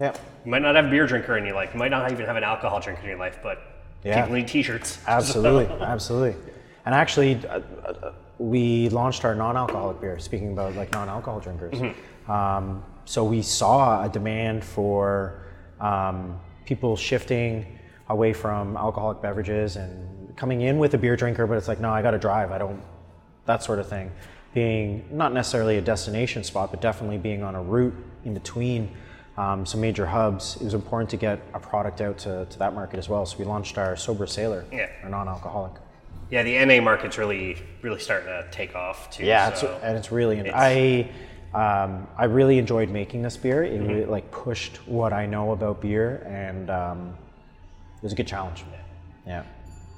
Yeah. 0.00 0.12
You 0.44 0.50
might 0.50 0.62
not 0.62 0.74
have 0.74 0.86
a 0.86 0.90
beer 0.90 1.06
drinker 1.06 1.38
in 1.38 1.46
your 1.46 1.54
life. 1.54 1.70
You 1.72 1.78
might 1.78 1.92
not 1.92 2.10
even 2.10 2.26
have 2.26 2.36
an 2.36 2.42
alcohol 2.42 2.80
drinker 2.80 3.02
in 3.02 3.08
your 3.08 3.18
life, 3.18 3.38
but 3.44 3.58
Yeah. 4.02 4.20
people 4.20 4.34
need 4.34 4.48
T-shirts. 4.48 4.98
Absolutely. 5.06 5.68
Absolutely. 5.80 6.34
And 6.84 6.92
actually, 6.94 7.40
uh, 7.48 7.60
uh, 7.86 8.12
we 8.38 8.88
launched 8.88 9.24
our 9.24 9.34
non-alcoholic 9.36 10.00
beer. 10.00 10.18
Speaking 10.18 10.52
about 10.52 10.74
like 10.74 10.90
non-alcohol 10.92 11.38
drinkers, 11.38 11.80
um, 12.28 12.82
so 13.06 13.24
we 13.24 13.40
saw 13.40 14.04
a 14.04 14.08
demand 14.08 14.64
for 14.64 15.40
um, 15.80 16.38
people 16.66 16.96
shifting 16.96 17.78
away 18.08 18.32
from 18.32 18.76
alcoholic 18.76 19.22
beverages 19.22 19.76
and 19.76 20.36
coming 20.36 20.60
in 20.60 20.78
with 20.78 20.92
a 20.94 20.98
beer 20.98 21.16
drinker, 21.16 21.46
but 21.46 21.56
it's 21.56 21.68
like, 21.68 21.80
no, 21.80 21.90
I 21.90 22.02
got 22.02 22.10
to 22.10 22.18
drive. 22.18 22.52
I 22.52 22.58
don't. 22.58 22.82
That 23.46 23.62
sort 23.62 23.78
of 23.78 23.88
thing. 23.88 24.10
Being 24.54 25.08
not 25.10 25.32
necessarily 25.32 25.78
a 25.78 25.80
destination 25.80 26.42
spot, 26.42 26.70
but 26.72 26.80
definitely 26.80 27.18
being 27.18 27.42
on 27.44 27.54
a 27.54 27.62
route 27.62 27.94
in 28.24 28.34
between 28.34 28.90
um, 29.36 29.64
some 29.64 29.80
major 29.80 30.04
hubs, 30.06 30.56
it 30.56 30.64
was 30.64 30.74
important 30.74 31.10
to 31.10 31.16
get 31.16 31.38
a 31.54 31.60
product 31.60 32.00
out 32.00 32.18
to, 32.18 32.46
to 32.46 32.58
that 32.58 32.74
market 32.74 32.98
as 32.98 33.08
well. 33.08 33.24
So 33.24 33.38
we 33.38 33.44
launched 33.44 33.78
our 33.78 33.94
Sober 33.94 34.26
Sailor, 34.26 34.64
Yeah. 34.72 34.88
our 35.04 35.10
non-alcoholic. 35.10 35.72
Yeah, 36.30 36.42
the 36.42 36.64
NA 36.64 36.80
market's 36.82 37.18
really, 37.18 37.56
really 37.82 38.00
starting 38.00 38.26
to 38.28 38.48
take 38.50 38.74
off 38.74 39.10
too. 39.10 39.24
Yeah, 39.24 39.52
so. 39.52 39.68
it's, 39.74 39.84
and 39.84 39.96
it's 39.96 40.10
really. 40.10 40.38
it's- 40.40 40.54
I 40.56 41.08
um, 41.56 42.06
I 42.18 42.24
really 42.24 42.58
enjoyed 42.58 42.90
making 42.90 43.22
this 43.22 43.36
beer. 43.36 43.64
It 43.64 43.80
really, 43.80 44.04
like 44.04 44.30
pushed 44.30 44.76
what 44.86 45.12
I 45.14 45.24
know 45.24 45.52
about 45.52 45.80
beer, 45.80 46.22
and 46.28 46.68
um, 46.68 47.16
it 47.96 48.02
was 48.02 48.12
a 48.12 48.16
good 48.16 48.26
challenge. 48.26 48.62
Yeah. 49.26 49.42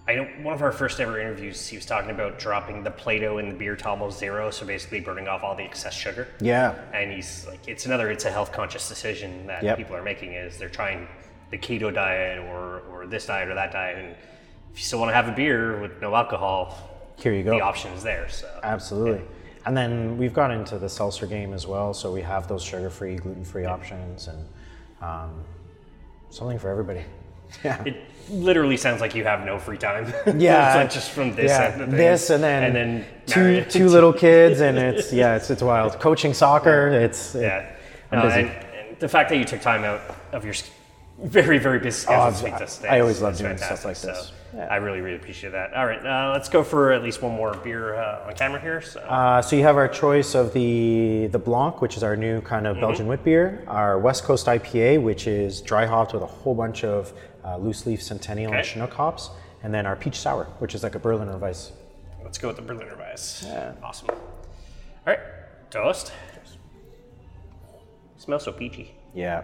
I 0.07 0.15
know 0.15 0.25
one 0.43 0.55
of 0.55 0.63
our 0.63 0.71
first 0.73 1.01
ever 1.01 1.21
interviews, 1.21 1.67
he 1.67 1.77
was 1.77 1.85
talking 1.85 2.11
about 2.13 2.39
dropping 2.39 2.83
the 2.85 2.91
Plato 2.93 3.39
in 3.39 3.49
the 3.49 3.55
beer 3.57 3.75
to 3.77 3.89
almost 3.89 4.21
zero, 4.21 4.51
so 4.51 4.65
basically 4.65 5.01
burning 5.01 5.27
off 5.27 5.43
all 5.43 5.55
the 5.57 5.65
excess 5.65 5.93
sugar. 5.95 6.29
Yeah. 6.41 6.77
And 6.95 7.13
he's 7.13 7.45
like, 7.47 7.67
it's 7.67 7.85
another, 7.87 8.09
it's 8.11 8.25
a 8.25 8.31
health 8.31 8.53
conscious 8.53 8.89
decision 8.89 9.47
that 9.49 9.63
Yep. 9.65 9.77
people 9.79 9.97
are 9.97 10.03
making 10.03 10.33
is 10.35 10.57
they're 10.59 10.71
trying 10.71 11.09
the 11.51 11.59
keto 11.59 11.93
diet 11.93 12.39
or, 12.39 12.83
or 12.91 13.07
this 13.07 13.27
diet 13.27 13.49
or 13.49 13.55
that 13.55 13.73
diet. 13.73 13.99
And 13.99 14.13
if 14.73 14.79
you 14.79 14.85
still 14.85 15.01
want 15.01 15.11
to 15.11 15.15
have 15.15 15.29
a 15.29 15.33
beer 15.33 15.79
with 15.81 16.01
no 16.01 16.15
alcohol, 16.15 16.79
Here 17.19 17.35
you 17.35 17.43
go. 17.43 17.51
the 17.51 17.61
option 17.61 17.93
is 17.93 18.03
there. 18.03 18.29
So 18.31 18.49
Absolutely. 18.63 19.25
And 19.69 19.77
then 19.77 20.17
we've 20.17 20.33
got 20.33 20.51
into 20.51 20.79
the 20.79 20.89
seltzer 20.89 21.27
game 21.27 21.53
as 21.53 21.67
well, 21.67 21.93
so 21.93 22.11
we 22.11 22.23
have 22.23 22.49
those 22.49 22.63
sugar-free, 22.65 23.17
gluten-free 23.17 23.67
options, 23.67 24.27
and 24.29 24.39
um, 25.03 25.45
something 26.31 26.59
for 26.59 26.71
everybody. 26.71 27.05
Yeah. 27.65 27.83
it 27.85 27.97
literally 28.31 28.77
sounds 28.77 29.01
like 29.01 29.15
you 29.15 29.25
have 29.25 29.45
no 29.45 29.59
free 29.59 29.79
time. 29.79 30.05
Yeah, 30.39 30.69
it's 30.69 30.77
like 30.77 30.91
just 30.91 31.11
from 31.11 31.35
this 31.35 31.51
yeah, 31.51 31.73
and 31.81 31.93
the 31.93 31.97
this 31.97 32.29
and 32.31 32.43
then, 32.45 32.63
and 32.63 32.75
then 32.75 33.07
two 33.27 33.65
two 33.71 33.89
little 33.89 34.13
kids, 34.13 34.61
and 34.61 34.77
it's 34.79 35.13
yeah, 35.15 35.37
it's 35.37 35.49
it's 35.51 35.63
wild. 35.63 35.99
Coaching 35.99 36.35
soccer, 36.35 36.89
it's 36.89 37.35
Yeah. 37.35 37.71
I'm 38.13 38.19
No, 38.19 38.25
busy. 38.27 38.41
and, 38.41 38.49
and 38.89 38.99
the 38.99 39.09
fact 39.09 39.31
that 39.31 39.37
you 39.39 39.45
took 39.47 39.63
time 39.63 39.83
out 39.85 40.01
of 40.33 40.45
your 40.45 40.53
very, 41.23 41.59
very 41.59 41.79
busy 41.79 42.01
schedule 42.03 42.25
Oh, 42.27 42.31
to 42.31 42.37
speak 42.37 42.57
to 42.59 42.65
us. 42.65 42.83
I 42.85 43.01
always 43.01 43.21
love 43.21 43.35
is 43.35 43.41
doing 43.41 43.57
stuff 43.59 43.85
like 43.85 43.99
this. 43.99 44.29
So 44.29 44.35
Yeah. 44.55 44.67
I 44.71 44.77
really, 44.77 45.01
really 45.01 45.17
appreciate 45.17 45.51
that. 45.51 45.75
All 45.75 45.85
right, 45.87 46.05
uh, 46.05 46.31
let's 46.33 46.49
go 46.49 46.63
for 46.65 46.93
at 46.93 47.03
least 47.03 47.21
one 47.23 47.33
more 47.35 47.55
beer 47.57 47.95
uh, 47.97 48.27
on 48.29 48.35
camera 48.35 48.61
here. 48.61 48.81
So 48.81 49.01
Uh, 49.01 49.43
so 49.43 49.57
you 49.57 49.63
have 49.63 49.77
our 49.77 49.89
choice 49.89 50.35
of 50.35 50.53
the 50.55 51.29
the 51.33 51.39
Blanc, 51.39 51.83
which 51.83 51.97
is 51.97 52.03
our 52.03 52.17
new 52.17 52.41
kind 52.41 52.67
of 52.67 52.79
Belgian 52.81 53.07
wit 53.09 53.25
beer, 53.25 53.65
our 53.67 53.99
West 53.99 54.25
Coast 54.25 54.47
IPA, 54.47 55.03
which 55.03 55.27
is 55.27 55.61
dry 55.61 55.85
hopped 55.87 56.13
with 56.15 56.23
a 56.23 56.27
whole 56.27 56.55
bunch 56.55 56.83
of 56.85 57.13
uh, 57.45 57.57
loose 57.59 57.85
leaf 57.85 58.01
Centennial 58.03 58.53
and 58.55 58.65
Chinook 58.65 58.93
hops, 58.95 59.31
and 59.63 59.75
then 59.75 59.87
our 59.87 59.97
peach 59.97 60.17
sour, 60.19 60.45
which 60.61 60.75
is 60.75 60.83
like 60.83 60.95
a 60.95 60.99
Berliner 60.99 61.37
Weiss. 61.37 61.73
let's 62.25 62.39
go 62.39 62.49
with 62.49 62.57
the 62.57 62.63
Berliner 62.63 62.97
Weiss. 62.97 63.43
Yeah. 63.47 63.73
Awesome. 63.83 64.09
All 64.11 64.17
right, 65.07 65.21
toast. 65.71 66.13
Smells 68.17 68.45
so 68.45 68.53
peachy. 68.53 68.95
Yeah. 69.15 69.43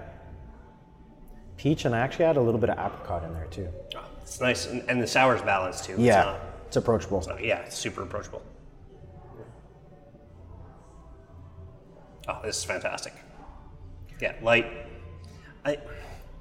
Peach, 1.57 1.85
and 1.85 1.95
I 1.95 1.99
actually 2.01 2.25
add 2.27 2.37
a 2.37 2.41
little 2.41 2.61
bit 2.61 2.71
of 2.71 2.79
apricot 2.79 3.23
in 3.25 3.33
there 3.35 3.47
too. 3.47 3.69
Oh, 3.97 4.05
it's 4.23 4.41
nice, 4.41 4.67
and, 4.67 4.83
and 4.89 5.01
the 5.01 5.07
sour's 5.07 5.41
balanced 5.43 5.85
too. 5.85 5.93
It's 5.93 6.01
Yeah, 6.03 6.25
not- 6.25 6.41
it's 6.67 6.77
approachable. 6.77 7.23
yeah, 7.41 7.61
it's 7.61 7.77
super 7.77 8.03
approachable. 8.03 8.43
Oh, 12.27 12.41
this 12.45 12.57
is 12.59 12.65
fantastic. 12.65 13.13
Yeah, 14.21 14.35
light. 14.43 14.67
I, 15.65 15.79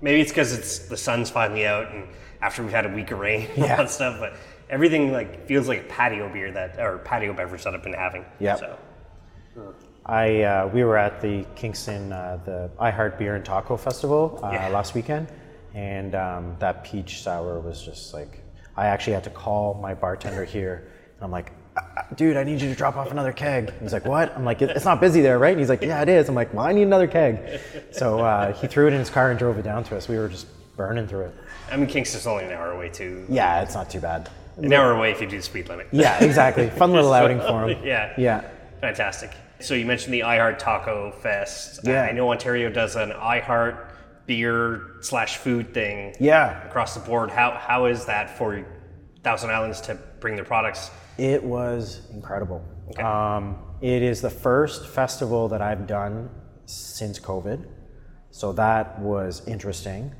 maybe 0.01 0.21
it's 0.21 0.31
because 0.31 0.57
it's 0.57 0.79
the 0.79 0.97
sun's 0.97 1.29
finally 1.29 1.65
out, 1.65 1.91
and 1.91 2.07
after 2.41 2.63
we've 2.63 2.71
had 2.71 2.85
a 2.85 2.89
week 2.89 3.11
of 3.11 3.19
rain 3.19 3.47
and 3.55 3.63
all 3.63 3.67
that 3.77 3.89
stuff, 3.89 4.19
but 4.19 4.33
everything 4.69 5.11
like 5.11 5.45
feels 5.47 5.67
like 5.67 5.81
a 5.81 5.83
patio 5.87 6.31
beer 6.31 6.51
that 6.51 6.79
or 6.79 6.99
patio 6.99 7.33
beverage 7.33 7.63
that 7.63 7.73
I've 7.75 7.83
been 7.83 7.93
having. 7.93 8.25
Yeah. 8.39 8.55
So 8.55 8.77
I 10.05 10.41
uh, 10.43 10.67
we 10.67 10.83
were 10.83 10.97
at 10.97 11.21
the 11.21 11.45
Kingston 11.55 12.11
uh, 12.11 12.39
the 12.45 12.69
I 12.79 12.91
Heart 12.91 13.17
Beer 13.17 13.35
and 13.35 13.45
Taco 13.45 13.77
Festival 13.77 14.39
uh, 14.43 14.51
Yeah. 14.51 14.67
last 14.69 14.93
weekend, 14.95 15.27
and 15.73 16.13
um, 16.15 16.55
that 16.59 16.83
peach 16.83 17.21
sour 17.21 17.59
was 17.59 17.81
just 17.81 18.13
like 18.13 18.41
I 18.75 18.87
actually 18.87 19.13
had 19.13 19.23
to 19.25 19.29
call 19.29 19.75
my 19.75 19.93
bartender 19.93 20.43
here, 20.43 20.87
and 21.15 21.23
I'm 21.23 21.31
like, 21.31 21.51
"Uh, 21.77 21.81
uh, 21.97 22.01
dude, 22.15 22.35
I 22.37 22.43
need 22.43 22.59
you 22.61 22.67
to 22.69 22.75
drop 22.75 22.97
off 22.97 23.11
another 23.11 23.31
keg. 23.31 23.71
He's 23.81 23.93
like, 23.93 24.05
what? 24.05 24.35
I'm 24.35 24.43
like, 24.43 24.61
it's 24.61 24.83
not 24.83 24.99
busy 24.99 25.21
there, 25.21 25.37
right? 25.39 25.51
And 25.51 25.59
he's 25.59 25.69
like, 25.69 25.83
yeah, 25.83 26.01
it 26.01 26.09
is. 26.09 26.27
I'm 26.27 26.33
like, 26.35 26.53
well, 26.53 26.65
I 26.65 26.71
need 26.73 26.81
another 26.83 27.05
keg. 27.07 27.59
So 27.91 28.19
uh, 28.19 28.51
he 28.53 28.65
threw 28.67 28.87
it 28.87 28.93
in 28.93 28.99
his 28.99 29.11
car 29.11 29.29
and 29.29 29.37
drove 29.37 29.57
it 29.59 29.61
down 29.61 29.83
to 29.85 29.95
us. 29.95 30.07
We 30.09 30.17
were 30.17 30.27
just 30.27 30.47
burning 30.75 31.07
through 31.07 31.25
it. 31.25 31.35
I 31.71 31.77
mean, 31.77 31.85
Kingston's 31.87 32.25
only 32.27 32.45
an 32.45 32.51
hour 32.51 32.71
away 32.71 32.89
too. 32.89 33.25
Yeah, 33.29 33.61
it's 33.61 33.75
not 33.75 33.89
too 33.91 33.99
bad. 33.99 34.27
An 34.57 34.73
hour 34.73 34.91
away 34.93 35.11
if 35.11 35.21
you 35.21 35.27
do 35.29 35.37
the 35.37 35.43
speed 35.43 35.69
limit. 35.69 35.87
Yeah, 35.91 36.21
exactly. 36.23 36.69
Fun 36.71 36.91
little 36.91 37.13
outing 37.13 37.39
for 37.39 37.69
him. 37.69 37.83
Yeah. 37.85 38.13
Yeah. 38.17 38.41
Fantastic. 38.81 39.31
So 39.63 39.73
you 39.75 39.85
mentioned 39.85 40.13
the 40.13 40.19
iHeart 40.21 40.59
Taco 40.59 41.11
Fest. 41.11 41.79
Yeah. 41.83 42.03
I 42.03 42.11
know 42.11 42.29
Ontario 42.31 42.69
does 42.69 42.95
an 42.97 43.11
iHeart 43.11 43.91
beer 44.25 44.97
slash 45.01 45.37
food 45.37 45.73
thing 45.73 46.15
Yeah. 46.19 46.65
across 46.67 46.93
the 46.93 46.99
board. 46.99 47.29
How 47.31 47.51
how 47.51 47.85
is 47.85 48.05
that 48.05 48.37
for 48.37 48.65
Thousand 49.23 49.51
Islands 49.51 49.79
to 49.81 49.95
bring 50.19 50.35
their 50.35 50.45
products? 50.45 50.91
It 51.17 51.41
was 51.43 52.01
incredible. 52.13 52.61
Okay. 52.89 53.01
Um, 53.03 53.57
it 53.81 54.01
is 54.01 54.21
the 54.21 54.29
first 54.29 54.87
festival 54.87 55.47
that 55.49 55.61
I've 55.61 55.87
done 55.87 56.29
since 56.65 57.19
COVID, 57.19 57.65
so 58.31 58.51
that 58.53 58.99
was 58.99 59.45
interesting. 59.47 60.13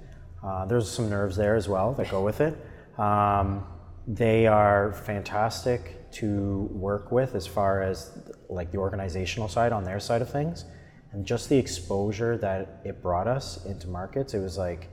Uh, 0.44 0.66
there's 0.66 0.90
some 0.90 1.10
nerves 1.10 1.36
there 1.36 1.56
as 1.56 1.68
well 1.68 1.94
that 1.94 2.10
go 2.10 2.24
with 2.24 2.40
it. 2.42 2.56
Um, 3.00 3.66
they 4.08 4.48
are 4.48 4.94
fantastic 4.94 6.03
to 6.14 6.70
work 6.72 7.12
with 7.12 7.36
as 7.36 7.46
far 7.48 7.82
as 7.82 8.18
like 8.50 8.72
the 8.72 8.78
organizational 8.78 9.48
side 9.48 9.72
on 9.72 9.84
their 9.84 10.00
side 10.00 10.22
of 10.22 10.30
things, 10.30 10.66
and 11.12 11.26
just 11.26 11.50
the 11.50 11.58
exposure 11.58 12.38
that 12.38 12.82
it 12.84 13.02
brought 13.02 13.28
us 13.28 13.66
into 13.66 13.88
markets. 13.88 14.34
It 14.34 14.40
was 14.40 14.58
like 14.58 14.90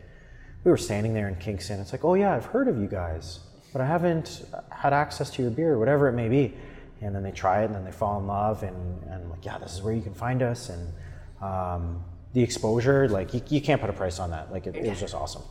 we 0.65 0.71
were 0.71 0.77
standing 0.77 1.15
there 1.15 1.29
in 1.29 1.37
Kingston. 1.37 1.81
It's 1.81 1.93
like, 1.93 2.05
oh 2.05 2.15
yeah, 2.15 2.35
I've 2.35 2.47
heard 2.47 2.69
of 2.69 2.79
you 2.79 2.87
guys, 2.87 3.41
but 3.73 3.81
I 3.81 3.87
haven't 3.87 4.45
had 4.71 4.93
access 4.93 5.31
to 5.31 5.43
your 5.43 5.51
beer, 5.51 5.79
whatever 5.79 6.09
it 6.09 6.13
may 6.13 6.29
be. 6.29 6.55
And 7.03 7.15
then 7.15 7.23
they 7.23 7.33
try 7.33 7.63
it, 7.63 7.67
and 7.67 7.75
then 7.75 7.85
they 7.85 7.93
fall 7.93 8.21
in 8.21 8.27
love, 8.27 8.63
and, 8.63 9.03
and 9.05 9.15
I'm 9.15 9.31
like, 9.31 9.45
yeah, 9.47 9.57
this 9.57 9.75
is 9.75 9.81
where 9.81 9.95
you 9.95 10.03
can 10.03 10.13
find 10.13 10.43
us. 10.43 10.69
And 10.69 10.93
um, 11.43 12.05
the 12.35 12.43
exposure, 12.43 13.09
like 13.09 13.33
you, 13.33 13.41
you 13.49 13.63
can't 13.63 13.81
put 13.81 13.89
a 13.89 13.95
price 13.95 14.19
on 14.19 14.31
that. 14.33 14.53
Like 14.53 14.67
it, 14.67 14.77
it 14.77 14.87
was 14.87 15.01
just 15.01 15.15
awesome. 15.15 15.43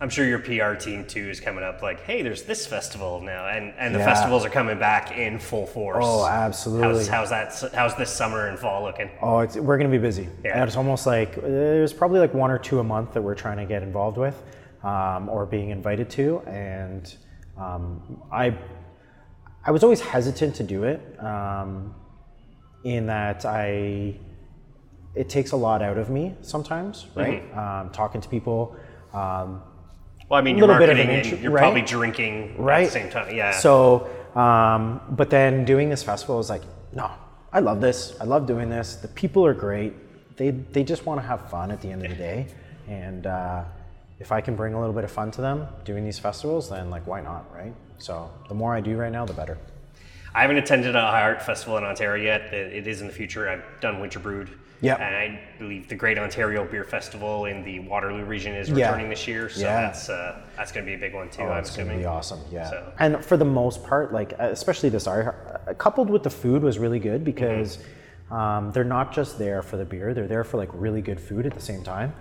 I'm 0.00 0.08
sure 0.10 0.24
your 0.24 0.38
PR 0.38 0.74
team 0.74 1.04
too 1.06 1.28
is 1.28 1.40
coming 1.40 1.64
up 1.64 1.82
like, 1.82 2.00
hey, 2.04 2.22
there's 2.22 2.44
this 2.44 2.66
festival 2.66 3.20
now, 3.20 3.48
and 3.48 3.74
and 3.78 3.92
the 3.94 3.98
Yeah. 3.98 4.04
festivals 4.04 4.44
are 4.44 4.50
coming 4.50 4.78
back 4.78 5.10
in 5.16 5.38
full 5.40 5.66
force. 5.66 6.04
Oh, 6.06 6.24
absolutely. 6.26 7.04
How's, 7.06 7.30
how's 7.30 7.30
that? 7.30 7.72
How's 7.74 7.96
this 7.96 8.10
summer 8.10 8.46
and 8.46 8.58
fall 8.58 8.82
looking? 8.84 9.10
Oh, 9.20 9.40
it's, 9.40 9.56
we're 9.56 9.76
going 9.76 9.90
to 9.90 9.96
be 9.96 10.00
busy. 10.00 10.28
Yeah. 10.44 10.60
And 10.60 10.68
it's 10.68 10.76
almost 10.76 11.04
like 11.06 11.34
there's 11.34 11.92
probably 11.92 12.20
like 12.20 12.32
one 12.32 12.50
or 12.50 12.58
two 12.58 12.78
a 12.78 12.84
month 12.84 13.12
that 13.14 13.22
we're 13.22 13.34
trying 13.34 13.56
to 13.56 13.64
get 13.64 13.82
involved 13.82 14.18
with 14.18 14.40
um, 14.84 15.28
or 15.28 15.46
being 15.46 15.70
invited 15.70 16.08
to. 16.10 16.40
And 16.46 17.12
um, 17.58 18.22
I, 18.30 18.56
I 19.64 19.72
was 19.72 19.82
always 19.82 20.00
hesitant 20.00 20.54
to 20.56 20.62
do 20.62 20.84
it 20.84 21.00
um, 21.22 21.92
in 22.84 23.06
that 23.06 23.44
I, 23.44 24.14
it 25.16 25.28
takes 25.28 25.50
a 25.50 25.56
lot 25.56 25.82
out 25.82 25.98
of 25.98 26.08
me 26.08 26.36
sometimes, 26.42 27.08
right? 27.16 27.42
Um, 27.56 27.90
talking 27.90 28.20
to 28.20 28.28
people. 28.28 28.76
Um, 29.12 29.62
Well, 30.28 30.38
I 30.38 30.42
mean, 30.42 30.58
you're 30.58 30.66
Little 30.66 30.80
bit 30.80 30.90
of 30.90 30.96
marketing 30.98 31.20
an 31.26 31.32
and 31.32 31.42
you're 31.42 31.52
right? 31.52 31.60
probably 31.62 31.82
drinking 31.82 32.56
at 32.58 32.84
the 32.84 32.90
same 32.90 33.10
time. 33.10 33.34
Yeah. 33.34 33.52
so 33.52 34.08
um, 34.34 35.00
but 35.10 35.30
then 35.30 35.64
doing 35.64 35.88
this 35.88 36.02
festival 36.02 36.36
was 36.36 36.50
like 36.50 36.62
no 36.92 37.10
i 37.52 37.60
love 37.60 37.80
this 37.80 38.14
i 38.20 38.24
love 38.24 38.46
doing 38.46 38.68
this 38.68 38.96
the 38.96 39.08
people 39.08 39.44
are 39.44 39.54
great 39.54 39.92
they 40.36 40.50
they 40.50 40.84
just 40.84 41.06
want 41.06 41.20
to 41.20 41.26
have 41.26 41.50
fun 41.50 41.70
at 41.70 41.80
the 41.80 41.90
end 41.90 42.02
of 42.04 42.10
the 42.10 42.16
day 42.16 42.46
and 42.88 43.26
uh, 43.26 43.64
if 44.20 44.30
i 44.32 44.40
can 44.40 44.54
bring 44.54 44.74
a 44.74 44.78
little 44.78 44.94
bit 44.94 45.04
of 45.04 45.10
fun 45.10 45.30
to 45.30 45.40
them 45.40 45.66
doing 45.84 46.04
these 46.04 46.18
festivals 46.18 46.68
then 46.70 46.90
like 46.90 47.06
why 47.06 47.20
not 47.20 47.44
right 47.54 47.74
so 47.98 48.30
the 48.48 48.54
more 48.54 48.74
i 48.74 48.80
do 48.80 48.96
right 48.96 49.12
now 49.12 49.24
the 49.24 49.32
better 49.32 49.58
I 50.34 50.42
haven't 50.42 50.58
attended 50.58 50.94
a 50.94 51.00
I 51.00 51.22
Heart 51.22 51.42
festival 51.42 51.78
in 51.78 51.84
Ontario 51.84 52.22
yet. 52.22 52.52
It, 52.52 52.72
it 52.72 52.86
is 52.86 53.00
in 53.00 53.06
the 53.06 53.12
future. 53.12 53.48
I've 53.48 53.64
done 53.80 53.98
Winter 53.98 54.18
Brewed. 54.20 54.50
Yep. 54.80 55.00
And 55.00 55.16
I 55.16 55.40
believe 55.58 55.88
the 55.88 55.96
Great 55.96 56.18
Ontario 56.18 56.64
Beer 56.64 56.84
Festival 56.84 57.46
in 57.46 57.64
the 57.64 57.80
Waterloo 57.80 58.24
region 58.24 58.54
is 58.54 58.68
Yeah. 58.70 58.86
returning 58.86 59.10
this 59.10 59.26
year. 59.26 59.48
So 59.48 59.62
Yeah. 59.62 59.80
that's 59.82 60.08
uh, 60.08 60.40
that's 60.56 60.70
going 60.72 60.86
to 60.86 60.90
be 60.90 60.94
a 60.94 60.98
big 60.98 61.14
one 61.14 61.28
too. 61.30 61.42
Oh, 61.42 61.46
I'm 61.50 61.64
going 61.64 61.88
to 61.88 61.96
be 61.96 62.04
awesome. 62.04 62.40
Yeah. 62.50 62.70
So- 62.70 62.92
And 62.98 63.24
for 63.24 63.36
the 63.36 63.44
most 63.44 63.84
part, 63.84 64.12
like 64.12 64.34
uh, 64.38 64.44
especially 64.44 64.88
this 64.90 65.06
art, 65.06 65.62
uh, 65.68 65.74
coupled 65.74 66.10
with 66.10 66.22
the 66.22 66.30
food 66.30 66.62
was 66.62 66.78
really 66.78 67.00
good 67.00 67.24
because 67.24 67.78
um, 68.30 68.70
they're 68.72 68.84
not 68.84 69.12
just 69.12 69.38
there 69.38 69.62
for 69.62 69.76
the 69.76 69.84
beer; 69.84 70.14
they're 70.14 70.28
there 70.28 70.44
for 70.44 70.58
like 70.58 70.68
really 70.72 71.02
good 71.02 71.18
food 71.20 71.44
at 71.46 71.54
the 71.54 71.60
same 71.62 71.82
time. 71.82 72.12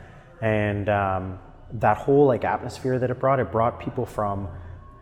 And 0.42 0.90
um, 0.90 1.40
that 1.74 1.98
whole 1.98 2.26
like 2.26 2.44
atmosphere 2.44 2.98
that 2.98 3.12
it 3.12 3.20
brought, 3.20 3.40
it 3.40 3.52
brought 3.52 3.80
people 3.80 4.06
from 4.06 4.48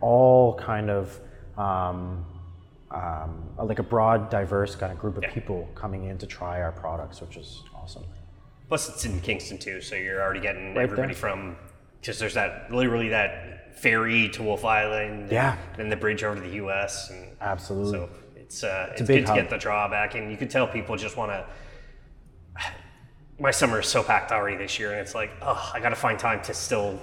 all 0.00 0.54
kind 0.58 0.90
of 0.90 1.18
um, 1.56 2.24
um, 2.96 3.50
like 3.58 3.78
a 3.78 3.82
broad, 3.82 4.30
diverse 4.30 4.74
kind 4.74 4.92
of 4.92 4.98
group 4.98 5.16
of 5.16 5.22
Yeah. 5.24 5.32
people 5.32 5.68
coming 5.74 6.04
in 6.04 6.16
to 6.18 6.26
try 6.26 6.62
our 6.62 6.72
products, 6.72 7.20
which 7.20 7.36
is 7.36 7.62
awesome. 7.74 8.04
Plus, 8.68 8.88
it's 8.88 9.04
in 9.04 9.20
Kingston 9.20 9.58
too, 9.58 9.80
so 9.80 9.94
you're 9.94 10.20
already 10.22 10.40
getting 10.40 10.74
Right 10.74 10.84
everybody 10.84 11.08
there. 11.12 11.20
from 11.20 11.56
because 12.00 12.18
there's 12.18 12.34
that 12.34 12.70
literally 12.72 13.08
that 13.10 13.76
ferry 13.78 14.28
to 14.30 14.42
Wolfe 14.42 14.64
Island. 14.64 15.30
Yeah. 15.30 15.56
And 15.78 15.90
the 15.92 15.96
bridge 15.96 16.24
over 16.24 16.36
to 16.36 16.40
the 16.40 16.54
U.S. 16.64 17.10
and 17.10 17.36
Absolutely. 17.40 17.92
So 17.98 18.08
it's 18.36 18.64
uh, 18.64 18.88
it's, 18.92 19.02
big 19.02 19.24
good 19.24 19.34
to 19.34 19.34
get 19.42 19.50
the 19.50 19.58
draw 19.58 19.88
back, 19.88 20.14
and 20.14 20.30
you 20.30 20.36
can 20.36 20.48
tell 20.48 20.66
people 20.66 20.96
just 20.96 21.16
want 21.16 21.30
to. 21.32 21.46
My 23.38 23.50
summer 23.50 23.80
is 23.80 23.86
so 23.86 24.02
packed 24.02 24.32
already 24.32 24.56
this 24.56 24.78
year, 24.78 24.92
and 24.92 25.00
it's 25.00 25.14
like, 25.14 25.30
oh, 25.42 25.70
I 25.74 25.80
got 25.80 25.90
to 25.90 25.94
find 25.96 26.18
time 26.18 26.40
to 26.44 26.54
still 26.54 26.98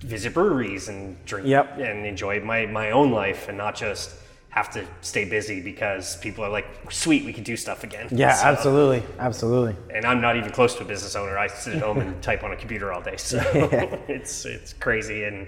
visit 0.00 0.32
breweries 0.32 0.88
and 0.88 1.22
drink 1.26 1.46
Yep. 1.46 1.78
and 1.78 2.06
enjoy 2.06 2.40
my 2.40 2.64
my 2.66 2.90
own 2.92 3.10
life, 3.10 3.48
and 3.48 3.58
not 3.58 3.74
just 3.74 4.14
have 4.50 4.70
to 4.70 4.84
stay 5.02 5.24
busy 5.28 5.60
because 5.60 6.16
people 6.18 6.42
are 6.44 6.48
like, 6.48 6.66
sweet, 6.90 7.24
we 7.24 7.32
can 7.32 7.44
do 7.44 7.56
stuff 7.56 7.84
again. 7.84 8.08
Yeah, 8.10 8.32
So- 8.34 8.46
absolutely, 8.46 9.02
absolutely. 9.18 9.76
and 9.94 10.04
I'm 10.06 10.20
not 10.20 10.36
even 10.36 10.50
close 10.50 10.74
to 10.76 10.82
a 10.82 10.86
business 10.86 11.14
owner. 11.16 11.36
I 11.38 11.46
sit 11.48 11.74
at 11.76 11.82
home 11.82 11.98
and 12.00 12.20
type 12.28 12.42
on 12.42 12.52
a 12.52 12.56
computer 12.56 12.92
all 12.92 13.02
day, 13.02 13.16
so 13.16 13.38
it's 14.08 14.44
it's 14.46 14.72
crazy. 14.72 15.24
And 15.24 15.46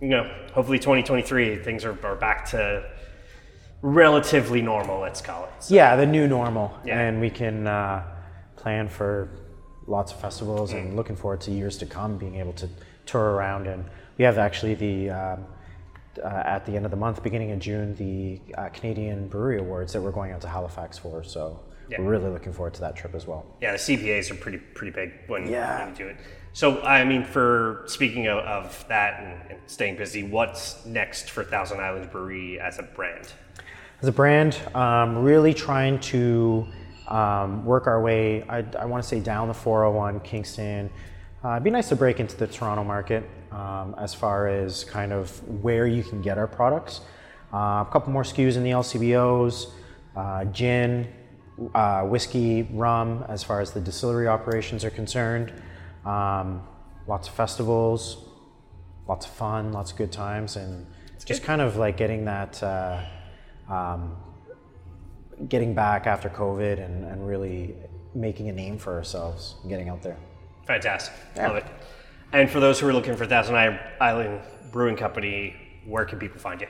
you 0.00 0.08
know, 0.08 0.30
hopefully 0.52 0.78
2023 0.78 1.56
things 1.64 1.84
are, 1.84 1.98
are 2.06 2.14
back 2.14 2.46
to 2.50 2.84
relatively 3.82 4.62
normal. 4.62 5.00
Let's 5.00 5.20
call 5.20 5.44
it. 5.44 5.50
So, 5.60 5.74
Yeah, 5.74 5.96
the 5.96 6.06
new 6.06 6.26
normal, 6.28 6.72
Yeah. 6.84 7.00
and 7.00 7.20
we 7.20 7.30
can 7.30 7.66
uh, 7.66 8.02
plan 8.56 8.88
for 8.88 9.28
lots 9.86 10.12
of 10.12 10.20
festivals, 10.20 10.72
Mm. 10.72 10.76
and 10.78 10.96
looking 10.96 11.16
forward 11.16 11.40
to 11.42 11.50
years 11.50 11.76
to 11.78 11.86
come, 11.86 12.18
being 12.18 12.36
able 12.36 12.52
to 12.54 12.68
tour 13.06 13.32
around. 13.32 13.66
And 13.66 13.84
we 14.18 14.24
have 14.24 14.38
actually 14.38 14.74
the 14.74 15.10
um, 15.10 15.46
uh, 16.22 16.42
at 16.44 16.64
the 16.66 16.74
end 16.76 16.84
of 16.84 16.90
the 16.90 16.96
month, 16.96 17.22
beginning 17.22 17.50
in 17.50 17.60
June, 17.60 17.94
the 17.96 18.40
uh, 18.60 18.68
Canadian 18.70 19.28
Brewery 19.28 19.58
Awards 19.58 19.92
that 19.92 20.00
we're 20.00 20.10
going 20.10 20.32
out 20.32 20.40
to 20.42 20.48
Halifax 20.48 20.98
for. 20.98 21.22
So 21.24 21.60
Yeah. 21.88 22.00
we're 22.00 22.10
really 22.10 22.30
looking 22.30 22.52
forward 22.52 22.74
to 22.74 22.80
that 22.82 22.96
trip 22.96 23.14
as 23.14 23.26
well. 23.26 23.46
yeah, 23.60 23.72
the 23.72 23.78
CBAs 23.78 24.30
are 24.30 24.34
pretty 24.34 24.58
pretty 24.58 24.92
big 24.92 25.12
when, 25.26 25.48
Yeah. 25.50 25.80
when 25.80 25.88
you 25.90 25.94
do 25.96 26.08
it. 26.08 26.16
So 26.52 26.82
I 26.82 27.04
mean, 27.04 27.24
for 27.24 27.84
speaking 27.86 28.26
of, 28.26 28.38
of 28.38 28.84
that 28.88 29.20
and, 29.22 29.50
and 29.52 29.58
staying 29.66 29.96
busy, 29.96 30.22
what's 30.22 30.84
next 30.84 31.30
for 31.30 31.44
Thousand 31.44 31.80
Islands 31.80 32.08
Brewery 32.08 32.58
as 32.60 32.78
a 32.78 32.82
brand? 32.82 33.32
As 34.02 34.08
a 34.08 34.12
brand, 34.12 34.56
um, 34.74 35.18
really 35.24 35.52
trying 35.54 35.98
to 36.00 36.66
um, 37.08 37.64
work 37.64 37.86
our 37.86 38.00
way, 38.02 38.42
I, 38.48 38.64
I 38.78 38.84
want 38.84 39.02
to 39.02 39.08
say 39.08 39.18
down 39.20 39.48
the 39.48 39.54
401, 39.54 40.20
Kingston. 40.20 40.90
Uh, 41.44 41.52
it'd 41.52 41.64
be 41.64 41.70
nice 41.70 41.88
to 41.88 41.96
break 41.96 42.20
into 42.20 42.36
the 42.36 42.46
Toronto 42.46 42.84
market 42.84 43.24
um, 43.52 43.94
as 43.98 44.14
far 44.14 44.48
as 44.48 44.84
kind 44.84 45.12
of 45.12 45.42
where 45.62 45.86
you 45.86 46.02
can 46.02 46.20
get 46.22 46.38
our 46.38 46.46
products. 46.46 47.00
Uh, 47.52 47.84
a 47.86 47.88
couple 47.90 48.12
more 48.12 48.22
SKUs 48.22 48.56
in 48.56 48.62
the 48.62 48.70
LCBOs, 48.70 49.70
uh, 50.16 50.44
gin, 50.46 51.08
uh, 51.74 52.02
whiskey, 52.02 52.68
rum, 52.72 53.24
as 53.28 53.42
far 53.42 53.60
as 53.60 53.72
the 53.72 53.80
distillery 53.80 54.28
operations 54.28 54.84
are 54.84 54.90
concerned. 54.90 55.52
Um, 56.04 56.62
lots 57.06 57.28
of 57.28 57.34
festivals, 57.34 58.28
lots 59.08 59.26
of 59.26 59.32
fun, 59.32 59.72
lots 59.72 59.92
of 59.92 59.96
good 59.96 60.12
times, 60.12 60.56
and 60.56 60.86
just 61.24 61.42
kind 61.42 61.60
of 61.60 61.76
like 61.76 61.96
getting 61.96 62.24
that, 62.26 62.62
uh, 62.62 63.00
um, 63.68 64.16
getting 65.48 65.74
back 65.74 66.06
after 66.06 66.28
COVID 66.28 66.84
and, 66.84 67.04
and 67.04 67.26
really 67.26 67.74
making 68.14 68.48
a 68.48 68.52
name 68.52 68.78
for 68.78 68.94
ourselves, 68.94 69.56
getting 69.68 69.88
out 69.88 70.02
there. 70.02 70.16
Fantastic. 70.66 71.14
Yeah. 71.36 71.48
Love 71.48 71.56
it. 71.56 71.66
And 72.32 72.50
for 72.50 72.60
those 72.60 72.78
who 72.78 72.86
are 72.86 72.92
looking 72.92 73.16
for 73.16 73.24
Thousand 73.24 73.54
Island 73.54 74.40
Brewing 74.70 74.96
Company, 74.96 75.56
where 75.86 76.04
can 76.04 76.18
people 76.18 76.38
find 76.38 76.60
you? 76.60 76.66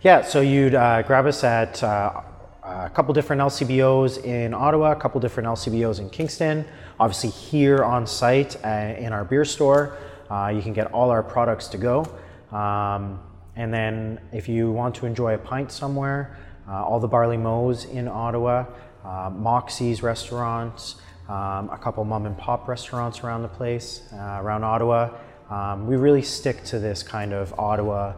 Yeah, 0.00 0.22
so 0.22 0.40
you'd 0.40 0.74
uh, 0.74 1.02
grab 1.02 1.26
us 1.26 1.44
at 1.44 1.82
uh, 1.82 2.22
a 2.62 2.88
couple 2.88 3.12
different 3.12 3.42
LCBOs 3.42 4.24
in 4.24 4.54
Ottawa, 4.54 4.92
a 4.92 4.96
couple 4.96 5.20
different 5.20 5.48
LCBOs 5.50 6.00
in 6.00 6.08
Kingston. 6.08 6.64
Obviously, 6.98 7.28
here 7.28 7.84
on 7.84 8.06
site 8.06 8.56
uh, 8.64 8.94
in 8.96 9.12
our 9.12 9.22
beer 9.22 9.44
store, 9.44 9.98
uh, 10.30 10.48
you 10.48 10.62
can 10.62 10.72
get 10.72 10.90
all 10.92 11.10
our 11.10 11.22
products 11.22 11.68
to 11.68 11.76
go. 11.76 12.06
Um, 12.50 13.20
and 13.54 13.72
then, 13.72 14.18
if 14.32 14.48
you 14.48 14.72
want 14.72 14.94
to 14.94 15.06
enjoy 15.06 15.34
a 15.34 15.38
pint 15.38 15.70
somewhere, 15.70 16.38
uh, 16.66 16.84
all 16.84 17.00
the 17.00 17.08
Barley 17.08 17.36
Mows 17.36 17.84
in 17.84 18.08
Ottawa, 18.08 18.64
uh, 19.04 19.28
Moxie's 19.28 20.02
restaurants, 20.02 20.96
um, 21.28 21.70
a 21.70 21.78
couple 21.80 22.04
mom 22.04 22.26
and 22.26 22.36
pop 22.36 22.68
restaurants 22.68 23.22
around 23.22 23.42
the 23.42 23.48
place, 23.48 24.02
uh, 24.12 24.38
around 24.40 24.64
Ottawa. 24.64 25.10
Um, 25.50 25.86
we 25.86 25.96
really 25.96 26.22
stick 26.22 26.64
to 26.64 26.78
this 26.78 27.02
kind 27.02 27.32
of 27.32 27.58
Ottawa, 27.58 28.14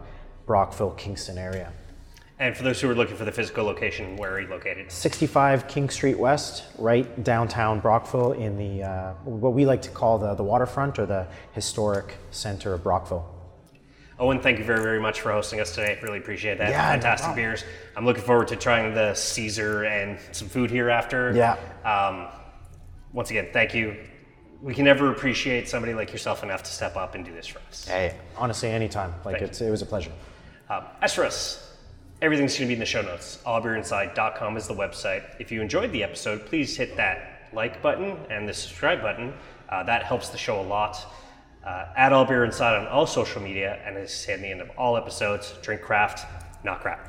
Brockville, 0.46 0.92
Kingston 0.92 1.38
area. 1.38 1.72
And 2.38 2.56
for 2.56 2.64
those 2.64 2.80
who 2.80 2.90
are 2.90 2.94
looking 2.94 3.16
for 3.16 3.24
the 3.24 3.32
physical 3.32 3.64
location, 3.64 4.16
where 4.16 4.32
are 4.32 4.40
you 4.40 4.48
located? 4.48 4.90
65 4.90 5.68
King 5.68 5.88
Street 5.88 6.18
West, 6.18 6.64
right 6.78 7.22
downtown 7.22 7.78
Brockville, 7.78 8.32
in 8.32 8.56
the 8.56 8.82
uh, 8.82 9.12
what 9.24 9.52
we 9.52 9.64
like 9.64 9.82
to 9.82 9.90
call 9.90 10.18
the, 10.18 10.34
the 10.34 10.42
waterfront 10.42 10.98
or 10.98 11.06
the 11.06 11.28
historic 11.52 12.16
center 12.32 12.74
of 12.74 12.82
Brockville. 12.82 13.30
Owain, 14.18 14.40
thank 14.40 14.58
you 14.58 14.64
very, 14.64 14.82
very 14.82 15.00
much 15.00 15.20
for 15.20 15.32
hosting 15.32 15.60
us 15.60 15.74
today. 15.74 15.98
Really 16.02 16.18
appreciate 16.18 16.58
that. 16.58 16.70
Yeah, 16.70 16.90
Fantastic 16.90 17.24
problem. 17.24 17.44
beers. 17.44 17.64
I'm 17.96 18.04
looking 18.04 18.22
forward 18.22 18.48
to 18.48 18.56
trying 18.56 18.94
the 18.94 19.14
Caesar 19.14 19.84
and 19.84 20.18
some 20.32 20.48
food 20.48 20.70
here 20.70 20.88
after. 20.88 21.32
Yeah. 21.34 21.56
Um, 21.84 22.28
once 23.14 23.30
again, 23.30 23.48
thank 23.52 23.74
you. 23.74 23.96
We 24.60 24.74
can 24.74 24.84
never 24.84 25.10
appreciate 25.10 25.68
somebody 25.68 25.94
like 25.94 26.12
yourself 26.12 26.42
enough 26.42 26.62
to 26.64 26.70
step 26.70 26.96
up 26.96 27.14
and 27.14 27.24
do 27.24 27.32
this 27.32 27.46
for 27.46 27.60
us. 27.68 27.86
Hey, 27.86 28.16
honestly, 28.36 28.68
anytime. 28.70 29.14
Like 29.24 29.38
Thank 29.38 29.50
it's, 29.50 29.60
it 29.60 29.70
was 29.70 29.82
a 29.82 29.86
pleasure. 29.86 30.12
Um, 30.68 30.84
as 31.00 31.14
for 31.14 31.24
us, 31.24 31.76
everything's 32.20 32.56
going 32.58 32.66
to 32.66 32.68
be 32.68 32.74
in 32.74 32.80
the 32.80 32.86
show 32.86 33.02
notes. 33.02 33.38
allbeerinside.com 33.46 34.56
is 34.56 34.66
the 34.66 34.74
website. 34.74 35.22
If 35.38 35.52
you 35.52 35.62
enjoyed 35.62 35.92
the 35.92 36.02
episode, 36.02 36.46
please 36.46 36.76
hit 36.76 36.96
that 36.96 37.48
like 37.52 37.82
button 37.82 38.16
and 38.30 38.48
the 38.48 38.54
subscribe 38.54 39.00
button. 39.00 39.32
Uh, 39.68 39.82
that 39.84 40.02
helps 40.02 40.30
the 40.30 40.38
show 40.38 40.60
a 40.60 40.62
lot. 40.62 41.06
Uh, 41.64 41.86
add 41.96 42.12
All 42.12 42.24
Beer 42.24 42.44
Inside 42.44 42.76
on 42.76 42.86
all 42.88 43.06
social 43.06 43.40
media, 43.40 43.80
and 43.86 43.96
as 43.96 44.10
I 44.10 44.12
say 44.12 44.32
at 44.34 44.40
the 44.40 44.48
end 44.48 44.60
of 44.60 44.70
all 44.76 44.96
episodes, 44.96 45.54
drink 45.62 45.80
craft, 45.80 46.26
not 46.62 46.80
crap. 46.80 47.08